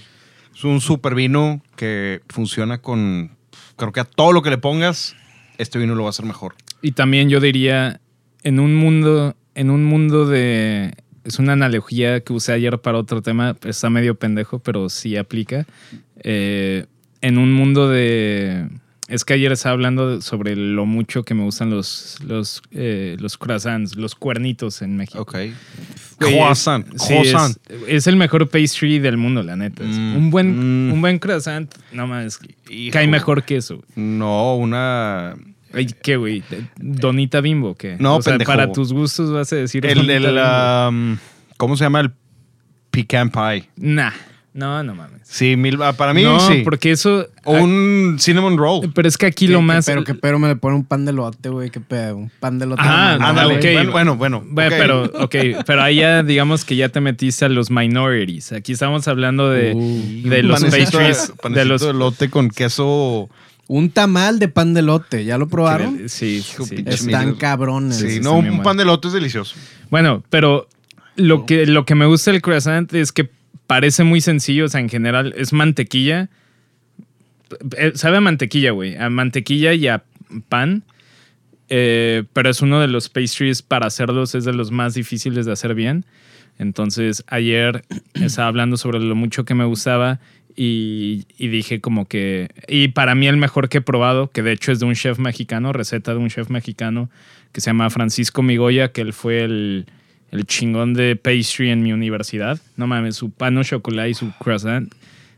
Es 0.55 0.63
un 0.63 0.82
super 0.82 1.13
vino 1.13 1.61
que 1.75 2.21
funciona 2.30 2.80
con. 2.80 3.32
Creo 3.75 3.91
que 3.91 3.99
a 3.99 4.05
todo 4.05 4.32
lo 4.32 4.41
que 4.41 4.49
le 4.49 4.57
pongas, 4.57 5.15
este 5.59 5.78
vino 5.78 5.93
lo 5.93 6.01
va 6.03 6.09
a 6.09 6.11
hacer 6.11 6.25
mejor. 6.25 6.55
Y 6.82 6.93
también 6.93 7.30
yo 7.30 7.39
diría, 7.39 8.01
en 8.47 8.61
un 8.61 8.75
mundo, 8.75 9.35
en 9.55 9.69
un 9.69 9.83
mundo 9.83 10.25
de. 10.25 10.93
Es 11.25 11.37
una 11.39 11.53
analogía 11.53 12.21
que 12.21 12.31
usé 12.31 12.53
ayer 12.53 12.79
para 12.79 12.97
otro 12.97 13.21
tema, 13.21 13.57
está 13.65 13.89
medio 13.89 14.15
pendejo, 14.15 14.59
pero 14.59 14.87
sí 14.87 15.17
aplica. 15.17 15.65
Eh, 16.23 16.85
en 17.19 17.37
un 17.37 17.51
mundo 17.51 17.89
de. 17.89 18.69
Es 19.09 19.25
que 19.25 19.33
ayer 19.33 19.51
estaba 19.51 19.73
hablando 19.73 20.21
sobre 20.21 20.55
lo 20.55 20.85
mucho 20.85 21.23
que 21.23 21.33
me 21.33 21.43
gustan 21.43 21.69
los, 21.69 22.17
los, 22.25 22.61
eh, 22.71 23.17
los 23.19 23.37
croissants, 23.37 23.95
los 23.97 24.15
cuernitos 24.15 24.81
en 24.81 24.95
México. 24.95 25.21
Ok. 25.21 25.35
Croissant. 26.17 26.85
es- 26.93 27.01
sí, 27.01 27.13
croissant. 27.13 27.57
es, 27.69 27.81
es 27.87 28.07
el 28.07 28.15
mejor 28.15 28.49
pastry 28.49 28.99
del 28.99 29.17
mundo, 29.17 29.43
la 29.43 29.57
neta. 29.57 29.83
Mm, 29.83 30.15
un, 30.15 30.29
buen, 30.29 30.87
mm. 30.87 30.93
un 30.93 31.01
buen 31.01 31.19
croissant, 31.19 31.69
no 31.91 32.07
más, 32.07 32.39
Hijo. 32.69 32.93
cae 32.93 33.07
mejor 33.07 33.43
que 33.43 33.57
eso. 33.57 33.83
No, 33.95 34.55
una. 34.55 35.35
Ay, 35.74 35.88
¿Qué, 36.01 36.15
güey? 36.18 36.43
¿Donita 36.78 37.41
bimbo 37.41 37.76
qué? 37.76 37.97
No, 37.99 38.18
o 38.18 38.22
sea, 38.22 38.34
pendejo. 38.34 38.51
para 38.51 38.72
tus 38.72 38.93
gustos 38.93 39.32
vas 39.32 39.51
a 39.53 39.57
decir 39.57 39.86
El, 39.86 39.95
Donita 39.95 40.13
el, 40.15 40.24
Bimbo. 40.24 40.88
um, 40.89 41.18
¿Cómo 41.57 41.76
se 41.78 41.84
llama? 41.84 41.99
El 42.01 42.11
pecan 42.91 43.30
pie. 43.30 43.70
Nah, 43.76 44.11
no, 44.53 44.82
no 44.84 44.95
mames. 44.95 45.22
Sí, 45.24 45.55
mil, 45.57 45.80
ah, 45.84 45.93
para 45.93 46.13
mí 46.13 46.24
no, 46.24 46.39
sí. 46.39 46.61
porque 46.63 46.91
eso... 46.91 47.28
O 47.43 47.53
un 47.61 48.15
cinnamon 48.20 48.57
roll. 48.57 48.91
Pero 48.93 49.07
es 49.07 49.18
que 49.18 49.26
aquí 49.28 49.45
¿Qué- 49.45 49.51
lo 49.53 49.59
qué 49.59 49.65
más... 49.65 49.86
pero 49.86 50.03
que 50.03 50.13
pero 50.15 50.39
me 50.39 50.47
le 50.47 50.55
pone 50.55 50.76
un 50.78 50.86
pan 50.86 51.05
de 51.05 51.11
lote, 51.13 51.49
güey. 51.49 51.70
Qué 51.70 51.80
pedo. 51.82 52.15
Un 52.18 52.32
pan 52.39 52.57
de 52.57 52.65
lote. 52.65 52.82
Ah, 52.84 53.18
Ándale, 53.22 53.57
güey. 53.59 53.78
ok. 53.86 53.91
bueno, 53.91 54.15
bueno, 54.15 54.43
pero, 54.55 55.03
ok, 55.15 55.36
pero 55.65 55.84
ahí 55.84 55.97
ya 55.97 56.24
digamos 56.24 56.63
que 56.65 56.76
ya 56.76 56.89
te 56.89 57.01
metiste 57.01 57.45
a 57.45 57.49
los 57.49 57.70
minorities. 57.70 58.51
Aquí 58.53 58.72
estamos 58.72 59.07
hablando 59.07 59.49
de, 59.49 59.74
Uh, 59.76 60.30
de 60.30 60.43
los 60.43 60.63
pastries, 60.63 61.34
de, 61.43 61.49
de 61.49 61.65
los... 61.65 61.82
de 61.82 61.93
lote 61.93 62.30
con 62.30 62.49
queso. 62.49 63.30
Un 63.68 63.89
tamal 63.89 64.39
de 64.39 64.47
pan 64.47 64.74
de 64.74 64.82
lote. 64.82 65.26
¿Ya 65.26 65.38
lo 65.38 65.47
probaron? 65.47 66.07
Sí, 66.07 66.41
sí. 66.41 66.84
Están 66.86 67.36
cabrones. 67.36 67.97
Sí, 67.97 68.20
no, 68.22 68.38
un 68.38 68.63
pan 68.63 68.78
de 68.78 68.86
lote 68.86 69.07
es 69.07 69.13
delicioso. 69.13 69.55
Bueno, 69.89 70.24
pero 70.30 70.68
lo 71.15 71.45
que, 71.45 71.65
lo 71.65 71.86
que 71.86 71.95
me 71.95 72.05
gusta 72.05 72.32
del 72.32 72.41
croissant 72.41 72.93
es 72.93 73.11
que 73.11 73.30
parece 73.68 74.03
muy 74.03 74.22
sencillo, 74.22 74.65
o 74.65 74.70
sea, 74.70 74.80
en 74.80 74.89
general 74.89 75.34
es 75.38 75.51
mantequilla. 75.51 76.30
Eh, 77.78 77.91
Sabe 77.95 78.18
a 78.18 78.22
mantequilla, 78.22 78.72
güey, 78.72 78.95
a 78.95 79.09
mantequilla 79.09 79.74
y 79.74 79.88
a 79.88 80.03
pan. 80.47 80.84
Eh, 81.70 82.24
pero 82.32 82.49
es 82.49 82.61
uno 82.61 82.80
de 82.80 82.88
los 82.88 83.09
pastries 83.09 83.61
para 83.61 83.88
hacerlos, 83.88 84.36
es 84.36 84.45
de 84.45 84.53
los 84.53 84.72
más 84.72 84.93
difíciles 84.93 85.45
de 85.45 85.51
hacer 85.51 85.76
bien. 85.76 86.05
Entonces, 86.60 87.24
ayer 87.28 87.84
estaba 88.14 88.47
hablando 88.47 88.78
sobre 88.78 88.99
lo 88.99 89.16
mucho 89.16 89.45
que 89.45 89.53
me 89.53 89.66
gustaba 89.66 90.20
y, 90.55 91.26
y 91.38 91.47
dije 91.49 91.82
como 91.82 92.08
que... 92.08 92.49
Y 92.68 92.89
para 92.89 93.16
mí 93.16 93.28
el 93.28 93.38
mejor 93.38 93.70
que 93.70 93.80
he 93.80 93.82
probado, 93.82 94.30
que 94.32 94.43
de 94.43 94.53
hecho 94.53 94.72
es 94.72 94.80
de 94.80 94.86
un 94.86 94.95
chef 94.95 95.20
mexicano, 95.20 95.74
receta 95.74 96.14
de 96.14 96.20
un 96.20 96.30
chef 96.30 96.49
mexicano 96.49 97.10
que 97.51 97.62
se 97.62 97.70
llama 97.70 97.89
Francisco 97.89 98.41
Migoya, 98.41 98.91
que 98.91 99.01
él 99.01 99.14
fue 99.14 99.43
el, 99.43 99.86
el 100.32 100.45
chingón 100.45 100.93
de 100.93 101.16
pastry 101.16 101.70
en 101.70 101.84
mi 101.84 101.93
universidad. 101.93 102.60
No 102.76 102.88
mames, 102.88 103.16
su 103.16 103.32
pan 103.32 103.58
au 103.58 103.64
chocolate 103.64 104.10
y 104.10 104.14
su 104.14 104.32
croissant. 104.39 104.93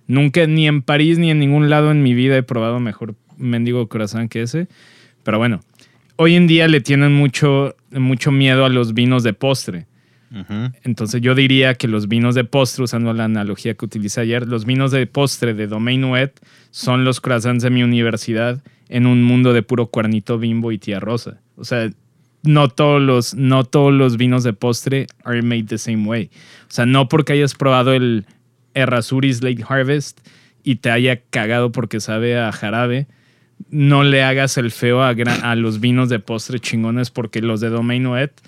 Nunca, 0.07 0.47
ni 0.47 0.67
en 0.67 0.81
París 0.81 1.19
ni 1.19 1.29
en 1.29 1.39
ningún 1.39 1.69
lado 1.69 1.91
en 1.91 2.01
mi 2.01 2.13
vida 2.13 2.35
he 2.37 2.43
probado 2.43 2.79
mejor 2.79 3.15
mendigo 3.37 3.87
croissant 3.87 4.29
que 4.29 4.41
ese. 4.41 4.67
Pero 5.23 5.37
bueno, 5.37 5.61
hoy 6.15 6.35
en 6.35 6.47
día 6.47 6.67
le 6.67 6.81
tienen 6.81 7.13
mucho, 7.13 7.75
mucho 7.91 8.31
miedo 8.31 8.65
a 8.65 8.69
los 8.69 8.93
vinos 8.93 9.23
de 9.23 9.33
postre. 9.33 9.85
Entonces 10.83 11.21
yo 11.21 11.33
diría 11.33 11.73
que 11.73 11.87
los 11.87 12.07
vinos 12.07 12.35
de 12.35 12.43
postre, 12.43 12.83
usando 12.83 13.13
la 13.13 13.25
analogía 13.25 13.73
que 13.73 13.85
utilicé 13.85 14.21
ayer, 14.21 14.47
los 14.47 14.65
vinos 14.65 14.91
de 14.91 15.07
postre 15.07 15.53
de 15.53 15.67
Domaine 15.67 16.01
Nuet 16.01 16.39
son 16.71 17.03
los 17.03 17.19
croissants 17.19 17.63
de 17.63 17.69
mi 17.69 17.81
universidad 17.81 18.63
en 18.89 19.07
un 19.07 19.23
mundo 19.23 19.53
de 19.53 19.63
puro 19.63 19.87
cuernito 19.87 20.37
bimbo 20.37 20.71
y 20.71 20.77
tía 20.77 20.99
rosa. 20.99 21.41
O 21.55 21.63
sea, 21.63 21.89
no 22.43 22.69
todos 22.69 23.01
los, 23.01 23.33
no 23.33 23.63
todos 23.63 23.93
los 23.93 24.17
vinos 24.17 24.43
de 24.43 24.53
postre 24.53 25.07
are 25.23 25.41
made 25.41 25.63
the 25.63 25.77
same 25.77 26.07
way. 26.07 26.29
O 26.63 26.71
sea, 26.71 26.85
no 26.85 27.09
porque 27.09 27.33
hayas 27.33 27.55
probado 27.55 27.93
el 27.93 28.25
Errázuriz 28.75 29.41
Late 29.41 29.63
Harvest 29.67 30.19
y 30.63 30.75
te 30.75 30.91
haya 30.91 31.21
cagado 31.29 31.71
porque 31.71 31.99
sabe 31.99 32.37
a 32.39 32.51
jarabe, 32.51 33.07
no 33.69 34.03
le 34.03 34.23
hagas 34.23 34.57
el 34.57 34.71
feo 34.71 35.01
a, 35.01 35.09
a 35.09 35.55
los 35.55 35.79
vinos 35.79 36.09
de 36.09 36.19
postre 36.19 36.59
chingones 36.59 37.09
porque 37.09 37.41
los 37.41 37.61
de 37.61 37.69
Domaine 37.69 38.03
Nuet... 38.03 38.41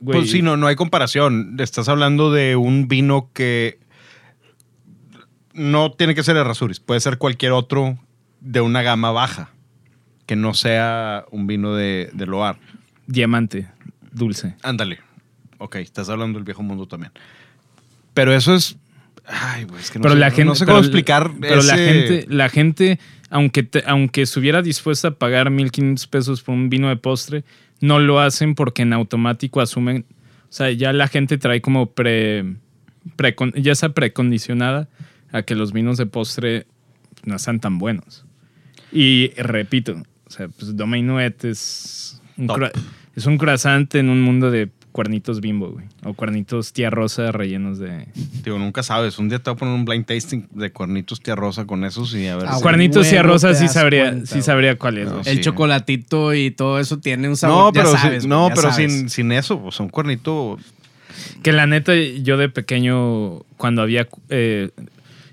güey, 0.00 0.18
Pues 0.20 0.30
sí, 0.30 0.42
no, 0.42 0.56
no 0.56 0.66
hay 0.66 0.76
comparación. 0.76 1.56
Estás 1.58 1.88
hablando 1.88 2.32
de 2.32 2.56
un 2.56 2.88
vino 2.88 3.30
que 3.32 3.78
no 5.52 5.92
tiene 5.92 6.14
que 6.14 6.22
ser 6.22 6.36
Errázuriz, 6.36 6.80
puede 6.80 7.00
ser 7.00 7.18
cualquier 7.18 7.52
otro 7.52 7.98
de 8.40 8.60
una 8.60 8.82
gama 8.82 9.10
baja, 9.12 9.50
que 10.26 10.36
no 10.36 10.54
sea 10.54 11.24
un 11.30 11.46
vino 11.46 11.74
de, 11.74 12.10
de 12.12 12.26
Loar. 12.26 12.58
Diamante, 13.06 13.68
dulce. 14.12 14.56
Ándale. 14.62 15.00
Ok, 15.58 15.76
estás 15.76 16.08
hablando 16.08 16.38
del 16.38 16.44
viejo 16.44 16.62
mundo 16.62 16.86
también. 16.86 17.12
Pero 18.12 18.34
eso 18.34 18.54
es. 18.54 18.76
Ay, 19.26 19.64
güey, 19.64 19.80
es 19.80 19.90
que 19.90 19.98
no 19.98 20.02
pero 20.02 20.14
sé, 20.14 20.20
la 20.20 20.30
gente, 20.30 20.44
no 20.44 20.54
sé 20.54 20.64
pero 20.66 20.74
cómo 20.74 20.80
la- 20.82 20.86
explicar. 20.86 21.30
Pero 21.40 21.62
la 21.62 21.76
gente, 21.76 22.26
la 22.28 22.48
gente, 22.48 22.98
aunque 23.30 23.62
te- 23.62 23.84
aunque 23.86 24.22
estuviera 24.22 24.60
dispuesta 24.60 25.08
a 25.08 25.10
pagar 25.12 25.50
1500 25.50 26.06
pesos 26.08 26.42
por 26.42 26.54
un 26.54 26.68
vino 26.68 26.88
de 26.88 26.96
postre, 26.96 27.44
no 27.84 27.98
lo 27.98 28.20
hacen 28.20 28.54
porque 28.54 28.82
en 28.82 28.92
automático 28.92 29.60
asumen, 29.60 30.04
o 30.42 30.52
sea, 30.52 30.70
ya 30.70 30.92
la 30.92 31.08
gente 31.08 31.36
trae 31.38 31.60
como 31.60 31.86
pre, 31.92 32.56
precon- 33.16 33.54
ya 33.60 33.72
está 33.72 33.90
precondicionada 33.90 34.88
a 35.32 35.42
que 35.42 35.54
los 35.54 35.72
vinos 35.72 35.98
de 35.98 36.06
postre 36.06 36.66
no 37.24 37.36
están 37.36 37.60
tan 37.60 37.78
buenos. 37.78 38.24
Y 38.92 39.32
repito, 39.36 40.02
o 40.26 40.30
sea, 40.30 40.48
pues 40.48 40.76
Domaine 40.76 41.06
Nuet 41.08 41.44
es 41.44 42.22
un, 42.36 42.46
es 43.16 43.26
un 43.26 43.36
croissant 43.38 43.92
en 43.96 44.08
un 44.08 44.22
mundo 44.22 44.50
de 44.50 44.70
cuernitos 44.94 45.40
bimbo, 45.40 45.72
güey. 45.72 45.86
O 46.04 46.14
cuernitos 46.14 46.72
tía 46.72 46.88
rosa 46.88 47.32
rellenos 47.32 47.80
de... 47.80 48.06
Digo, 48.44 48.60
nunca 48.60 48.84
sabes. 48.84 49.18
Un 49.18 49.28
día 49.28 49.40
te 49.40 49.50
voy 49.50 49.56
a 49.56 49.58
poner 49.58 49.74
un 49.74 49.84
blind 49.84 50.06
tasting 50.06 50.46
de 50.52 50.70
cuernitos 50.70 51.20
tía 51.20 51.34
rosa 51.34 51.64
con 51.66 51.84
esos 51.84 52.14
y 52.14 52.28
a 52.28 52.36
ver 52.36 52.46
Ah, 52.48 52.56
si- 52.58 52.62
Cuernitos 52.62 53.10
tía 53.10 53.24
rosa 53.24 53.54
sí 53.54 53.66
sabría, 53.66 54.10
cuenta, 54.10 54.26
sí 54.26 54.40
sabría 54.40 54.78
cuál 54.78 54.98
es, 54.98 55.10
No, 55.10 55.24
sí. 55.24 55.30
El 55.30 55.40
chocolatito 55.40 56.32
y 56.32 56.52
todo 56.52 56.78
eso 56.78 57.00
tiene 57.00 57.26
un 57.26 57.32
No, 57.32 57.36
sabor. 57.36 57.72
pero, 57.74 57.92
ya 57.92 57.98
sabes, 57.98 58.24
no, 58.26 58.48
ya 58.50 58.54
pero 58.54 58.70
sabes. 58.70 58.92
sin, 58.92 59.08
sin 59.10 59.32
eso, 59.32 59.60
pues 59.60 59.80
un 59.80 59.88
cuernito. 59.88 60.58
Que 61.42 61.50
la 61.50 61.66
neta, 61.66 61.92
yo 61.96 62.36
de 62.36 62.48
pequeño, 62.48 63.40
cuando 63.56 63.82
había. 63.82 64.06
eh, 64.28 64.70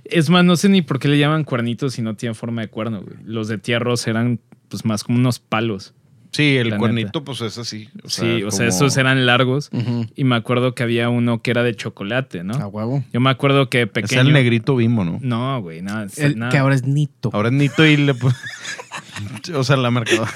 es 0.05 0.31
más, 0.31 0.43
no 0.43 0.55
sé 0.55 0.69
ni 0.69 0.81
por 0.81 0.97
qué 0.97 1.07
le 1.07 1.19
llaman 1.19 1.43
cuernitos 1.43 1.93
si 1.93 2.01
no 2.01 2.15
tienen 2.15 2.33
forma 2.35 2.61
de 2.63 2.67
cuerno, 2.67 3.01
güey. 3.01 3.15
Los 3.25 3.47
de 3.47 3.59
tía 3.59 3.77
Rosa 3.77 4.09
eran, 4.09 4.39
pues, 4.69 4.85
más 4.85 5.03
como 5.03 5.19
unos 5.19 5.37
palos. 5.39 5.93
Sí, 6.31 6.55
el 6.55 6.77
cuernito, 6.77 7.25
pues 7.25 7.41
es 7.41 7.57
así. 7.57 7.89
O 8.05 8.09
sea, 8.09 8.23
sí, 8.23 8.43
o 8.43 8.51
sea, 8.51 8.65
esos 8.67 8.95
eran 8.95 9.25
largos. 9.25 9.69
Y 10.15 10.23
me 10.23 10.35
acuerdo 10.37 10.73
que 10.73 10.83
había 10.83 11.09
uno 11.09 11.41
que 11.41 11.51
era 11.51 11.61
de 11.63 11.75
chocolate, 11.75 12.43
¿no? 12.45 12.53
A 12.53 12.67
huevo. 12.67 13.03
Yo 13.11 13.19
me 13.19 13.29
acuerdo 13.29 13.69
que 13.69 13.81
Es 13.81 13.89
pequeño. 13.89 14.21
el 14.21 14.31
negrito 14.31 14.75
bimbo, 14.77 15.03
¿no? 15.03 15.19
No, 15.21 15.61
güey, 15.61 15.81
nada. 15.81 16.07
El 16.15 16.39
nada. 16.39 16.51
que 16.51 16.57
ahora 16.57 16.75
es 16.75 16.85
Nito. 16.85 17.31
Ahora 17.33 17.49
es 17.49 17.53
Nito 17.53 17.85
y 17.85 17.97
le. 17.97 18.15
o 19.55 19.63
sea, 19.63 19.75
la 19.77 19.91
mercado. 19.91 20.25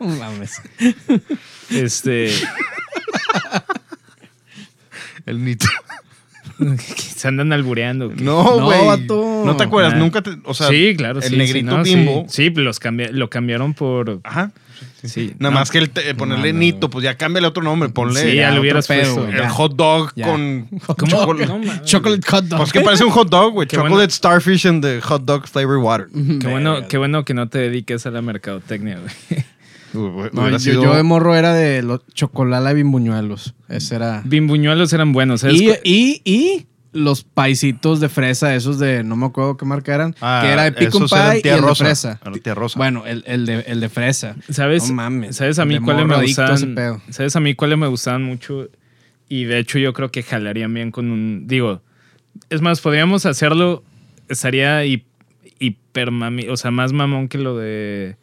No 0.00 0.08
mames. 0.08 0.60
Este. 1.70 2.28
El 5.26 5.44
Nito. 5.44 5.66
se 6.96 7.28
andan 7.28 7.52
albureando. 7.52 8.10
¿qué? 8.10 8.22
No, 8.22 8.58
No, 8.60 8.66
güey. 8.66 9.06
No 9.46 9.56
te 9.56 9.64
acuerdas, 9.64 9.94
Ah. 9.94 9.96
nunca 9.96 10.20
te. 10.22 10.36
O 10.44 10.52
sea, 10.54 10.68
sí, 10.68 10.94
claro, 10.96 11.18
el 11.18 11.24
sí. 11.24 11.30
sí, 11.30 11.36
negrito 11.36 11.76
no, 11.78 11.84
sí. 11.84 11.94
bimbo. 11.94 12.26
Sí, 12.28 12.50
los 12.50 12.78
cambia- 12.80 13.10
lo 13.12 13.30
cambiaron 13.30 13.72
por. 13.74 14.20
Ajá. 14.24 14.52
Sí. 15.02 15.34
Nada 15.38 15.52
no, 15.52 15.58
más 15.60 15.70
que 15.70 15.78
el 15.78 15.90
te- 15.90 16.14
ponerle 16.14 16.52
Nito, 16.52 16.88
pues 16.90 17.04
ya 17.04 17.16
cámbiale 17.16 17.46
otro 17.46 17.62
nombre, 17.62 17.88
ponle. 17.90 18.20
Sí, 18.20 18.36
ya 18.36 18.50
lo 18.52 18.60
hubieras 18.62 18.86
pedo, 18.86 19.14
puesto. 19.16 19.28
el 19.32 19.38
ya. 19.42 19.50
hot 19.50 19.76
dog 19.76 20.12
Ya. 20.16 20.26
con. 20.26 20.66
¿Cómo? 20.86 21.06
chocolate. 21.10 21.46
No, 21.46 21.58
mames. 21.58 21.82
Chocolate 21.82 22.26
hot 22.26 22.44
dog. 22.46 22.58
Pues 22.60 22.72
que 22.72 22.80
parece 22.80 23.04
un 23.04 23.10
hot 23.10 23.28
dog, 23.28 23.52
güey. 23.52 23.68
Chocolate 23.68 23.94
bueno. 23.94 24.10
starfish 24.10 24.66
and 24.66 24.82
the 24.82 25.00
hot 25.02 25.24
dog 25.24 25.46
flavor 25.46 25.76
water. 25.78 26.08
Qué 26.40 26.48
bueno, 26.48 26.88
qué 26.88 26.96
bueno 26.98 27.24
que 27.24 27.34
no 27.34 27.48
te 27.48 27.58
dediques 27.58 28.06
a 28.06 28.10
la 28.10 28.22
mercadotecnia, 28.22 28.98
güey. 29.00 29.44
Uy, 29.94 30.30
No, 30.32 30.40
hubiera 30.42 30.50
yo, 30.52 30.58
sido- 30.58 30.82
yo 30.82 30.94
de 30.96 31.02
morro 31.04 31.36
era 31.36 31.52
de 31.54 31.82
los 31.82 32.00
chocolala 32.14 32.72
bimbuñuelos. 32.72 33.54
Ese 33.68 33.94
era. 33.96 34.22
Bimbuñuelos 34.24 34.92
eran 34.92 35.12
buenos. 35.12 35.42
¿sabes? 35.42 35.60
Y, 35.60 35.70
y, 35.84 36.22
y 36.24 36.66
los 36.94 37.24
paisitos 37.24 38.00
de 38.00 38.08
fresa, 38.08 38.54
esos 38.54 38.78
de 38.78 39.04
no 39.04 39.16
me 39.16 39.26
acuerdo 39.26 39.58
qué 39.58 39.66
marca 39.66 39.94
eran. 39.94 40.14
Ah, 40.22 40.40
que 40.42 40.52
era 40.52 40.64
de 40.64 40.72
pico 40.72 41.00
pie 41.00 41.42
y 41.44 41.48
el 41.48 41.60
de 41.60 41.74
fresa. 41.74 42.20
Tía 42.42 42.54
rosa. 42.54 42.78
Bueno, 42.78 43.04
el, 43.04 43.22
el 43.26 43.44
de, 43.44 43.60
el 43.66 43.80
de 43.80 43.88
fresa. 43.90 44.36
¿Sabes? 44.48 44.88
No 44.88 44.94
mames. 44.94 45.36
¿Sabes 45.36 45.58
a 45.58 45.64
mí 45.66 45.78
cuáles 45.80 46.06
me 46.06 46.74
pedo. 46.74 47.02
¿Sabes 47.10 47.36
a 47.36 47.40
mí 47.40 47.54
cuáles 47.54 47.76
me 47.76 47.88
gustaban 47.88 48.22
mucho? 48.22 48.68
Y 49.28 49.44
de 49.44 49.58
hecho 49.58 49.78
yo 49.78 49.92
creo 49.92 50.10
que 50.10 50.22
jalarían 50.22 50.72
bien 50.72 50.90
con 50.90 51.10
un... 51.10 51.46
Digo, 51.46 51.82
es 52.50 52.60
más, 52.60 52.80
podríamos 52.80 53.26
hacerlo, 53.26 53.82
estaría 54.28 54.84
hi- 54.84 55.04
hiper 55.58 56.10
mami, 56.10 56.48
o 56.48 56.56
sea, 56.56 56.70
más 56.70 56.92
mamón 56.92 57.28
que 57.28 57.38
lo 57.38 57.56
de... 57.56 58.16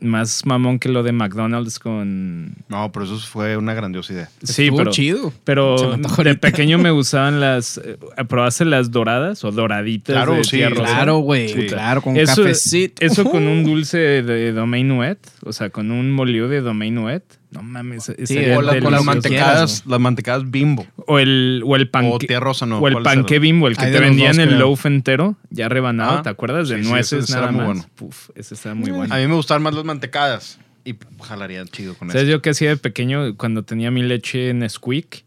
Más 0.00 0.46
mamón 0.46 0.78
que 0.78 0.88
lo 0.88 1.02
de 1.02 1.12
McDonald's 1.12 1.78
con... 1.78 2.54
No, 2.68 2.90
pero 2.90 3.04
eso 3.04 3.18
fue 3.18 3.56
una 3.56 3.74
grandiosa 3.74 4.12
idea. 4.14 4.30
Sí, 4.42 4.64
Estuvo 4.64 4.78
pero... 4.78 4.90
chido. 4.90 5.32
Pero 5.44 5.96
de 5.96 6.34
pequeño 6.36 6.78
me 6.78 6.90
gustaban 6.90 7.38
las... 7.38 7.78
eh, 7.78 7.96
¿Probaste 8.26 8.64
las 8.64 8.90
doradas 8.90 9.44
o 9.44 9.52
doraditas 9.52 10.14
Claro, 10.14 10.34
de 10.34 10.44
sí, 10.44 10.56
tía 10.56 10.70
Rosa? 10.70 10.82
Claro, 10.84 11.18
güey. 11.18 11.48
Sí. 11.50 11.66
Claro, 11.66 12.00
con 12.02 12.16
Eso, 12.16 12.42
cafecito. 12.42 13.04
eso 13.04 13.24
con 13.24 13.46
un 13.46 13.64
dulce 13.64 13.98
de 13.98 14.52
Domaine 14.52 14.88
Nuet, 14.88 15.18
o 15.44 15.52
sea, 15.52 15.70
con 15.70 15.90
un 15.90 16.10
molido 16.10 16.48
de 16.48 16.60
Domaine 16.62 16.94
Nuet. 17.00 17.24
No 17.50 17.62
mames, 17.62 18.08
estaría 18.10 18.56
O 18.58 18.62
la- 18.62 18.78
con 18.80 18.92
las 18.92 19.04
mantecadas, 19.04 19.84
las 19.86 19.98
mantecadas 20.00 20.50
bimbo. 20.50 20.86
O 21.06 21.18
el, 21.18 21.62
o 21.66 21.74
el 21.76 21.82
O 21.82 21.90
panque. 21.90 22.26
tía 22.28 22.38
rosa, 22.38 22.64
no. 22.66 22.78
o 22.78 22.86
el 22.86 22.94
¿cuáles 22.94 23.04
panque 23.12 23.38
bimbo, 23.40 23.66
el 23.66 23.76
que 23.76 23.86
Hay 23.86 23.92
te 23.92 23.98
vendían 24.00 24.36
dos, 24.36 24.38
el 24.38 24.48
creo. 24.50 24.60
loaf 24.60 24.86
entero, 24.86 25.36
ya 25.50 25.68
rebanado, 25.68 26.18
Ah, 26.18 26.22
¿te 26.22 26.28
acuerdas? 26.28 26.68
De 26.68 26.76
sí, 26.78 26.84
sí, 26.84 26.90
nueces 26.90 27.24
ese 27.24 27.32
nada 27.32 27.44
era 27.44 27.52
muy 27.52 27.58
más. 27.66 27.66
bueno. 27.66 27.90
Uf, 28.08 28.30
ese 28.36 28.54
estaba 28.54 28.74
muy 28.76 28.90
bueno. 28.92 29.12
A 29.12 29.18
mí 29.18 29.26
me 29.26 29.34
gustaban 29.34 29.62
más 29.62 29.74
las 29.74 29.84
mantecadas. 29.84 30.58
Y 30.84 30.94
jalarían 31.22 31.66
chido 31.68 31.94
con 31.94 32.08
¿Sabes 32.08 32.22
eso. 32.22 32.30
yo 32.32 32.40
qué 32.42 32.50
hacía 32.50 32.70
de 32.70 32.76
pequeño 32.78 33.36
cuando 33.36 33.64
tenía 33.64 33.90
mi 33.90 34.02
leche 34.02 34.48
en 34.48 34.68
Squeak? 34.68 35.24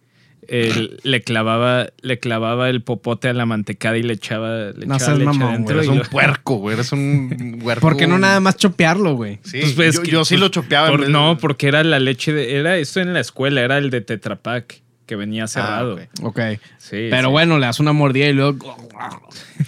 El- 0.47 0.99
le 1.03 1.21
clavaba 1.21 1.87
le 2.01 2.19
clavaba 2.19 2.69
el 2.69 2.81
popote 2.81 3.27
a 3.29 3.33
la 3.33 3.45
mantecada 3.45 3.97
y 3.97 4.03
le 4.03 4.13
echaba, 4.13 4.71
le 4.75 4.85
No 4.85 4.95
echaba 4.95 4.99
seas 4.99 5.17
leche 5.19 5.31
mamón, 5.39 5.65
Eres 5.69 5.87
un 5.87 5.97
lo- 5.99 6.03
puerco, 6.05 6.55
güey. 6.55 6.75
Eres 6.75 6.91
un 6.91 7.59
huerco. 7.63 7.81
¿Por 7.81 7.97
qué 7.97 8.07
no 8.07 8.17
nada 8.19 8.39
más 8.39 8.57
chopearlo, 8.57 9.15
güey? 9.15 9.39
Sí, 9.43 9.59
Pues, 9.61 9.73
pues, 9.73 9.95
yo, 9.95 10.01
que- 10.03 10.11
yo 10.11 10.25
sí 10.25 10.35
pues, 10.35 10.41
lo 10.41 10.47
chopeaba. 10.49 10.89
en 10.89 10.97
Por- 10.97 11.09
no, 11.09 11.37
porque 11.37 11.67
era 11.67 11.83
la 11.83 11.99
leche 11.99 12.33
de. 12.33 12.57
Era 12.57 12.77
esto 12.77 12.99
en 12.99 13.13
la 13.13 13.19
escuela, 13.19 13.61
era 13.61 13.77
el 13.77 13.89
de 13.89 14.01
Tetra 14.01 14.35
Pak 14.37 14.81
que 15.05 15.15
venía 15.17 15.43
Ah, 15.43 15.47
cerrado. 15.47 15.95
ok. 15.95 16.01
Ok. 16.23 16.39
Sí. 16.77 17.07
Pero 17.09 17.27
sí. 17.27 17.31
bueno, 17.31 17.59
le 17.59 17.65
das 17.65 17.79
una 17.79 17.91
mordida 17.93 18.27
y 18.27 18.33
luego. 18.33 18.75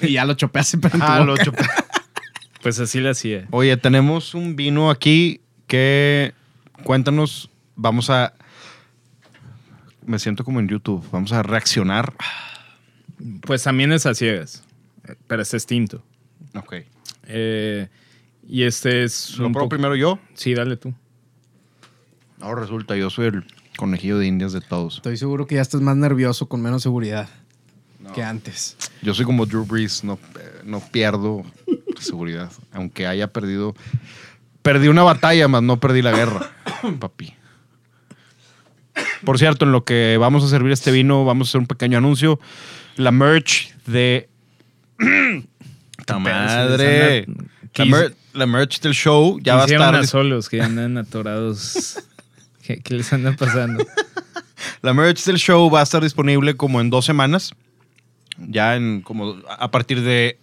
Y 0.01 0.13
ya 0.13 0.26
lo 0.26 0.34
chopeas 0.36 0.67
siempre 0.67 0.91
en 0.93 0.99
tu 0.99 1.05
Ah, 1.05 1.19
lo 1.19 1.32
boca. 1.34 1.43
chopeaba. 1.45 1.73
Pues 2.61 2.80
así 2.80 2.99
lo 2.99 3.11
hacía. 3.11 3.45
Oye, 3.51 3.78
tenemos 3.78 4.34
un 4.34 4.55
vino 4.55 4.89
aquí 4.89 5.41
que 5.67 6.34
cuéntanos, 6.84 7.49
vamos 7.76 8.09
a 8.09 8.34
me 10.05 10.19
siento 10.19 10.43
como 10.43 10.59
en 10.59 10.67
YouTube, 10.67 11.03
vamos 11.11 11.31
a 11.31 11.43
reaccionar. 11.43 12.13
Pues 13.41 13.63
también 13.63 13.91
es 13.91 14.05
a 14.05 14.13
ciegas. 14.13 14.63
Pero 15.27 15.41
es 15.41 15.51
distinto. 15.51 16.03
Ok. 16.55 16.75
Eh, 17.27 17.87
y 18.47 18.63
este 18.63 19.03
es. 19.03 19.37
¿Lo 19.37 19.47
un 19.47 19.53
poco- 19.53 19.69
primero 19.69 19.95
yo? 19.95 20.19
Sí, 20.33 20.53
dale 20.53 20.77
tú. 20.77 20.93
Ahora 22.41 22.61
resulta, 22.61 22.95
yo 22.95 23.09
soy 23.09 23.27
el 23.27 23.45
conejillo 23.77 24.17
de 24.19 24.27
indias 24.27 24.53
de 24.53 24.61
todos. 24.61 24.97
Estoy 24.97 25.17
seguro 25.17 25.47
que 25.47 25.55
ya 25.55 25.61
estás 25.61 25.81
más 25.81 25.95
nervioso 25.97 26.47
con 26.47 26.61
menos 26.61 26.83
seguridad 26.83 27.29
que 28.13 28.21
antes. 28.23 28.77
Yo 29.01 29.13
soy 29.15 29.25
como 29.25 29.45
Drew 29.47 29.65
Brees, 29.65 30.03
no, 30.03 30.13
eh, 30.39 30.61
no 30.63 30.79
pierdo 30.79 31.43
seguridad, 31.99 32.51
aunque 32.71 33.07
haya 33.07 33.31
perdido. 33.33 33.75
Perdí 34.61 34.87
una 34.89 35.01
batalla, 35.03 35.47
más 35.47 35.63
no 35.63 35.79
perdí 35.79 36.01
la 36.03 36.11
guerra, 36.11 36.51
papi. 36.99 37.33
Por 39.26 39.39
cierto, 39.39 39.65
en 39.65 39.71
lo 39.71 39.84
que 39.84 40.17
vamos 40.19 40.43
a 40.43 40.47
servir 40.47 40.71
este 40.71 40.91
vino, 40.91 41.26
vamos 41.26 41.47
a 41.47 41.51
hacer 41.51 41.61
un 41.61 41.67
pequeño 41.67 41.97
anuncio. 41.97 42.39
La 42.95 43.11
merch 43.11 43.73
de. 43.86 44.30
¡Ta 46.05 46.19
madre! 46.19 47.26
La, 47.76 47.86
mer- 47.86 48.15
la 48.34 48.45
merch 48.45 48.80
del 48.82 48.93
show 48.93 49.39
ya 49.41 49.55
va 49.55 49.63
a 49.63 49.65
estar. 49.65 49.95
a 49.95 50.03
solos 50.05 50.47
que 50.49 50.61
andan 50.61 50.97
atorados. 50.99 51.97
¿Qué, 52.63 52.80
qué 52.82 52.93
les 52.95 53.11
anda 53.13 53.34
pasando? 53.36 53.86
La 54.82 54.93
merch 54.93 55.23
del 55.26 55.38
show 55.38 55.69
va 55.69 55.82
a 55.82 55.84
estar 55.84 56.01
disponible 56.01 56.55
como 56.55 56.80
en 56.82 56.89
dos 56.89 57.05
semanas. 57.05 57.53
Ya 58.38 58.76
en 58.76 59.01
como 59.01 59.36
a 59.49 59.71
partir 59.71 60.01
de 60.01 60.38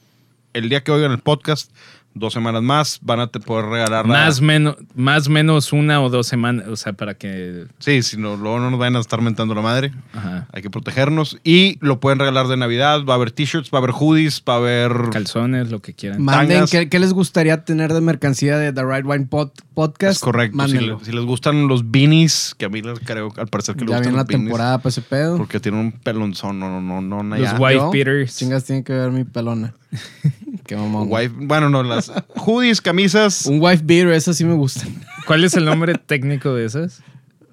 el 0.53 0.69
día 0.69 0.83
que 0.83 0.93
oigan 0.93 1.13
el 1.13 1.19
podcast, 1.19 1.71
dos 2.15 2.33
semanas 2.33 2.63
más, 2.63 2.99
van 3.03 3.21
a 3.21 3.27
te 3.29 3.41
poder 3.41 3.67
regalar 3.67 4.07
la- 4.07 4.13
Más 4.25 4.41
menos, 4.41 4.77
más 4.95 5.29
menos 5.29 5.73
una 5.73 6.01
o 6.03 6.11
dos 6.11 6.27
semanas. 6.27 6.67
O 6.69 6.77
sea, 6.77 6.93
para 6.93 7.15
que. 7.15 7.67
Sí, 7.79 8.03
si 8.03 8.17
no, 8.17 8.37
luego 8.37 8.59
no 8.61 8.71
nos 8.71 8.79
vayan 8.79 8.97
a 8.97 9.01
estar 9.01 9.21
mentando 9.21 9.55
la 9.55 9.63
madre. 9.63 9.93
Ajá. 10.13 10.47
Hay 10.53 10.63
que 10.63 10.71
protegernos. 10.71 11.39
Y 11.45 11.79
lo 11.81 12.01
pueden 12.01 12.19
regalar 12.19 12.49
de 12.49 12.57
Navidad. 12.57 13.05
Va 13.05 13.15
a 13.15 13.17
haber 13.17 13.31
t-shirts, 13.31 13.71
va 13.73 13.79
a 13.79 13.83
haber 13.83 13.93
hoodies, 13.93 14.43
va 14.49 14.55
a 14.55 14.57
haber. 14.59 14.93
Calzones, 15.11 15.71
lo 15.71 15.81
que 15.81 15.95
quieran. 15.95 16.23
Manden. 16.23 16.65
¿qué, 16.71 16.89
qué 16.89 16.99
les 16.99 17.13
gustaría 17.13 17.65
tener 17.65 17.93
de 17.93 18.01
mercancía 18.01 18.59
de 18.59 18.73
The 18.73 18.85
Right 18.85 19.07
Wine 19.07 19.27
Pod- 19.29 19.53
Podcast. 19.75 20.17
Es 20.17 20.21
correcto. 20.21 20.53
Si, 20.53 20.57
Mándenlo. 20.57 20.99
le- 20.99 21.05
si 21.05 21.13
les 21.13 21.25
gustan 21.25 21.67
los 21.69 21.91
beanies, 21.91 22.55
que 22.59 22.67
a 22.67 22.69
mí 22.69 22.83
les 22.83 23.01
creo, 23.01 23.33
al 23.37 23.47
parecer 23.49 23.75
que 23.75 23.83
les 23.85 23.91
ya 23.91 23.97
gustan 23.97 24.03
viene 24.13 24.17
la 24.19 24.25
beanies, 24.25 24.47
temporada 24.49 24.79
para 24.79 24.89
ese 24.91 25.01
pedo. 25.03 25.37
Porque 25.39 25.61
tienen 25.61 25.81
un 25.81 25.93
pelonzón. 25.93 26.59
No, 26.59 26.69
no, 26.69 26.81
no, 26.81 27.01
no. 27.01 27.23
no 27.23 27.37
Los 27.37 27.53
ya. 27.53 27.59
white 27.59 27.79
Yo, 27.79 27.91
beaters. 27.91 28.37
Chingas 28.37 28.65
tiene 28.65 28.85
que 28.85 28.93
ver 28.93 29.11
mi 29.11 29.25
pelona. 29.25 29.75
Qué 30.67 30.77
mamón. 30.77 31.09
Wife- 31.11 31.33
bueno, 31.47 31.69
no, 31.69 31.83
las 31.83 32.11
hoodies, 32.37 32.81
camisas. 32.81 33.47
Un 33.47 33.59
wife 33.61 33.83
beater, 33.85 34.13
esas 34.13 34.37
sí 34.37 34.45
me 34.45 34.55
gustan. 34.55 34.89
¿Cuál 35.27 35.45
es 35.45 35.55
el 35.55 35.65
nombre 35.65 35.95
técnico 35.95 36.55
de 36.55 36.65
esas? 36.67 37.03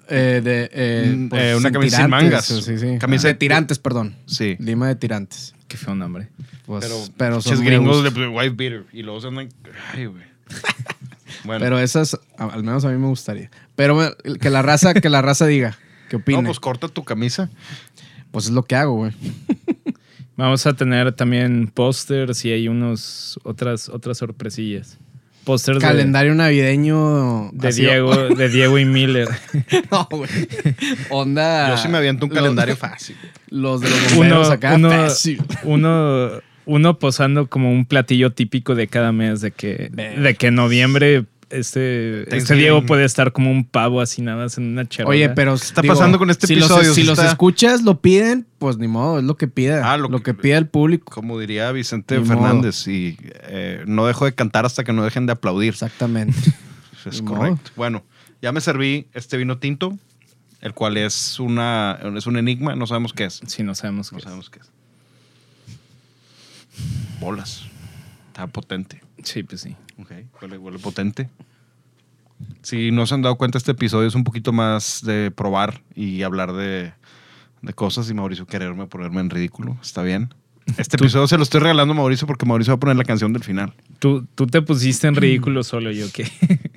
Eh, 0.08 0.40
de, 0.42 0.70
eh, 0.72 1.14
Mm, 1.16 1.28
pues, 1.28 1.42
eh, 1.42 1.54
una 1.56 1.70
camisa 1.70 1.98
sin 1.98 2.10
mangas. 2.10 2.44
Sí, 2.46 2.78
sí. 2.78 2.98
Camisa 2.98 3.28
de 3.28 3.34
de- 3.34 3.38
tirantes, 3.38 3.78
perdón. 3.78 4.16
Sí. 4.26 4.56
Lima 4.58 4.88
de 4.88 4.96
tirantes. 4.96 5.54
Qué 5.68 5.76
feo 5.76 5.94
nombre. 5.94 6.28
Pues, 6.66 6.84
Pero, 6.84 6.96
pero, 7.16 7.40
son 7.40 7.64
gringos 7.64 8.04
a 8.04 8.10
de. 8.10 8.28
White 8.28 8.54
Beater. 8.56 8.86
Y 8.92 9.02
luego 9.02 9.20
se 9.20 9.28
andan. 9.28 9.48
Ay, 9.92 10.06
güey. 10.06 10.24
bueno. 11.44 11.62
Pero 11.62 11.78
esas, 11.78 12.18
a- 12.38 12.46
al 12.46 12.64
menos 12.64 12.84
a 12.84 12.88
mí 12.88 12.98
me 12.98 13.06
gustaría. 13.06 13.50
Pero 13.76 13.98
que 14.40 14.50
la 14.50 14.62
raza, 14.62 14.94
que 14.94 15.08
la 15.08 15.22
raza 15.22 15.46
diga. 15.46 15.78
¿Qué 16.08 16.16
opina? 16.16 16.42
no, 16.42 16.46
pues 16.48 16.58
corta 16.58 16.88
tu 16.88 17.04
camisa. 17.04 17.48
Pues 18.32 18.46
es 18.46 18.50
lo 18.50 18.64
que 18.64 18.74
hago, 18.74 18.94
güey. 18.94 19.12
Vamos 20.40 20.66
a 20.66 20.72
tener 20.72 21.12
también 21.12 21.66
pósters 21.68 22.44
y 22.46 22.50
hay 22.52 22.66
unos 22.66 23.38
otras 23.44 23.90
otras 23.90 24.16
sorpresillas. 24.16 24.98
Pósters 25.44 25.78
de, 25.80 25.86
Calendario 25.86 26.34
navideño. 26.34 27.50
de 27.52 27.68
así- 27.68 27.82
Diego, 27.82 28.14
de 28.28 28.48
Diego 28.48 28.78
y 28.78 28.86
Miller. 28.86 29.28
no, 29.90 30.08
güey. 30.10 30.30
Onda. 31.10 31.68
Yo 31.70 31.76
sí 31.76 31.88
me 31.88 31.98
aviento 31.98 32.24
un 32.24 32.30
los- 32.30 32.38
calendario 32.38 32.74
fácil. 32.76 33.16
Los 33.50 33.82
de 33.82 33.90
los 33.90 34.14
bomberos 34.14 34.46
Uno, 34.46 34.54
acá. 34.54 34.74
uno, 34.76 34.90
fácil. 34.90 35.42
uno, 35.64 36.30
uno 36.64 36.98
posando 36.98 37.46
como 37.48 37.70
un 37.70 37.84
platillo 37.84 38.32
típico 38.32 38.74
de 38.74 38.86
cada 38.86 39.12
mes, 39.12 39.42
de 39.42 39.50
que, 39.50 39.90
de 39.92 40.34
que 40.36 40.50
noviembre 40.50 41.24
este, 41.50 42.34
este. 42.36 42.54
Diego 42.54 42.84
puede 42.86 43.04
estar 43.04 43.32
como 43.32 43.50
un 43.50 43.64
pavo 43.64 44.00
así 44.00 44.22
nada 44.22 44.44
más 44.44 44.56
en 44.58 44.64
una 44.72 44.88
charola. 44.88 45.10
Oye, 45.10 45.28
pero. 45.30 45.56
¿Qué 45.56 45.64
está 45.64 45.82
pasando 45.82 46.18
con 46.18 46.30
este 46.30 46.46
si 46.46 46.54
episodio? 46.54 46.88
Los, 46.88 46.94
si 46.94 47.02
los 47.02 47.18
escuchas, 47.18 47.82
lo 47.82 48.00
piden, 48.00 48.46
pues 48.58 48.78
ni 48.78 48.88
modo, 48.88 49.18
es 49.18 49.24
lo 49.24 49.36
que 49.36 49.48
pida. 49.48 49.92
Ah, 49.92 49.96
lo, 49.96 50.08
lo 50.08 50.18
que, 50.22 50.34
que- 50.34 50.42
pida 50.42 50.58
el 50.58 50.68
público. 50.68 51.12
Como 51.12 51.38
diría 51.38 51.70
Vicente 51.72 52.18
Ni 52.18 52.26
Fernández. 52.26 52.86
Y 52.88 53.18
eh, 53.42 53.82
no 53.86 54.06
dejo 54.06 54.24
de 54.24 54.34
cantar 54.34 54.64
hasta 54.64 54.84
que 54.84 54.92
no 54.92 55.04
dejen 55.04 55.26
de 55.26 55.32
aplaudir. 55.32 55.72
Exactamente. 55.74 56.36
Es 57.06 57.22
Ni 57.22 57.28
correcto. 57.28 57.70
Bueno, 57.76 58.04
ya 58.42 58.52
me 58.52 58.60
serví 58.60 59.06
este 59.14 59.38
vino 59.38 59.56
tinto, 59.56 59.96
el 60.60 60.74
cual 60.74 60.98
es 60.98 61.40
una 61.40 61.98
es 62.14 62.26
un 62.26 62.36
enigma, 62.36 62.74
no 62.76 62.86
sabemos 62.86 63.14
qué 63.14 63.24
es. 63.24 63.40
Sí, 63.46 63.62
no 63.62 63.74
sabemos. 63.74 64.12
No 64.12 64.16
qué 64.16 64.20
es. 64.20 64.24
sabemos 64.24 64.50
qué 64.50 64.58
es. 64.58 64.70
Bolas. 67.20 67.64
Está 68.30 68.46
potente. 68.46 69.02
Sí, 69.22 69.42
pues 69.42 69.60
sí. 69.60 69.76
Ok, 69.98 70.12
huele, 70.40 70.56
huele 70.58 70.78
potente. 70.78 71.28
Si 72.62 72.90
no 72.90 73.06
se 73.06 73.14
han 73.14 73.22
dado 73.22 73.36
cuenta, 73.36 73.58
este 73.58 73.72
episodio 73.72 74.08
es 74.08 74.14
un 74.14 74.24
poquito 74.24 74.52
más 74.52 75.02
de 75.04 75.30
probar 75.30 75.82
y 75.94 76.22
hablar 76.22 76.52
de, 76.52 76.92
de 77.60 77.72
cosas 77.74 78.08
y 78.10 78.14
Mauricio 78.14 78.46
quererme 78.46 78.86
ponerme 78.86 79.20
en 79.20 79.28
ridículo. 79.30 79.76
Está 79.82 80.02
bien. 80.02 80.32
Este 80.78 80.96
Tú- 80.96 81.04
episodio 81.04 81.26
se 81.26 81.36
lo 81.36 81.42
estoy 81.42 81.60
regalando 81.60 81.92
a 81.92 81.96
Mauricio 81.96 82.26
porque 82.26 82.46
Mauricio 82.46 82.72
va 82.72 82.76
a 82.76 82.80
poner 82.80 82.96
la 82.96 83.04
canción 83.04 83.32
del 83.32 83.44
final. 83.44 83.74
Tú, 83.98 84.26
tú 84.34 84.46
te 84.46 84.62
pusiste 84.62 85.06
en 85.06 85.16
ridículo 85.16 85.62
solo, 85.64 85.90
yo 85.90 86.06
qué. 86.12 86.26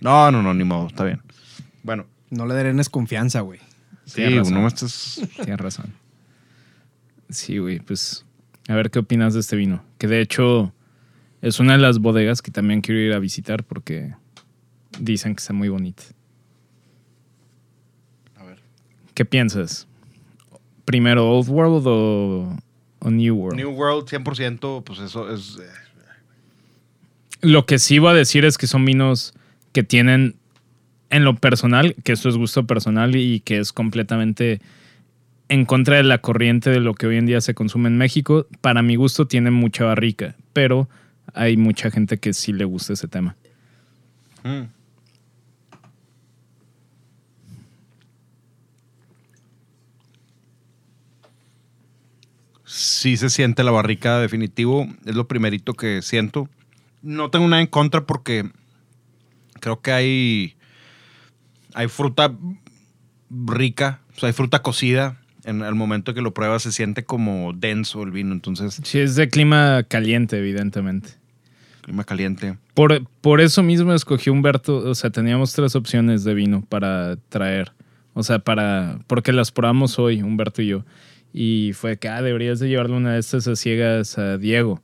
No, 0.00 0.30
no, 0.30 0.42
no, 0.42 0.52
ni 0.52 0.64
modo. 0.64 0.88
Está 0.88 1.02
bien. 1.04 1.22
Bueno, 1.82 2.04
No 2.28 2.44
le 2.44 2.54
drenes 2.54 2.90
confianza, 2.90 3.40
güey. 3.40 3.58
sí, 4.04 4.16
Tienes 4.16 4.38
razón. 4.40 4.54
no 4.54 4.60
me 4.60 4.66
estés... 4.68 5.22
Tienes 5.36 5.58
razón. 5.60 5.94
Sí, 7.30 7.56
güey, 7.56 7.78
pues 7.80 8.26
a 8.68 8.74
ver 8.74 8.90
qué 8.90 8.98
opinas 8.98 9.32
de 9.32 9.40
este 9.40 9.56
vino. 9.56 9.82
Que 9.96 10.06
de 10.06 10.20
hecho 10.20 10.74
es 11.44 11.60
una 11.60 11.74
de 11.74 11.78
las 11.78 11.98
bodegas 11.98 12.40
que 12.40 12.50
también 12.50 12.80
quiero 12.80 12.98
ir 13.02 13.12
a 13.12 13.18
visitar 13.18 13.64
porque 13.64 14.14
dicen 14.98 15.34
que 15.34 15.40
está 15.40 15.52
muy 15.52 15.68
bonita. 15.68 16.02
A 18.36 18.44
ver. 18.44 18.60
¿Qué 19.12 19.26
piensas? 19.26 19.86
¿Primero 20.86 21.30
Old 21.30 21.50
World 21.50 21.86
o, 21.86 22.56
o 23.00 23.10
New 23.10 23.36
World? 23.36 23.58
New 23.58 23.70
World 23.72 24.08
100%, 24.08 24.84
pues 24.84 25.00
eso 25.00 25.30
es... 25.30 25.58
eh, 25.60 25.68
Lo 27.42 27.66
que 27.66 27.78
sí 27.78 27.98
voy 27.98 28.12
a 28.12 28.14
decir 28.14 28.46
es 28.46 28.56
que 28.56 28.66
son 28.66 28.86
vinos 28.86 29.34
que 29.72 29.82
tienen 29.82 30.36
en 31.10 31.24
lo 31.24 31.36
personal, 31.36 31.94
que 32.04 32.12
esto 32.12 32.30
es 32.30 32.38
gusto 32.38 32.66
personal 32.66 33.16
y 33.16 33.40
que 33.40 33.58
es 33.58 33.74
completamente 33.74 34.62
en 35.50 35.66
contra 35.66 35.98
de 35.98 36.04
la 36.04 36.22
corriente 36.22 36.70
de 36.70 36.80
lo 36.80 36.94
que 36.94 37.06
hoy 37.06 37.18
en 37.18 37.26
día 37.26 37.42
se 37.42 37.52
consume 37.52 37.90
en 37.90 37.98
México. 37.98 38.46
Para 38.62 38.80
mi 38.80 38.96
gusto 38.96 39.26
tienen 39.26 39.52
mucha 39.52 39.84
barrica, 39.84 40.36
pero 40.54 40.88
hay 41.32 41.56
mucha 41.56 41.90
gente 41.90 42.18
que 42.18 42.32
sí 42.32 42.52
le 42.52 42.64
gusta 42.64 42.92
ese 42.92 43.08
tema. 43.08 43.36
mm. 44.42 44.62
Sí 52.66 53.16
se 53.16 53.30
siente 53.30 53.62
la 53.62 53.70
barrica 53.70 54.18
definitivo. 54.18 54.88
Es 55.04 55.14
lo 55.14 55.28
primerito 55.28 55.74
que 55.74 56.02
siento. 56.02 56.48
No 57.02 57.30
tengo 57.30 57.46
nada 57.46 57.62
en 57.62 57.68
contra 57.68 58.04
porque 58.04 58.50
creo 59.60 59.80
que 59.80 59.92
hay, 59.92 60.56
hay 61.74 61.86
fruta 61.86 62.34
rica, 63.30 64.00
o 64.16 64.20
sea, 64.20 64.26
hay 64.28 64.32
fruta 64.32 64.62
cocida. 64.62 65.20
En 65.44 65.62
el 65.62 65.74
momento 65.74 66.14
que 66.14 66.22
lo 66.22 66.32
pruebas 66.32 66.62
se 66.62 66.72
siente 66.72 67.04
como 67.04 67.52
denso 67.52 68.02
el 68.02 68.10
vino, 68.10 68.32
entonces 68.32 68.80
Sí, 68.82 68.98
es 68.98 69.14
de 69.16 69.28
clima 69.28 69.82
caliente, 69.86 70.38
evidentemente. 70.38 71.10
clima 71.82 72.04
caliente. 72.04 72.56
Por, 72.74 73.06
por 73.20 73.40
eso 73.40 73.62
mismo 73.62 73.92
escogí 73.92 74.30
Humberto, 74.30 74.76
o 74.78 74.94
sea, 74.94 75.10
teníamos 75.10 75.52
tres 75.52 75.76
opciones 75.76 76.24
de 76.24 76.34
vino 76.34 76.64
para 76.68 77.16
traer. 77.28 77.72
O 78.14 78.22
sea, 78.22 78.38
para. 78.38 79.00
Porque 79.06 79.32
las 79.32 79.50
probamos 79.50 79.98
hoy, 79.98 80.22
Humberto 80.22 80.62
y 80.62 80.68
yo. 80.68 80.84
Y 81.32 81.72
fue 81.74 81.98
que, 81.98 82.08
ah, 82.08 82.22
deberías 82.22 82.60
de 82.60 82.68
llevarle 82.68 82.96
una 82.96 83.14
de 83.14 83.18
estas 83.18 83.46
a 83.48 83.56
ciegas 83.56 84.18
a 84.18 84.38
Diego. 84.38 84.80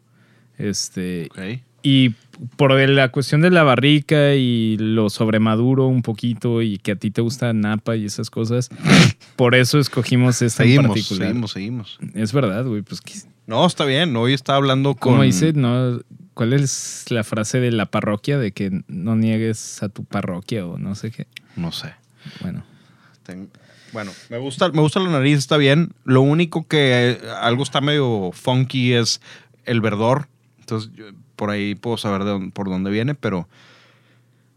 Este. 0.59 1.29
Ok. 1.31 1.61
Y 1.83 2.14
por 2.57 2.72
la 2.72 3.11
cuestión 3.11 3.43
de 3.43 3.51
la 3.51 3.62
barrica 3.62 4.35
y 4.35 4.76
lo 4.78 5.11
sobremaduro 5.11 5.87
un 5.87 6.03
poquito 6.03 6.62
y 6.62 6.78
que 6.78 6.93
a 6.93 6.97
ti 6.97 7.11
te 7.11 7.20
gusta 7.20 7.53
Napa 7.53 7.97
y 7.97 8.07
esas 8.07 8.31
cosas, 8.31 8.70
por 9.37 9.55
eso 9.55 9.78
escogimos 9.78 10.41
esta 10.43 10.62
en 10.62 10.68
Seguimos, 10.70 10.87
particular. 10.89 11.28
seguimos, 11.28 11.53
seguimos. 11.53 11.99
Es 12.14 12.33
verdad, 12.33 12.64
güey, 12.64 12.83
pues 12.83 13.03
No, 13.47 13.66
está 13.66 13.85
bien. 13.85 14.16
Hoy 14.16 14.33
estaba 14.33 14.57
hablando 14.57 14.95
con. 14.95 15.12
¿Cómo 15.14 15.22
dice? 15.22 15.53
No, 15.53 16.01
¿Cuál 16.35 16.53
es 16.55 17.05
la 17.11 17.24
frase 17.24 17.61
de 17.61 17.70
la 17.72 17.87
parroquia 17.87 18.39
de 18.39 18.53
que 18.53 18.83
no 18.89 19.16
niegues 19.16 19.83
a 19.83 19.89
tu 19.91 20.05
parroquia 20.05 20.64
o 20.66 20.78
no 20.78 20.95
sé 20.95 21.11
qué? 21.11 21.26
No 21.57 21.72
sé. 21.72 21.93
Bueno, 22.41 22.64
Ten- 23.24 23.51
Bueno, 23.93 24.12
me 24.31 24.39
gusta, 24.39 24.70
me 24.70 24.81
gusta 24.81 25.01
la 25.01 25.11
nariz, 25.11 25.37
está 25.39 25.57
bien. 25.59 25.93
Lo 26.05 26.22
único 26.22 26.66
que 26.66 27.11
eh, 27.11 27.20
algo 27.43 27.62
está 27.62 27.81
medio 27.83 28.31
funky 28.33 28.93
es 28.95 29.20
el 29.66 29.81
verdor. 29.83 30.28
Entonces, 30.61 30.91
yo 30.95 31.07
por 31.41 31.49
ahí 31.49 31.74
puedo 31.74 31.97
saber 31.97 32.24
de 32.24 32.30
dónde- 32.32 32.53
por 32.53 32.68
dónde 32.68 32.91
viene, 32.91 33.14
pero 33.14 33.49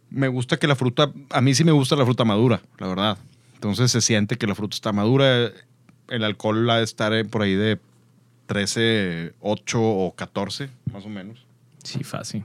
me 0.10 0.28
gusta 0.28 0.58
que 0.58 0.68
la 0.68 0.76
fruta, 0.76 1.14
a 1.30 1.40
mí 1.40 1.56
sí 1.56 1.64
me 1.64 1.72
gusta 1.72 1.96
la 1.96 2.04
fruta 2.04 2.26
madura, 2.26 2.62
la 2.78 2.88
verdad. 2.90 3.18
Entonces 3.54 3.90
se 3.90 4.02
siente 4.02 4.36
que 4.38 4.48
la 4.48 4.54
fruta 4.54 4.76
está 4.76 4.92
madura. 4.92 5.50
El 6.10 6.24
alcohol 6.26 6.70
ha 6.70 6.80
de 6.80 6.84
estar 6.84 7.14
eh, 7.14 7.24
por 7.24 7.42
ahí 7.42 7.56
de 7.56 7.80
13, 8.48 9.34
8 9.40 9.80
o 9.82 10.14
14, 10.14 10.70
más 10.92 11.06
o 11.06 11.10
menos. 11.10 11.46
sí, 11.86 12.04
fácil. 12.04 12.44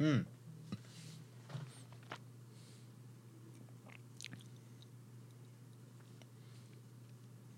Mm. 0.00 0.22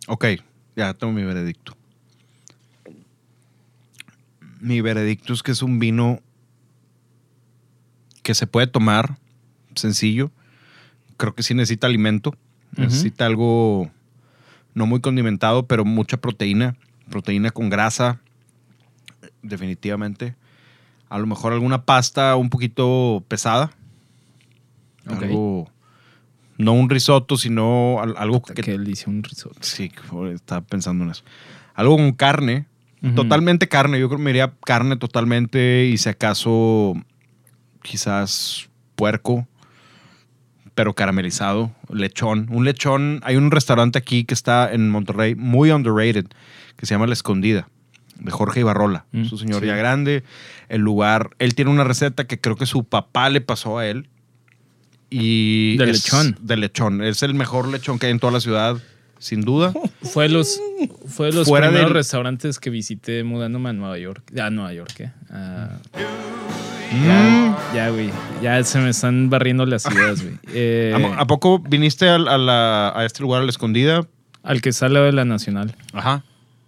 Ok, 0.08 0.26
ya 0.76 0.92
tengo 0.92 1.12
mi 1.14 1.22
veredicto. 1.24 1.74
Mi 4.64 4.80
veredicto 4.80 5.32
es 5.34 5.42
que 5.42 5.52
es 5.52 5.60
un 5.62 5.78
vino 5.78 6.20
que 8.22 8.34
se 8.34 8.46
puede 8.46 8.66
tomar 8.66 9.18
sencillo. 9.74 10.30
Creo 11.18 11.34
que 11.34 11.42
sí 11.42 11.52
necesita 11.54 11.86
alimento. 11.86 12.34
Necesita 12.76 13.26
algo 13.26 13.90
no 14.72 14.86
muy 14.86 15.00
condimentado, 15.00 15.66
pero 15.66 15.84
mucha 15.84 16.16
proteína. 16.16 16.76
Proteína 17.10 17.50
con 17.50 17.68
grasa, 17.68 18.20
definitivamente. 19.42 20.34
A 21.10 21.18
lo 21.18 21.26
mejor 21.26 21.52
alguna 21.52 21.82
pasta 21.84 22.34
un 22.36 22.48
poquito 22.48 23.22
pesada. 23.28 23.70
Algo, 25.06 25.70
no 26.56 26.72
un 26.72 26.88
risotto, 26.88 27.36
sino 27.36 28.00
al- 28.00 28.16
algo 28.16 28.40
Que, 28.42 28.54
que... 28.54 28.72
él 28.74 28.84
dice 28.86 29.10
un 29.10 29.22
risotto. 29.22 29.58
Sí, 29.60 29.92
estaba 30.34 30.62
pensando 30.62 31.04
en 31.04 31.10
eso. 31.10 31.22
Algo 31.74 31.96
con 31.96 32.12
carne. 32.12 32.66
Totalmente 33.14 33.68
carne. 33.68 34.00
Yo 34.00 34.08
creo 34.08 34.18
que 34.18 34.24
me 34.24 34.30
iría 34.30 34.54
carne 34.64 34.96
totalmente 34.96 35.84
y 35.86 35.98
si 35.98 36.08
acaso 36.08 36.94
quizás 37.82 38.68
puerco, 38.96 39.46
pero 40.74 40.94
caramelizado, 40.94 41.72
lechón. 41.92 42.48
Un 42.50 42.64
lechón, 42.64 43.20
hay 43.22 43.36
un 43.36 43.50
restaurante 43.50 43.98
aquí 43.98 44.24
que 44.24 44.34
está 44.34 44.72
en 44.72 44.90
Monterrey 44.90 45.34
muy 45.34 45.70
underrated, 45.70 46.26
que 46.76 46.86
se 46.86 46.94
llama 46.94 47.06
La 47.06 47.12
Escondida, 47.12 47.68
de 48.18 48.30
Jorge 48.30 48.60
Ibarrola. 48.60 49.06
Mm, 49.12 49.22
es 49.22 49.32
un 49.32 49.38
señor 49.38 49.60
sí. 49.60 49.66
ya 49.66 49.76
grande. 49.76 50.24
El 50.68 50.80
lugar, 50.80 51.30
él 51.38 51.54
tiene 51.54 51.70
una 51.70 51.84
receta 51.84 52.26
que 52.26 52.40
creo 52.40 52.56
que 52.56 52.66
su 52.66 52.84
papá 52.84 53.30
le 53.30 53.40
pasó 53.40 53.78
a 53.78 53.86
él. 53.86 54.08
Y 55.10 55.76
De 55.76 55.86
lechón. 55.86 56.36
De 56.40 56.56
lechón. 56.56 57.02
Es 57.02 57.22
el 57.22 57.34
mejor 57.34 57.68
lechón 57.68 57.98
que 57.98 58.06
hay 58.06 58.12
en 58.12 58.18
toda 58.18 58.32
la 58.32 58.40
ciudad, 58.40 58.78
sin 59.24 59.40
duda. 59.40 59.72
Fue 60.02 60.24
de 60.24 60.28
los, 60.34 60.60
fue 61.08 61.32
los 61.32 61.48
Fuera 61.48 61.68
primeros 61.68 61.88
del- 61.88 61.94
restaurantes 61.94 62.58
que 62.58 62.68
visité 62.70 63.24
mudándome 63.24 63.70
a 63.70 63.72
Nueva 63.72 63.96
York. 63.98 64.22
A 64.38 64.50
Nueva 64.50 64.72
York, 64.74 65.00
¿eh? 65.00 65.10
A- 65.30 65.78
Mm. 66.92 67.54
ya, 67.74 67.88
güey. 67.90 68.10
Ya 68.42 68.62
se 68.62 68.78
me 68.78 68.90
están 68.90 69.28
barriendo 69.30 69.66
las 69.66 69.84
ideas, 69.90 70.22
güey. 70.22 70.34
Eh, 70.54 70.94
¿A, 71.16 71.26
poco 71.26 71.58
viniste 71.58 72.08
a, 72.08 72.18
la- 72.18 72.92
a 72.94 73.04
este 73.04 73.22
lugar 73.22 73.40
a 73.40 73.44
la 73.44 73.50
escondida? 73.50 74.06
al 74.42 74.60
que 74.60 74.72
sale 74.74 75.00
de 75.00 75.10
la 75.12 75.24
Nacional. 75.24 75.74
Ajá. 75.94 76.22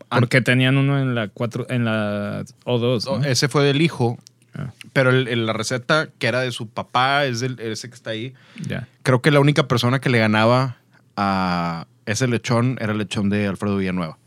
Porque 0.08 0.40
tenían 0.40 0.78
uno 0.78 0.98
en 0.98 1.14
la 1.14 1.28
4, 1.28 1.66
en 1.68 1.84
la 1.84 2.42
O2. 2.64 3.04
¿no? 3.04 3.10
Oh, 3.12 3.22
Ese 3.24 3.48
fue 3.48 3.64
del 3.64 3.82
hijo. 3.82 4.18
Ah. 4.54 4.70
Pero 4.94 5.10
el- 5.10 5.28
el- 5.28 5.44
la 5.46 5.52
receta 5.52 6.08
que 6.18 6.26
era 6.26 6.40
de 6.40 6.50
su 6.52 6.68
papá, 6.68 7.26
es 7.26 7.40
del, 7.40 7.60
ese 7.60 7.88
que 7.90 7.94
está 7.94 8.10
ahí. 8.10 8.32
Ya. 8.66 8.88
Creo 9.02 9.20
que 9.20 9.30
la 9.30 9.40
única 9.40 9.68
persona 9.68 10.00
que 10.00 10.08
le 10.08 10.18
ganaba 10.18 10.78
a 11.18 11.86
ese 12.06 12.26
lechón 12.28 12.78
era 12.80 12.92
el 12.92 12.98
lechón 12.98 13.28
de 13.30 13.46
Alfredo 13.46 13.76
Villanueva. 13.76 14.18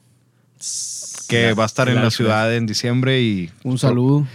Que 1.27 1.53
va 1.53 1.63
a 1.63 1.65
estar 1.67 1.87
en 1.89 1.95
la 1.95 2.11
ciudad 2.11 2.53
en 2.55 2.65
diciembre 2.65 3.21
y 3.21 3.49
Un 3.63 3.77
saludo. 3.77 4.27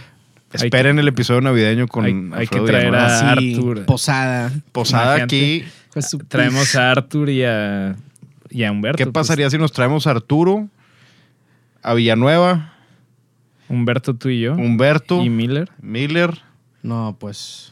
esperen 0.53 0.97
el 0.99 1.07
episodio 1.07 1.41
navideño 1.41 1.87
con 1.87 2.05
hay- 2.05 2.39
hay 2.41 2.47
que 2.47 2.59
traer 2.61 2.85
Villanueva. 2.87 3.05
a- 3.05 3.31
Así, 3.33 3.53
Arthur. 3.55 3.85
Posada. 3.85 4.51
Posada 4.71 5.17
Imagínate. 5.17 5.35
aquí. 5.35 5.63
Pues 5.93 6.17
Traemos 6.27 6.75
a 6.75 6.91
Arthur 6.91 7.29
y 7.29 7.43
a, 7.43 7.95
y 8.49 8.63
a 8.63 8.71
Humberto. 8.71 8.97
¿Qué 8.97 9.05
pues, 9.05 9.13
pasaría 9.13 9.49
si 9.49 9.57
nos 9.57 9.71
traemos 9.71 10.07
a 10.07 10.11
Arturo, 10.11 10.67
a 11.81 11.93
Villanueva, 11.93 12.73
Humberto, 13.69 14.15
tú 14.15 14.29
y 14.29 14.41
yo. 14.41 14.53
Humberto, 14.55 15.23
Y 15.23 15.29
Miller. 15.29 15.69
Miller? 15.81 16.39
No, 16.83 17.15
pues 17.19 17.71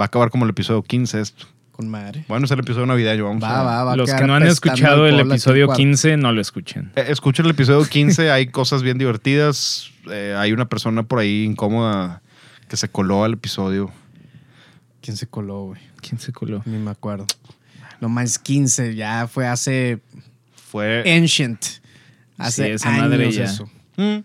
Va 0.00 0.04
a 0.04 0.06
acabar 0.06 0.30
como 0.30 0.44
el 0.44 0.50
episodio 0.50 0.82
15 0.82 1.20
esto. 1.20 1.46
Con 1.80 1.88
madre. 1.88 2.24
Bueno, 2.28 2.44
es 2.44 2.50
el 2.50 2.60
episodio 2.60 2.86
navideño. 2.86 3.24
Vamos 3.24 3.42
Va, 3.42 3.80
a... 3.80 3.84
va, 3.84 3.96
Los 3.96 4.12
que 4.12 4.24
no 4.26 4.34
han 4.34 4.46
escuchado 4.46 5.06
el 5.06 5.18
episodio 5.20 5.66
cuarto. 5.66 5.78
15, 5.78 6.16
no 6.18 6.32
lo 6.32 6.40
escuchen. 6.40 6.92
Eh, 6.96 7.06
Escuchen 7.08 7.46
el 7.46 7.52
episodio 7.52 7.84
15, 7.84 8.30
hay 8.30 8.46
cosas 8.48 8.82
bien 8.82 8.98
divertidas. 8.98 9.90
Eh, 10.10 10.34
hay 10.36 10.52
una 10.52 10.68
persona 10.68 11.02
por 11.02 11.18
ahí 11.18 11.44
incómoda 11.44 12.22
que 12.68 12.76
se 12.76 12.88
coló 12.88 13.24
al 13.24 13.32
episodio. 13.34 13.90
¿Quién 15.00 15.16
se 15.16 15.26
coló, 15.26 15.64
güey? 15.64 15.80
¿Quién 16.02 16.18
se 16.20 16.32
coló? 16.32 16.62
Ni 16.66 16.76
me 16.76 16.90
acuerdo. 16.90 17.26
No 18.00 18.08
más 18.08 18.38
15, 18.38 18.94
ya 18.94 19.26
fue 19.26 19.46
hace 19.46 20.00
Fue... 20.70 21.02
ancient. 21.16 21.64
Hace 22.38 22.64
Sí, 22.64 22.70
esa 22.72 22.88
años 22.90 23.02
madre 23.02 23.30
ya. 23.32 23.44
eso. 23.44 23.70
Mm. 23.96 24.18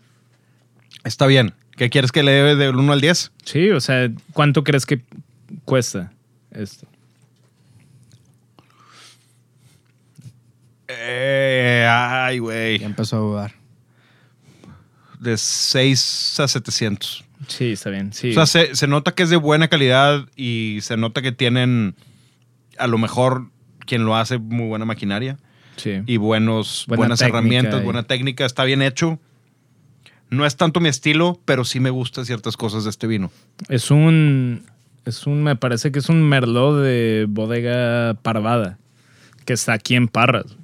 Está 1.03 1.25
bien. 1.27 1.53
¿Qué 1.77 1.89
quieres 1.89 2.11
que 2.11 2.23
le 2.23 2.31
debe 2.31 2.55
del 2.55 2.75
1 2.75 2.93
al 2.93 3.01
10? 3.01 3.31
Sí, 3.43 3.69
o 3.71 3.79
sea, 3.81 4.09
¿cuánto 4.33 4.63
crees 4.63 4.85
que 4.85 5.01
cuesta 5.65 6.11
esto? 6.51 6.87
Eh, 10.87 11.87
ay, 11.89 12.35
Ya 12.35 12.41
güey. 12.41 12.83
empezó 12.83 13.15
a 13.17 13.19
dudar. 13.19 13.51
De 15.19 15.37
6 15.37 16.39
a 16.39 16.47
700. 16.47 17.23
Sí, 17.47 17.71
está 17.71 17.89
bien. 17.89 18.13
Sí. 18.13 18.31
O 18.31 18.33
sea, 18.33 18.45
se, 18.45 18.75
se 18.75 18.87
nota 18.87 19.13
que 19.13 19.23
es 19.23 19.29
de 19.29 19.35
buena 19.37 19.67
calidad 19.67 20.25
y 20.35 20.79
se 20.81 20.97
nota 20.97 21.21
que 21.21 21.31
tienen, 21.31 21.95
a 22.77 22.87
lo 22.87 22.97
mejor, 22.97 23.49
quien 23.85 24.05
lo 24.05 24.15
hace, 24.15 24.37
muy 24.37 24.67
buena 24.67 24.85
maquinaria 24.85 25.37
sí. 25.77 26.01
y 26.05 26.17
buenos, 26.17 26.85
Buena 26.87 26.99
buenas 26.99 27.21
herramientas, 27.21 27.81
y- 27.81 27.83
buena 27.83 28.03
técnica. 28.03 28.45
Está 28.45 28.63
bien 28.63 28.81
hecho. 28.81 29.19
No 30.29 30.45
es 30.45 30.57
tanto 30.57 30.79
mi 30.79 30.89
estilo, 30.89 31.39
pero 31.45 31.65
sí 31.65 31.79
me 31.79 31.91
gustan 31.91 32.25
ciertas 32.25 32.57
cosas 32.57 32.83
de 32.83 32.89
este 32.89 33.05
vino. 33.07 33.31
Es 33.69 33.91
un. 33.91 34.63
Es 35.05 35.27
un. 35.27 35.43
Me 35.43 35.55
parece 35.55 35.91
que 35.91 35.99
es 35.99 36.09
un 36.09 36.23
merlot 36.27 36.81
de 36.81 37.25
bodega 37.29 38.15
parvada. 38.21 38.77
Que 39.45 39.53
está 39.53 39.73
aquí 39.73 39.95
en 39.95 40.07
Parras. 40.07 40.57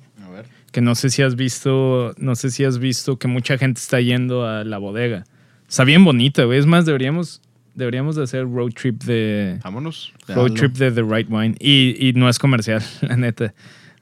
Que 0.72 0.82
no 0.82 0.96
sé 0.96 1.10
si 1.10 1.22
has 1.22 1.36
visto. 1.36 2.14
No 2.18 2.36
sé 2.36 2.50
si 2.52 2.64
has 2.64 2.80
visto 2.80 3.18
que 3.20 3.28
mucha 3.28 3.58
gente 3.58 3.80
está 3.80 4.00
yendo 4.00 4.48
a 4.48 4.64
la 4.64 4.78
bodega. 4.78 5.26
Está 5.68 5.84
bien 5.84 6.04
bonita, 6.04 6.44
güey. 6.46 6.60
Es 6.60 6.66
más, 6.66 6.86
deberíamos. 6.86 7.42
Deberíamos 7.74 8.18
de 8.18 8.24
hacer 8.24 8.44
road 8.50 8.72
trip 8.74 9.02
de. 9.04 9.60
Vámonos. 9.64 10.14
Road 10.28 10.54
trip 10.54 10.74
de 10.76 10.92
The 10.92 11.04
Right 11.04 11.28
Wine. 11.30 11.56
Y, 11.60 11.96
y 12.06 12.14
no 12.14 12.28
es 12.30 12.38
comercial, 12.40 12.84
la 13.02 13.16
neta. 13.16 13.54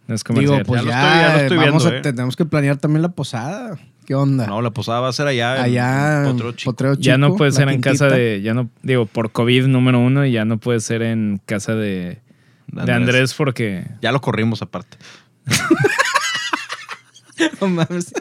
No 0.07 0.15
es 0.15 0.23
comercial. 0.23 0.57
Digo, 0.57 0.65
pues 0.65 0.83
Ya 0.83 0.89
ya, 0.89 0.97
lo 0.97 1.03
estoy- 1.03 1.21
ya 1.21 1.33
lo 1.37 1.41
estoy 1.43 1.57
vamos 1.57 1.83
viendo, 1.83 1.95
a, 1.95 1.99
eh. 2.09 2.13
tenemos 2.13 2.35
que 2.35 2.45
planear 2.45 2.77
también 2.77 3.03
la 3.03 3.09
posada. 3.09 3.77
¿Qué 4.07 4.15
onda? 4.15 4.47
No, 4.47 4.63
la 4.63 4.71
posada 4.71 5.01
va 5.01 5.09
a 5.09 5.13
ser 5.13 5.27
allá. 5.27 5.61
Allá, 5.61 6.27
en 6.27 6.37
Chico. 6.55 6.71
Potrero 6.71 6.95
ya 6.95 7.19
no 7.19 7.35
puede 7.35 7.51
ser 7.51 7.69
en 7.69 7.79
casa 7.79 8.07
de. 8.07 8.41
Ya 8.41 8.55
no. 8.55 8.71
Digo, 8.81 9.05
por 9.05 9.31
COVID 9.31 9.67
número 9.67 9.99
uno, 9.99 10.25
y 10.25 10.31
ya 10.31 10.45
no 10.45 10.57
puede 10.57 10.79
ser 10.79 11.03
en 11.03 11.39
casa 11.45 11.75
de. 11.75 12.19
De 12.67 12.91
Andrés 12.91 13.35
porque. 13.35 13.85
Ya 14.01 14.11
lo 14.11 14.19
corrimos 14.21 14.63
aparte. 14.63 14.97
No 17.61 17.67
mames. 17.69 18.13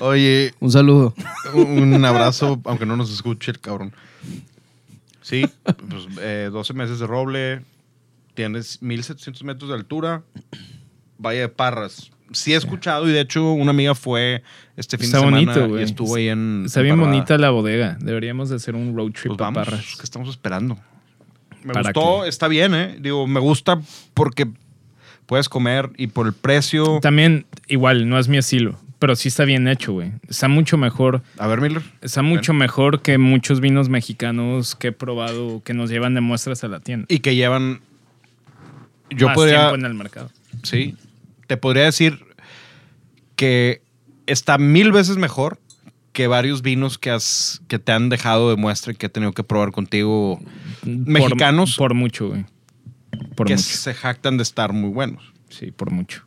Oye, 0.00 0.54
Un 0.60 0.70
saludo. 0.70 1.14
un 1.54 2.04
abrazo, 2.04 2.60
aunque 2.64 2.86
no 2.86 2.96
nos 2.96 3.12
escuche 3.12 3.50
el 3.50 3.60
cabrón. 3.60 3.92
Sí, 5.22 5.44
pues 5.64 6.06
eh, 6.20 6.50
12 6.52 6.74
meses 6.74 6.98
de 6.98 7.06
roble, 7.06 7.62
tienes 8.34 8.82
1700 8.82 9.44
metros 9.44 9.68
de 9.70 9.76
altura, 9.76 10.22
Valle 11.18 11.40
de 11.40 11.48
Parras. 11.48 12.10
Sí 12.32 12.54
he 12.54 12.56
escuchado 12.56 13.08
y 13.08 13.12
de 13.12 13.20
hecho 13.20 13.52
una 13.52 13.70
amiga 13.72 13.94
fue 13.94 14.42
este 14.76 14.96
fin 14.96 15.06
Está 15.06 15.18
de 15.18 15.24
semana 15.24 15.52
bonito, 15.54 15.78
y 15.78 15.82
estuvo 15.82 16.14
ahí 16.16 16.28
en... 16.28 16.62
Está 16.66 16.80
en 16.80 16.84
bien 16.86 16.98
bonita 17.00 17.36
la 17.38 17.50
bodega. 17.50 17.98
Deberíamos 18.00 18.48
de 18.48 18.56
hacer 18.56 18.74
un 18.74 18.96
road 18.96 19.12
trip 19.12 19.28
Pues 19.28 19.40
a 19.40 19.44
vamos, 19.44 19.64
Parras. 19.66 19.96
¿qué 19.96 20.02
estamos 20.02 20.28
esperando? 20.30 20.78
Me 21.62 21.74
¿Para 21.74 21.92
gustó, 21.92 22.24
está 22.24 22.48
bien, 22.48 22.74
¿eh? 22.74 22.96
Digo, 23.00 23.26
me 23.26 23.38
gusta 23.38 23.80
porque 24.14 24.50
puedes 25.32 25.48
comer 25.48 25.88
y 25.96 26.08
por 26.08 26.26
el 26.26 26.34
precio... 26.34 26.98
También, 27.00 27.46
igual, 27.66 28.06
no 28.06 28.18
es 28.18 28.28
mi 28.28 28.36
estilo. 28.36 28.78
Pero 28.98 29.16
sí 29.16 29.28
está 29.28 29.46
bien 29.46 29.66
hecho, 29.66 29.94
güey. 29.94 30.12
Está 30.28 30.46
mucho 30.46 30.76
mejor. 30.76 31.22
A 31.38 31.46
ver, 31.46 31.62
Miller. 31.62 31.82
Está 32.02 32.20
mucho 32.20 32.52
mejor 32.52 33.00
que 33.00 33.16
muchos 33.16 33.62
vinos 33.62 33.88
mexicanos 33.88 34.74
que 34.74 34.88
he 34.88 34.92
probado 34.92 35.62
que 35.64 35.72
nos 35.72 35.88
llevan 35.88 36.12
de 36.12 36.20
muestras 36.20 36.64
a 36.64 36.68
la 36.68 36.80
tienda. 36.80 37.06
Y 37.08 37.20
que 37.20 37.34
llevan... 37.34 37.80
Yo 39.08 39.28
Más 39.28 39.34
podría... 39.34 39.60
tiempo 39.60 39.76
en 39.76 39.86
el 39.86 39.94
mercado. 39.94 40.30
Sí. 40.64 40.96
Te 41.46 41.56
podría 41.56 41.84
decir 41.84 42.26
que 43.34 43.80
está 44.26 44.58
mil 44.58 44.92
veces 44.92 45.16
mejor 45.16 45.58
que 46.12 46.26
varios 46.26 46.60
vinos 46.60 46.98
que, 46.98 47.08
has, 47.08 47.62
que 47.68 47.78
te 47.78 47.92
han 47.92 48.10
dejado 48.10 48.50
de 48.50 48.56
muestra 48.56 48.92
y 48.92 48.96
que 48.96 49.06
he 49.06 49.08
tenido 49.08 49.32
que 49.32 49.44
probar 49.44 49.72
contigo. 49.72 50.42
Mexicanos. 50.84 51.76
Por, 51.78 51.88
por 51.88 51.94
mucho, 51.94 52.28
güey. 52.28 52.44
Por 53.34 53.46
que 53.46 53.54
mucho. 53.54 53.64
se 53.64 53.94
jactan 53.94 54.36
de 54.36 54.42
estar 54.42 54.72
muy 54.72 54.90
buenos. 54.90 55.32
Sí, 55.48 55.70
por 55.70 55.90
mucho. 55.90 56.24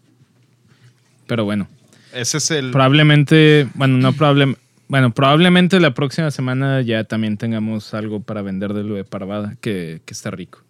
Pero 1.27 1.43
bueno. 1.45 1.67
Ese 2.13 2.37
es 2.37 2.51
el. 2.51 2.71
Probablemente, 2.71 3.67
bueno, 3.75 3.97
no 3.97 4.13
probablemente. 4.13 4.61
Bueno, 4.87 5.11
probablemente 5.13 5.79
la 5.79 5.95
próxima 5.95 6.29
semana 6.29 6.81
ya 6.81 7.03
también 7.05 7.37
tengamos 7.37 7.95
algo 7.95 8.21
para 8.21 8.43
vender 8.43 8.73
de 8.73 8.83
lo 8.83 8.93
de 8.95 9.03
Parvada, 9.03 9.55
que, 9.59 10.01
que 10.05 10.13
está 10.13 10.29
rico. 10.29 10.61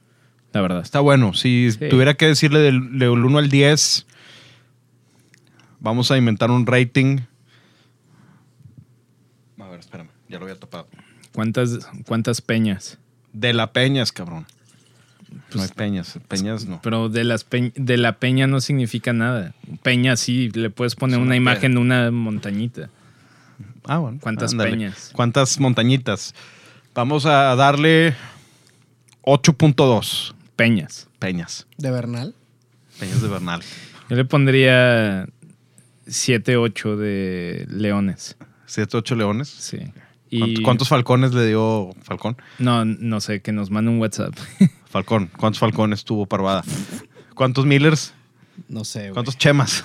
La 0.53 0.61
verdad. 0.61 0.81
Está 0.81 1.01
bueno. 1.01 1.33
Si 1.33 1.69
Sí. 1.71 1.89
tuviera 1.89 2.13
que 2.13 2.27
decirle 2.27 2.59
del, 2.59 2.97
del 2.97 3.09
1 3.09 3.37
al 3.39 3.49
10, 3.49 4.07
vamos 5.81 6.11
a 6.11 6.17
inventar 6.17 6.49
un 6.49 6.65
rating. 6.65 7.19
A 9.59 9.67
ver, 9.67 9.79
espérame. 9.81 10.09
Ya 10.29 10.37
lo 10.39 10.45
había 10.45 10.57
tapado. 10.59 10.87
¿Cuántas, 11.33 11.79
cuántas 12.05 12.41
peñas? 12.41 12.97
De 13.33 13.53
la 13.53 13.73
Peñas, 13.73 14.11
cabrón. 14.13 14.45
Pues 15.49 15.55
no 15.55 15.61
hay 15.63 15.67
Peñas. 15.69 16.19
Peñas 16.27 16.65
no. 16.65 16.79
Pero 16.81 17.09
de, 17.09 17.23
las 17.23 17.45
de 17.49 17.97
la 17.97 18.17
peña 18.19 18.47
no 18.47 18.61
significa 18.61 19.13
nada. 19.13 19.53
Peña 19.83 20.15
sí, 20.15 20.49
le 20.53 20.69
puedes 20.69 20.95
poner 20.95 21.19
una 21.19 21.35
imagen 21.35 21.73
de 21.75 21.79
una 21.79 22.11
montañita. 22.11 22.89
Ah, 23.85 23.97
bueno. 23.99 24.17
¿Cuántas 24.21 24.51
Ándale. 24.51 24.71
peñas? 24.71 25.11
¿Cuántas 25.13 25.59
montañitas? 25.59 26.33
Vamos 26.93 27.25
a 27.25 27.55
darle 27.55 28.15
8.2 29.23 30.33
Peñas. 30.55 31.07
peñas. 31.19 31.67
¿De 31.77 31.91
Bernal? 31.91 32.33
Peñas 32.99 33.21
de 33.21 33.27
Bernal. 33.27 33.61
Yo 34.09 34.15
le 34.15 34.25
pondría 34.25 35.27
7, 36.07 36.57
8 36.57 36.97
de 36.97 37.65
leones. 37.69 38.37
7, 38.67 38.97
8 38.97 39.15
leones. 39.15 39.49
Sí. 39.49 39.77
¿Cuántos, 39.77 40.59
Y 40.59 40.61
cuántos 40.63 40.87
falcones 40.89 41.33
le 41.33 41.47
dio 41.47 41.93
Falcón? 42.01 42.37
No, 42.59 42.83
no 42.85 43.21
sé, 43.21 43.41
que 43.41 43.51
nos 43.51 43.69
mande 43.71 43.91
un 43.91 43.99
WhatsApp. 43.99 44.33
Falcón. 44.95 45.29
¿Cuántos 45.37 45.59
falcones 45.59 46.05
tuvo 46.05 46.25
Parvada? 46.25 46.63
¿Cuántos 47.33 47.65
Millers? 47.65 48.13
No 48.69 48.85
sé, 48.85 48.99
güey. 49.01 49.11
¿Cuántos 49.11 49.37
Chemas? 49.37 49.83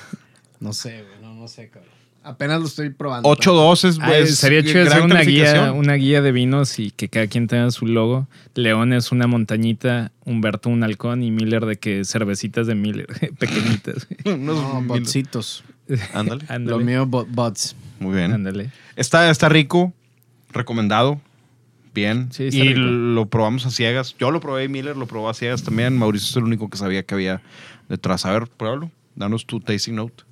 No 0.60 0.72
sé, 0.72 1.02
güey. 1.02 1.20
No, 1.20 1.34
no 1.34 1.48
sé, 1.48 1.68
cabrón. 1.68 1.90
Apenas 2.22 2.60
lo 2.60 2.68
estoy 2.68 2.90
probando. 2.90 3.28
8 3.28 3.52
2 3.52 3.84
es 3.86 3.98
Ah, 4.00 4.12
sería 4.26 4.62
chido 4.62 4.82
hacer 4.84 5.02
una 5.02 5.22
guía, 5.22 5.72
una 5.72 5.94
guía 5.94 6.22
de 6.22 6.30
vinos 6.30 6.78
y 6.78 6.92
que 6.92 7.08
cada 7.08 7.26
quien 7.26 7.48
tenga 7.48 7.68
su 7.72 7.86
logo. 7.86 8.28
León 8.54 8.92
es 8.92 9.10
una 9.10 9.26
montañita, 9.26 10.12
Humberto 10.24 10.68
un 10.68 10.84
halcón 10.84 11.24
y 11.24 11.32
Miller 11.32 11.66
de 11.66 11.74
que 11.74 12.04
cervecitas 12.04 12.68
de 12.68 12.76
Miller, 12.76 13.06
pequeñitas. 13.40 14.06
Unos 14.26 14.62
No, 14.62 14.80
botsitos. 14.82 15.64
Ándale. 16.14 16.44
Lo 16.60 16.78
mío, 16.78 17.04
bo- 17.04 17.26
bots. 17.28 17.74
Muy 17.98 18.14
bien. 18.14 18.32
ándale. 18.32 18.70
Está, 18.94 19.28
está 19.28 19.48
rico. 19.48 19.92
Recomendado. 20.52 21.20
Bien. 21.94 22.28
Sí, 22.32 22.44
está 22.44 22.58
y 22.64 22.68
rico. 22.74 22.80
lo 22.80 23.26
probamos 23.26 23.66
a 23.66 23.70
ciegas. 23.70 24.14
Yo 24.18 24.30
lo 24.30 24.40
probé, 24.40 24.68
Miller 24.68 24.96
lo 24.96 25.06
probó 25.06 25.28
a 25.28 25.34
ciegas 25.34 25.62
también. 25.62 25.96
Mauricio 25.98 26.28
es 26.30 26.36
el 26.36 26.44
único 26.44 26.68
que 26.70 26.76
sabía 26.78 27.02
que 27.02 27.14
había 27.14 27.42
detrás. 27.88 28.26
A 28.26 28.32
ver, 28.32 28.46
pruébalo. 28.48 28.90
Danos 29.16 29.46
tu 29.46 29.60
tasting 29.60 29.96
note. 29.96 30.24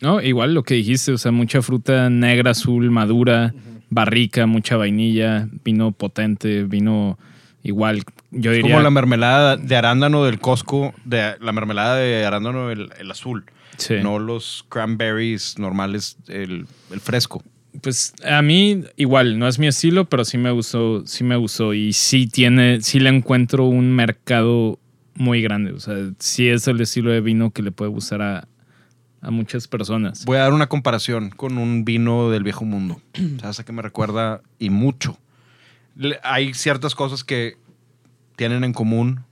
No, 0.00 0.20
igual 0.20 0.54
lo 0.54 0.62
que 0.62 0.74
dijiste, 0.74 1.12
o 1.12 1.18
sea, 1.18 1.30
mucha 1.30 1.62
fruta 1.62 2.10
negra, 2.10 2.52
azul, 2.52 2.90
madura, 2.90 3.54
barrica, 3.90 4.46
mucha 4.46 4.76
vainilla, 4.76 5.48
vino 5.62 5.92
potente, 5.92 6.64
vino 6.64 7.18
igual, 7.62 8.02
yo 8.30 8.50
Es 8.50 8.56
diría... 8.56 8.72
como 8.72 8.82
la 8.82 8.90
mermelada 8.90 9.56
de 9.56 9.76
arándano 9.76 10.24
del 10.24 10.40
Costco, 10.40 10.94
de 11.04 11.36
la 11.40 11.52
mermelada 11.52 11.96
de 11.96 12.24
arándano 12.24 12.70
el, 12.70 12.90
el 12.98 13.10
azul. 13.10 13.44
Sí. 13.76 13.94
No 14.02 14.18
los 14.18 14.64
cranberries 14.68 15.58
normales, 15.58 16.16
el, 16.28 16.66
el 16.90 17.00
fresco. 17.00 17.42
Pues 17.82 18.14
a 18.24 18.40
mí 18.42 18.84
igual, 18.96 19.38
no 19.38 19.48
es 19.48 19.58
mi 19.58 19.66
estilo, 19.66 20.04
pero 20.08 20.24
sí 20.24 20.38
me 20.38 20.50
gustó, 20.50 21.06
sí 21.06 21.24
me 21.24 21.36
gustó 21.36 21.74
y 21.74 21.92
sí 21.92 22.26
tiene, 22.26 22.80
sí 22.80 23.00
le 23.00 23.10
encuentro 23.10 23.64
un 23.64 23.92
mercado 23.92 24.78
muy 25.14 25.42
grande. 25.42 25.72
O 25.72 25.80
sea, 25.80 25.96
sí 26.18 26.48
es 26.48 26.66
el 26.68 26.80
estilo 26.80 27.10
de 27.10 27.20
vino 27.20 27.50
que 27.50 27.62
le 27.62 27.72
puede 27.72 27.90
gustar 27.90 28.22
a, 28.22 28.48
a 29.20 29.30
muchas 29.30 29.66
personas. 29.66 30.24
Voy 30.24 30.36
a 30.36 30.40
dar 30.40 30.52
una 30.52 30.68
comparación 30.68 31.30
con 31.30 31.58
un 31.58 31.84
vino 31.84 32.30
del 32.30 32.44
viejo 32.44 32.64
mundo. 32.64 33.00
¿Sabes 33.40 33.60
a 33.60 33.64
qué 33.64 33.72
me 33.72 33.82
recuerda? 33.82 34.42
Y 34.58 34.70
mucho. 34.70 35.18
Hay 36.22 36.54
ciertas 36.54 36.94
cosas 36.94 37.24
que 37.24 37.56
tienen 38.36 38.64
en 38.64 38.72
común. 38.72 39.24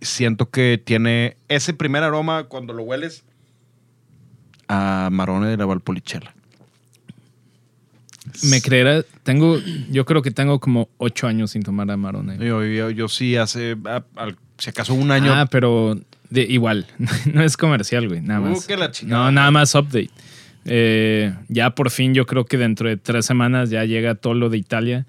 Siento 0.00 0.50
que 0.50 0.80
tiene 0.82 1.36
ese 1.48 1.72
primer 1.74 2.02
aroma 2.02 2.44
cuando 2.44 2.72
lo 2.72 2.82
hueles 2.82 3.24
a 4.68 5.08
Marone 5.10 5.48
de 5.48 5.56
la 5.56 5.66
Valpolicella. 5.66 6.34
Me 8.44 8.60
creerá, 8.62 9.04
tengo, 9.22 9.58
yo 9.90 10.04
creo 10.04 10.22
que 10.22 10.30
tengo 10.30 10.58
como 10.60 10.88
ocho 10.98 11.26
años 11.26 11.50
sin 11.52 11.62
tomar 11.62 11.90
Amarone. 11.90 12.36
Yo, 12.38 12.64
yo- 12.64 12.90
yo 12.90 13.08
sí 13.08 13.36
hace, 13.36 13.76
ah, 13.86 14.02
al- 14.16 14.36
si 14.58 14.70
acaso 14.70 14.94
un 14.94 15.10
año. 15.10 15.32
Ah, 15.32 15.46
pero 15.50 15.98
de, 16.30 16.42
igual, 16.42 16.86
no 17.32 17.42
es 17.42 17.56
comercial, 17.56 18.08
güey, 18.08 18.20
nada 18.20 18.40
Uh, 18.40 18.50
más. 18.50 18.66
que 18.66 18.76
la 18.76 18.90
chingada. 18.90 19.24
No, 19.26 19.32
nada 19.32 19.50
más 19.50 19.74
update. 19.74 20.10
Eh, 20.64 21.32
ya 21.48 21.70
por 21.70 21.90
fin, 21.90 22.14
yo 22.14 22.26
creo 22.26 22.44
que 22.44 22.58
dentro 22.58 22.88
de 22.88 22.96
tres 22.96 23.24
semanas 23.26 23.70
ya 23.70 23.84
llega 23.84 24.14
todo 24.16 24.34
lo 24.34 24.50
de 24.50 24.58
Italia 24.58 25.06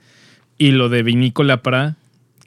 y 0.58 0.72
lo 0.72 0.88
de 0.90 1.04
Vinícola 1.04 1.62
Pra, 1.62 1.96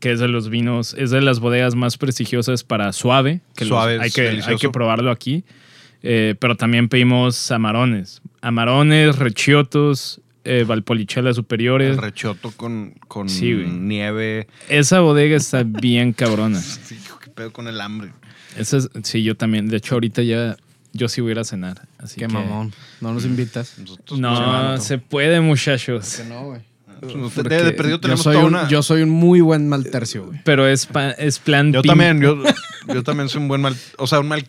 que 0.01 0.13
es 0.13 0.21
de 0.21 0.29
los 0.29 0.49
vinos, 0.49 0.95
es 0.99 1.11
de 1.11 1.21
las 1.21 1.39
bodegas 1.41 1.75
más 1.75 1.99
prestigiosas 1.99 2.65
para 2.65 2.93
suave, 2.93 3.41
que 3.57 3.65
los- 3.65 3.71
Suave, 3.71 3.99
hay, 4.01 4.09
es 4.09 4.15
que, 4.15 4.29
hay 4.47 4.57
que 4.57 4.71
probarlo 4.71 5.11
aquí. 5.11 5.45
Eh, 6.05 6.35
pero 6.41 6.57
también 6.57 6.89
pedimos 6.89 7.51
amarones, 7.53 8.23
amarones, 8.41 9.17
rechiotos, 9.17 10.21
eh, 10.45 10.65
valpolicella 10.67 11.33
superiores. 11.35 11.91
el 11.93 11.99
rechoto 11.99 12.51
con, 12.57 12.95
con 13.09 13.29
Sí, 13.29 13.53
nieve. 13.53 14.49
Esa 14.69 15.01
bodega 15.01 15.37
está 15.37 15.63
bien 15.65 16.13
cabrona. 16.13 16.61
Sí, 16.85 16.97
hijo, 16.97 17.19
qué 17.19 17.31
pedo 17.31 17.53
con 17.53 17.69
el 17.69 17.81
hambre. 17.81 18.11
Esa 18.57 18.79
es- 18.79 18.91
sí, 19.05 19.23
yo 19.23 19.37
también. 19.37 19.69
De 19.69 19.77
hecho, 19.79 19.95
ahorita 19.95 20.23
ya 20.23 20.57
yo 20.93 21.09
sí 21.09 21.21
voy 21.21 21.31
a 21.31 21.33
ir 21.33 21.39
a 21.39 21.45
cenar. 21.45 21.83
Así 21.99 22.21
Qué 22.21 22.27
que- 22.27 22.33
mamón. 22.35 22.73
No 23.01 23.13
nos 23.15 23.25
invitas. 23.25 23.79
Nosotros 23.79 24.19
No, 24.21 24.79
se 24.79 24.99
puede, 24.99 25.41
muchachos. 25.41 26.17
Que 26.17 26.25
no, 26.25 26.45
güey. 26.47 26.61
Pues, 27.01 27.15
Porque 27.35 27.57
de, 27.57 27.65
de 27.65 27.73
perdido 27.73 27.97
Yo 27.97 28.01
tenemos 28.01 28.23
soy, 28.23 28.35
toda 28.35 28.45
un, 28.47 28.55
una- 28.55 28.69
yo 28.69 28.81
soy 28.83 29.03
un 29.03 29.11
muy 29.11 29.41
buen 29.41 29.69
mal 29.69 29.91
tercio, 29.91 30.27
güey. 30.27 30.41
Pero 30.45 30.69
es, 30.69 30.87
pa- 30.87 31.11
es 31.13 31.39
plan 31.41 31.73
Yo 31.73 31.83
también, 31.83 32.21
yo, 32.21 32.41
yo 32.95 33.03
también 33.03 33.29
soy 33.29 33.43
un 33.43 33.49
buen 33.49 33.61
mal, 33.61 33.75
o 33.99 34.07
sea, 34.07 34.21
un 34.21 34.29
mal 34.29 34.47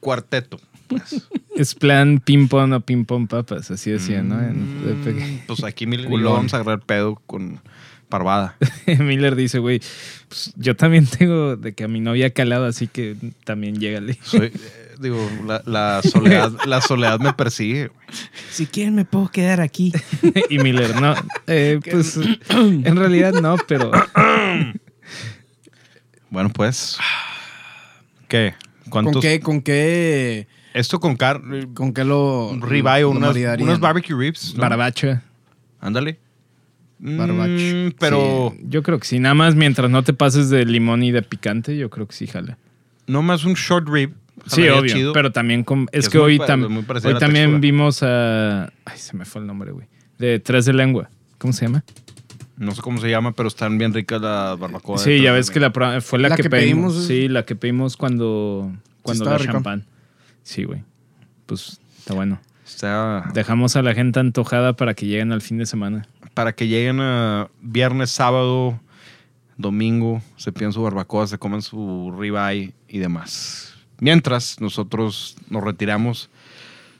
cuarteto. 0.00 0.58
Es 1.56 1.74
plan 1.74 2.18
ping-pong 2.24 2.72
o 2.72 2.80
ping-pong 2.80 3.28
papas. 3.28 3.70
Así 3.70 3.90
decía, 3.90 4.22
¿no? 4.22 4.40
En- 4.40 4.86
de 4.86 4.94
peque- 4.94 5.42
pues 5.46 5.62
aquí 5.64 5.86
Miller 5.86 6.06
y 6.06 6.08
Culón. 6.08 6.32
vamos 6.34 6.54
a 6.54 6.58
agarrar 6.58 6.80
pedo 6.80 7.20
con 7.26 7.60
parvada. 8.08 8.56
Miller 8.98 9.36
dice, 9.36 9.58
güey, 9.58 9.80
pues 10.28 10.52
yo 10.56 10.76
también 10.76 11.06
tengo 11.06 11.56
de 11.56 11.72
que 11.74 11.84
a 11.84 11.88
mi 11.88 12.00
novia 12.00 12.26
ha 12.26 12.30
calado, 12.30 12.66
así 12.66 12.86
que 12.88 13.16
también 13.44 13.78
llégale. 13.80 14.18
Soy, 14.22 14.46
eh, 14.46 14.94
digo, 15.00 15.18
la, 15.46 15.62
la 15.66 16.00
soledad, 16.02 16.52
la 16.66 16.80
soledad 16.80 17.18
me 17.20 17.32
persigue. 17.34 17.88
güey. 17.88 18.06
Si 18.50 18.66
quieren, 18.66 18.94
me 18.94 19.04
puedo 19.04 19.28
quedar 19.30 19.60
aquí. 19.60 19.92
y 20.50 20.58
Miller, 20.58 21.00
no, 21.00 21.14
eh, 21.46 21.80
pues 21.90 22.16
en 22.50 22.96
realidad 22.96 23.32
no, 23.34 23.56
pero 23.68 23.90
Bueno, 26.30 26.50
pues. 26.50 26.96
¿Qué? 28.28 28.54
¿Con 28.88 29.10
qué, 29.20 29.40
con 29.40 29.60
qué, 29.62 30.46
Esto 30.74 31.00
con 31.00 31.16
carne, 31.16 31.68
con 31.74 31.92
qué 31.92 32.04
lo. 32.04 32.48
un 32.48 32.62
ribeye 32.62 33.04
unas, 33.04 33.36
unos 33.60 33.80
barbecue 33.80 34.16
ribs. 34.16 34.54
¿no? 34.54 34.60
barbacha. 34.62 35.22
Ándale. 35.80 36.18
Barbacho. 36.98 37.50
Mm, 37.52 37.92
pero 37.98 38.52
Sí, 38.56 38.64
yo 38.68 38.82
creo 38.82 38.98
que 39.00 39.06
sí. 39.06 39.18
Nada 39.18 39.34
más 39.34 39.54
mientras 39.54 39.90
no 39.90 40.02
te 40.04 40.12
pases 40.12 40.50
de 40.50 40.64
limón 40.64 41.02
y 41.02 41.10
de 41.10 41.22
picante, 41.22 41.76
yo 41.76 41.90
creo 41.90 42.06
que 42.06 42.14
sí 42.14 42.26
jala. 42.26 42.58
no 43.06 43.22
más 43.22 43.44
un 43.44 43.54
short 43.54 43.88
rib. 43.88 44.12
Sí, 44.46 44.68
obvio. 44.68 44.94
chido. 44.94 45.12
Pero 45.12 45.30
también 45.30 45.62
con, 45.62 45.88
es 45.92 46.04
es 46.06 46.08
que 46.10 46.18
hoy, 46.18 46.38
tam- 46.38 46.68
muy 46.68 46.82
parecida 46.82 47.12
hoy 47.12 47.18
también 47.18 47.46
textura. 47.46 47.60
vimos 47.60 48.02
a. 48.02 48.64
Ay, 48.84 48.96
se 48.98 49.16
me 49.16 49.24
fue 49.24 49.40
el 49.42 49.46
nombre, 49.46 49.72
güey. 49.72 49.86
De 50.18 50.38
tres 50.38 50.64
de 50.64 50.72
lengua. 50.72 51.10
¿Cómo 51.38 51.52
se 51.52 51.66
llama? 51.66 51.84
No 52.56 52.72
sé 52.74 52.80
cómo 52.82 53.00
se 53.00 53.10
llama, 53.10 53.32
pero 53.32 53.48
están 53.48 53.76
bien 53.78 53.92
ricas 53.92 54.20
las 54.22 54.58
barbacoas. 54.58 55.02
Sí, 55.02 55.20
ya 55.20 55.32
ves 55.32 55.50
que 55.50 55.58
la 55.60 55.70
fue 56.00 56.18
la, 56.20 56.28
La 56.30 56.36
que, 56.36 56.44
que 56.44 56.50
pedimos. 56.50 56.92
pedimos, 56.94 57.06
Sí, 57.08 57.28
la 57.28 57.44
que 57.44 57.56
pedimos 57.56 57.96
cuando, 57.96 58.70
cuando 59.02 59.24
estaba 59.24 59.38
la 59.44 59.52
champán. 59.52 59.84
Sí, 60.42 60.64
güey. 60.64 60.82
Pues 61.46 61.80
está 61.98 62.14
bueno. 62.14 62.40
Está 62.64 63.30
Dejamos 63.34 63.76
a 63.76 63.82
la 63.82 63.94
gente 63.94 64.20
antojada 64.20 64.74
para 64.74 64.94
que 64.94 65.06
lleguen 65.06 65.32
al 65.32 65.42
fin 65.42 65.58
de 65.58 65.66
semana. 65.66 66.06
para 66.34 66.54
que 66.54 66.66
lleguen 66.66 67.00
a 67.00 67.48
viernes, 67.60 68.10
sábado, 68.10 68.80
domingo, 69.58 70.22
se 70.36 70.52
piden 70.52 70.72
su 70.72 70.82
barbacoa, 70.82 71.26
se 71.26 71.38
comen 71.38 71.60
su 71.60 72.14
ribeye 72.18 72.72
y 72.88 72.98
demás. 72.98 73.74
Mientras 74.00 74.60
nosotros 74.60 75.36
nos 75.50 75.62
retiramos 75.62 76.30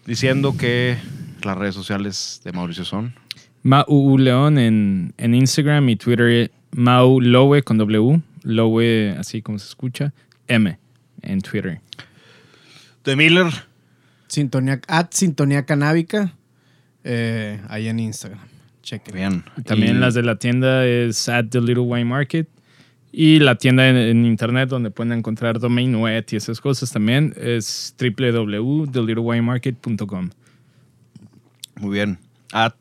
diciendo 0.06 0.56
que 0.56 0.98
las 1.42 1.56
redes 1.56 1.74
sociales 1.74 2.40
de 2.44 2.52
Mauricio 2.52 2.84
son 2.84 3.14
Mau 3.62 4.18
León 4.18 4.58
en, 4.58 5.14
en 5.16 5.34
Instagram 5.34 5.88
y 5.88 5.96
Twitter. 5.96 6.50
Mau 6.72 7.20
Lowe 7.20 7.62
con 7.62 7.78
W. 7.78 8.20
Lowe, 8.42 9.16
así 9.18 9.40
como 9.42 9.58
se 9.58 9.68
escucha. 9.68 10.12
M 10.48 10.78
en 11.22 11.40
Twitter. 11.40 11.80
De 13.04 13.16
Miller. 13.16 13.46
Sintonía, 14.28 14.80
at 14.88 15.08
Sintonía 15.10 15.66
Canábica. 15.66 16.34
eh, 17.04 17.60
ahí 17.68 17.88
en 17.88 17.98
Instagram. 18.00 18.40
Chequen. 18.82 19.14
Bien. 19.14 19.44
También 19.64 19.96
Y 19.96 20.00
las 20.00 20.14
de 20.14 20.22
la 20.22 20.36
tienda 20.36 20.86
es 20.86 21.28
at 21.28 21.46
The 21.50 21.60
Little 21.60 21.82
Wine 21.84 22.06
Market. 22.06 22.48
Y 23.12 23.38
la 23.40 23.56
tienda 23.56 23.88
en, 23.88 23.96
en 23.96 24.24
internet 24.24 24.68
donde 24.70 24.90
pueden 24.90 25.12
encontrar 25.12 25.58
domain 25.60 25.94
web 25.96 26.24
y 26.30 26.36
esas 26.36 26.60
cosas 26.60 26.90
también 26.90 27.34
es 27.36 27.94
www.thelittlewinemarket.com. 28.00 30.30
Muy 31.76 31.90
bien. 31.92 32.18
At 32.52 32.74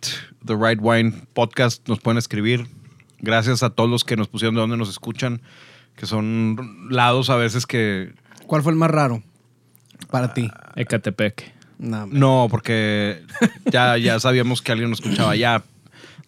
The 0.45 0.55
Right 0.55 0.79
Wine 0.81 1.13
Podcast 1.33 1.87
nos 1.89 1.99
pueden 1.99 2.17
escribir. 2.17 2.65
Gracias 3.19 3.61
a 3.63 3.71
todos 3.71 3.89
los 3.89 4.03
que 4.03 4.15
nos 4.15 4.27
pusieron 4.29 4.55
de 4.55 4.61
donde 4.61 4.77
nos 4.77 4.89
escuchan, 4.89 5.41
que 5.95 6.05
son 6.05 6.87
lados 6.89 7.29
a 7.29 7.35
veces 7.35 7.65
que 7.65 8.13
¿Cuál 8.47 8.63
fue 8.63 8.71
el 8.71 8.77
más 8.77 8.91
raro 8.91 9.21
para 10.09 10.33
ti? 10.33 10.49
Ecatepec. 10.75 11.53
No, 11.79 12.05
No, 12.07 12.47
porque 12.49 13.21
ya, 13.71 13.97
ya 13.97 14.19
sabíamos 14.19 14.61
que 14.61 14.71
alguien 14.71 14.89
nos 14.89 14.99
escuchaba 15.01 15.31
allá. 15.31 15.63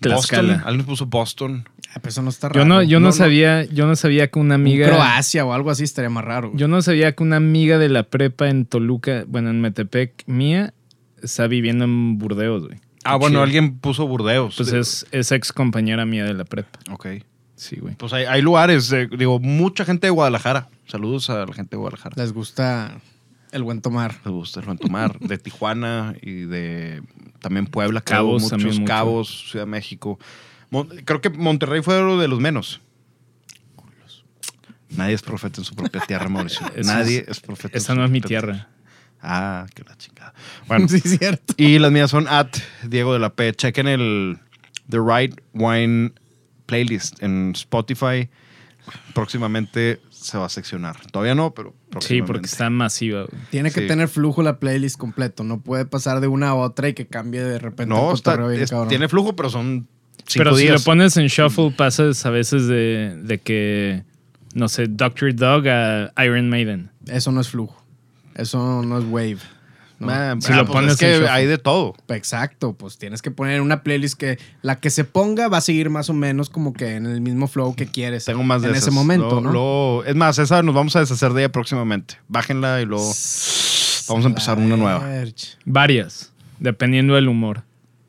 Boston, 0.01 0.61
alguien 0.65 0.85
puso 0.85 1.05
Boston. 1.05 1.67
Ah, 1.95 1.99
pues 2.01 2.15
eso 2.15 2.23
no 2.23 2.29
está 2.29 2.49
raro. 2.49 2.59
Yo 2.61 2.65
no, 2.65 2.81
yo 2.81 2.99
no, 2.99 3.11
sabía, 3.11 3.63
yo 3.65 3.85
no 3.85 3.95
sabía 3.95 4.27
que 4.29 4.39
una 4.39 4.55
Un 4.55 4.61
amiga. 4.61 4.87
Croacia 4.87 5.45
o 5.45 5.53
algo 5.53 5.69
así 5.69 5.83
estaría 5.83 6.09
más 6.09 6.25
raro. 6.25 6.49
güey. 6.49 6.59
Yo 6.59 6.67
no 6.67 6.81
sabía 6.81 7.13
que 7.13 7.21
una 7.23 7.35
amiga 7.37 7.77
de 7.77 7.89
la 7.89 8.03
prepa 8.03 8.49
en 8.49 8.65
Toluca, 8.65 9.25
bueno, 9.27 9.51
en 9.51 9.61
Metepec 9.61 10.23
mía, 10.25 10.73
está 11.21 11.47
viviendo 11.47 11.85
en 11.85 12.17
Burdeos, 12.17 12.65
güey. 12.67 12.79
Ah, 13.03 13.15
bueno, 13.17 13.41
alguien 13.43 13.77
puso 13.77 14.07
Burdeos. 14.07 14.55
Pues 14.57 14.73
es, 14.73 15.05
es 15.11 15.31
ex 15.31 15.53
compañera 15.53 16.05
mía 16.05 16.25
de 16.25 16.33
la 16.33 16.45
prepa. 16.45 16.79
Ok. 16.91 17.07
Sí, 17.55 17.77
güey. 17.79 17.95
Pues 17.95 18.11
hay, 18.13 18.25
hay 18.25 18.41
lugares, 18.41 18.91
eh, 18.91 19.07
digo, 19.17 19.39
mucha 19.39 19.85
gente 19.85 20.07
de 20.07 20.11
Guadalajara. 20.11 20.69
Saludos 20.87 21.29
a 21.29 21.45
la 21.45 21.53
gente 21.53 21.71
de 21.71 21.77
Guadalajara. 21.77 22.15
Les 22.17 22.33
gusta 22.33 22.99
el 23.53 23.63
buen 23.63 23.81
tomar. 23.81 24.15
Les 24.25 24.33
gusta 24.33 24.59
el 24.59 24.65
buen 24.65 24.77
tomar. 24.77 25.17
De 25.19 25.37
Tijuana 25.37 26.15
y 26.21 26.41
de 26.45 27.01
también 27.39 27.65
Puebla, 27.67 28.01
Cabos 28.01 28.41
muchos 28.43 28.49
también 28.49 28.81
mucho. 28.81 28.85
Cabos, 28.85 29.49
Ciudad 29.51 29.65
de 29.65 29.71
México. 29.71 30.19
Mon- 30.69 30.87
creo 31.05 31.21
que 31.21 31.29
Monterrey 31.29 31.81
fue 31.81 32.01
uno 32.01 32.17
de 32.19 32.27
los 32.27 32.39
menos. 32.39 32.81
Nadie 34.89 35.15
es 35.15 35.21
profeta 35.23 35.59
en 35.59 35.65
su 35.65 35.73
propia 35.75 36.01
tierra, 36.01 36.29
Mauricio. 36.29 36.65
Nadie 36.83 37.19
es- 37.21 37.27
es, 37.29 37.39
profeta. 37.39 37.69
en 37.75 37.77
Esa 37.77 37.93
su 37.93 37.99
no 37.99 38.05
es 38.05 38.11
mi 38.11 38.21
propia 38.21 38.39
tierra. 38.41 38.67
Ah, 39.21 39.65
qué 39.73 39.83
la 39.83 39.97
chingada. 39.97 40.33
Bueno, 40.67 40.87
sí, 40.87 40.99
cierto. 40.99 41.53
y 41.57 41.79
las 41.79 41.91
mías 41.91 42.11
son 42.11 42.27
at 42.27 42.49
Diego 42.83 43.13
de 43.13 43.19
la 43.19 43.33
P. 43.33 43.53
Chequen 43.53 43.87
el 43.87 44.37
The 44.89 44.97
Right 44.99 45.41
Wine 45.53 46.11
Playlist 46.65 47.23
en 47.23 47.51
Spotify. 47.55 48.29
Próximamente 49.13 50.01
se 50.23 50.37
va 50.37 50.45
a 50.45 50.49
seccionar. 50.49 50.95
Todavía 51.11 51.35
no, 51.35 51.53
pero 51.53 51.73
Sí, 51.99 52.21
porque 52.21 52.47
está 52.47 52.69
masiva, 52.69 53.23
güey. 53.29 53.41
Tiene 53.51 53.71
que 53.71 53.81
Sí. 53.81 53.87
tener 53.87 54.07
flujo 54.07 54.41
la 54.41 54.57
playlist 54.59 54.97
completo. 54.97 55.43
No 55.43 55.59
puede 55.61 55.85
pasar 55.85 56.19
de 56.21 56.27
una 56.27 56.49
a 56.49 56.55
otra 56.55 56.89
y 56.89 56.93
que 56.93 57.05
cambie 57.07 57.41
de 57.43 57.59
repente. 57.59 57.93
No, 57.93 58.09
el 58.09 58.15
está, 58.15 58.35
bien 58.47 58.61
es- 58.61 58.69
cabrón. 58.71 58.89
tiene 58.89 59.07
flujo, 59.09 59.35
pero 59.35 59.49
son 59.49 59.87
cinco 60.25 60.45
Pero 60.45 60.55
si 60.55 60.67
lo 60.67 60.79
pones 60.79 61.17
en 61.17 61.27
shuffle, 61.27 61.71
pasas 61.77 62.25
a 62.25 62.29
veces 62.29 62.67
de, 62.67 63.15
de 63.23 63.37
que, 63.39 64.03
no 64.55 64.67
sé, 64.69 64.87
Doctor 64.87 65.35
Dog 65.35 65.67
a 65.67 66.11
Iron 66.25 66.49
Maiden. 66.49 66.89
Eso 67.07 67.31
no 67.31 67.41
es 67.41 67.49
flujo. 67.49 67.83
Eso 68.35 68.81
no 68.83 68.97
es 68.97 69.05
wave. 69.05 69.37
¿No? 70.03 70.11
Ah, 70.11 70.35
Si 70.39 70.51
ah, 70.51 70.57
lo 70.57 70.65
pues 70.65 70.73
pones 70.75 70.91
es 70.93 70.99
que 70.99 71.11
shuffle. 71.13 71.29
hay 71.29 71.45
de 71.45 71.57
todo. 71.57 71.93
Exacto, 72.09 72.73
pues 72.73 72.97
tienes 72.97 73.21
que 73.21 73.31
poner 73.31 73.61
una 73.61 73.83
playlist 73.83 74.17
que 74.17 74.37
la 74.61 74.79
que 74.79 74.89
se 74.89 75.03
ponga 75.03 75.47
va 75.47 75.57
a 75.57 75.61
seguir 75.61 75.89
más 75.89 76.09
o 76.09 76.13
menos 76.13 76.49
como 76.49 76.73
que 76.73 76.95
en 76.95 77.05
el 77.05 77.21
mismo 77.21 77.47
flow 77.47 77.75
que 77.75 77.87
quieres. 77.87 78.25
Tengo 78.25 78.43
más 78.43 78.61
de 78.61 78.69
en 78.69 78.75
esas. 78.75 78.87
ese 78.87 78.91
momento, 78.91 79.41
¿no? 79.41 80.03
es 80.05 80.15
más, 80.15 80.37
esa 80.39 80.61
nos 80.63 80.75
vamos 80.75 80.95
a 80.95 80.99
deshacer 80.99 81.33
de 81.33 81.43
ella 81.43 81.51
próximamente. 81.51 82.15
Bájenla 82.27 82.81
y 82.81 82.85
luego 82.85 83.05
vamos 84.07 84.25
a 84.25 84.27
empezar 84.27 84.57
una 84.57 84.77
nueva. 84.77 85.03
Varias, 85.65 86.31
dependiendo 86.59 87.15
del 87.15 87.27
humor. 87.29 87.63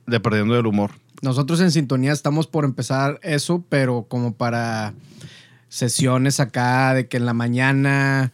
De 0.07 0.21
perdiendo 0.21 0.55
del 0.55 0.67
humor. 0.67 0.91
Nosotros 1.23 1.61
en 1.61 1.71
sintonía 1.71 2.13
estamos 2.13 2.47
por 2.47 2.65
empezar 2.67 3.19
eso, 3.23 3.65
pero 3.71 4.05
como 4.09 4.35
para 4.35 4.93
sesiones 5.69 6.41
acá 6.41 6.95
de 6.95 7.09
que 7.09 7.17
en 7.17 7.27
la 7.27 7.33
mañana 7.35 8.33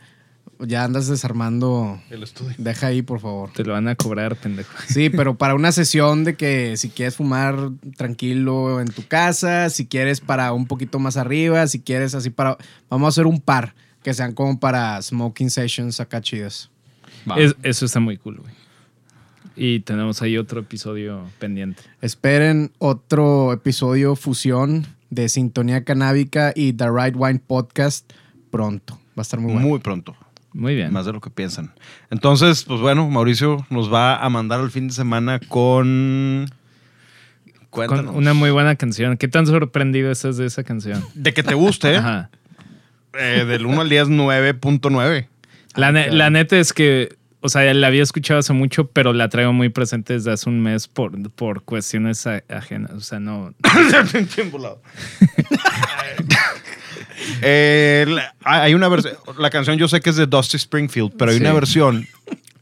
ya 0.66 0.84
andas 0.84 1.06
desarmando. 1.08 2.00
El 2.10 2.22
estudio. 2.22 2.54
Deja 2.58 2.88
ahí, 2.88 3.02
por 3.02 3.20
favor. 3.20 3.50
Te 3.52 3.64
lo 3.64 3.72
van 3.72 3.88
a 3.88 3.94
cobrar, 3.94 4.36
pendejo. 4.36 4.72
Sí, 4.88 5.10
pero 5.16 5.36
para 5.36 5.54
una 5.54 5.72
sesión 5.72 6.24
de 6.24 6.34
que 6.36 6.76
si 6.76 6.90
quieres 6.90 7.16
fumar 7.16 7.70
tranquilo 7.96 8.80
en 8.80 8.88
tu 8.88 9.06
casa, 9.06 9.70
si 9.70 9.86
quieres 9.86 10.20
para 10.20 10.52
un 10.52 10.66
poquito 10.66 10.98
más 10.98 11.16
arriba, 11.16 11.66
si 11.66 11.80
quieres 11.80 12.14
así 12.14 12.30
para... 12.30 12.56
Vamos 12.88 13.06
a 13.06 13.08
hacer 13.10 13.26
un 13.26 13.40
par 13.40 13.74
que 14.02 14.14
sean 14.14 14.32
como 14.32 14.58
para 14.58 15.00
smoking 15.02 15.50
sessions 15.50 16.00
acá 16.00 16.20
chidas. 16.20 16.70
Es- 17.36 17.56
eso 17.62 17.84
está 17.86 18.00
muy 18.00 18.16
cool, 18.16 18.38
güey. 18.38 18.52
Y 19.56 19.80
tenemos 19.80 20.22
ahí 20.22 20.38
otro 20.38 20.60
episodio 20.60 21.24
pendiente. 21.38 21.82
Esperen 22.00 22.72
otro 22.78 23.52
episodio 23.52 24.16
fusión 24.16 24.86
de 25.10 25.28
Sintonía 25.28 25.84
Canábica 25.84 26.52
y 26.54 26.72
The 26.72 26.86
Right 26.90 27.14
Wine 27.16 27.40
Podcast 27.46 28.10
pronto. 28.50 28.94
Va 29.10 29.18
a 29.18 29.22
estar 29.22 29.38
muy 29.40 29.52
bueno. 29.52 29.68
Muy 29.68 29.78
pronto. 29.80 30.16
Muy 30.52 30.74
bien. 30.74 30.92
Más 30.92 31.06
de 31.06 31.12
lo 31.12 31.20
que 31.20 31.30
piensan. 31.30 31.72
Entonces, 32.10 32.64
pues 32.64 32.80
bueno, 32.80 33.08
Mauricio 33.08 33.64
nos 33.70 33.92
va 33.92 34.16
a 34.16 34.28
mandar 34.28 34.60
el 34.60 34.70
fin 34.70 34.88
de 34.88 34.94
semana 34.94 35.38
con. 35.38 36.46
Con 37.70 37.86
Cuéntanos. 37.86 38.16
una 38.16 38.34
muy 38.34 38.50
buena 38.50 38.74
canción. 38.74 39.16
¿Qué 39.16 39.28
tan 39.28 39.46
sorprendido 39.46 40.10
estás 40.10 40.36
de 40.36 40.46
esa 40.46 40.64
canción? 40.64 41.04
De 41.14 41.32
que 41.32 41.44
te 41.44 41.54
guste, 41.54 41.96
Ajá. 41.98 42.30
eh, 43.16 43.44
del 43.46 43.64
1 43.64 43.80
al 43.82 43.88
10, 43.88 44.08
9.9. 44.08 45.28
La, 45.76 45.92
ne- 45.92 46.10
la 46.10 46.30
neta 46.30 46.58
es 46.58 46.72
que, 46.72 47.14
o 47.40 47.48
sea, 47.48 47.72
la 47.72 47.86
había 47.86 48.02
escuchado 48.02 48.40
hace 48.40 48.52
mucho, 48.52 48.88
pero 48.88 49.12
la 49.12 49.28
traigo 49.28 49.52
muy 49.52 49.68
presente 49.68 50.14
desde 50.14 50.32
hace 50.32 50.48
un 50.50 50.60
mes 50.60 50.88
por, 50.88 51.12
por 51.30 51.62
cuestiones 51.62 52.26
ajenas. 52.26 52.90
O 52.90 53.00
sea, 53.00 53.20
no. 53.20 53.54
Eh, 57.42 58.06
la- 58.08 58.34
hay 58.44 58.74
una 58.74 58.88
versión. 58.88 59.14
La 59.38 59.50
canción 59.50 59.76
yo 59.78 59.88
sé 59.88 60.00
que 60.00 60.10
es 60.10 60.16
de 60.16 60.26
Dusty 60.26 60.56
Springfield, 60.56 61.12
pero 61.16 61.30
hay 61.30 61.38
Sí. 61.38 61.42
una 61.42 61.52
versión 61.52 62.06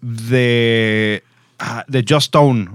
de, 0.00 1.22
ah, 1.58 1.84
de 1.88 2.00
Just 2.08 2.26
Stone, 2.26 2.68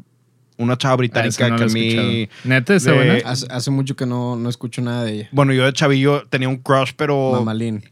una 0.57 0.77
chava 0.77 0.93
Ah, 0.93 0.97
británica 0.97 1.49
no 1.49 1.55
que 1.57 1.63
a 1.63 1.67
mí. 1.67 2.29
¿Neta 2.43 2.75
está 2.75 2.91
de- 2.91 2.97
buena? 2.97 3.29
Hace, 3.29 3.47
hace 3.49 3.71
mucho 3.71 3.95
que 3.95 4.05
no, 4.05 4.35
no 4.35 4.49
escucho 4.49 4.81
nada 4.81 5.03
de 5.03 5.13
ella. 5.13 5.29
Bueno, 5.31 5.53
yo 5.53 5.65
de 5.65 5.73
chavillo 5.73 6.25
tenía 6.29 6.49
un 6.49 6.57
crush, 6.57 6.91
pero. 6.95 7.31
Mamalín. 7.33 7.83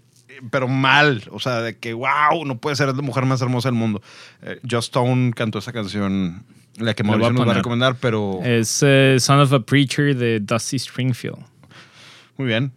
pero 0.49 0.67
mal. 0.67 1.23
O 1.31 1.39
sea, 1.39 1.61
de 1.61 1.77
que, 1.77 1.93
wow, 1.93 2.43
no 2.45 2.57
puede 2.57 2.75
ser 2.75 2.87
la 2.87 2.93
mujer 2.93 3.25
más 3.25 3.41
hermosa 3.43 3.69
del 3.69 3.77
mundo. 3.77 4.01
Eh, 4.41 4.59
Just 4.63 4.85
Stone 4.87 5.33
cantó 5.33 5.59
esa 5.59 5.71
canción, 5.71 6.43
la 6.77 6.95
que 6.95 7.03
Mauricio 7.03 7.33
nos 7.33 7.47
va 7.47 7.51
a 7.51 7.55
recomendar, 7.55 7.95
pero 8.01 8.39
Es 8.43 8.79
eh, 8.83 9.17
Son 9.19 9.39
of 9.39 9.53
a 9.53 9.59
Preacher 9.59 10.15
de 10.15 10.39
Dusty 10.39 10.77
Springfield. 10.77 11.37
muy 12.37 12.47
bien. 12.47 12.71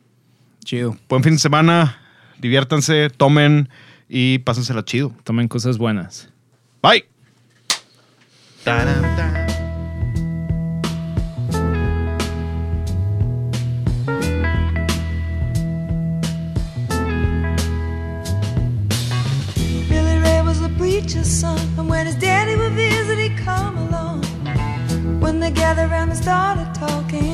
Chido. 0.65 0.97
Buen 1.09 1.23
fin 1.23 1.35
de 1.35 1.39
semana, 1.39 1.99
diviértanse, 2.39 3.11
tomen 3.11 3.69
y 4.09 4.39
pásensela 4.39 4.85
chido. 4.85 5.13
Tomen 5.23 5.47
cosas 5.47 5.77
buenas. 5.79 6.31
Bye. 6.83 7.05
Billy 19.89 20.19
Ray 20.19 20.43
was 20.43 20.63
a 20.63 20.69
preacher's 20.79 21.29
son, 21.29 21.59
and 21.79 21.89
when 21.91 22.07
his 22.07 22.17
daddy 22.17 22.57
would 22.57 22.73
visit, 22.73 23.19
he'd 23.19 23.37
come 23.37 23.77
along. 23.77 24.25
When 25.21 25.41
they 25.41 25.51
gathered 25.51 25.91
around 25.91 26.11
and 26.11 26.19
started 26.19 26.75
talking, 26.75 27.34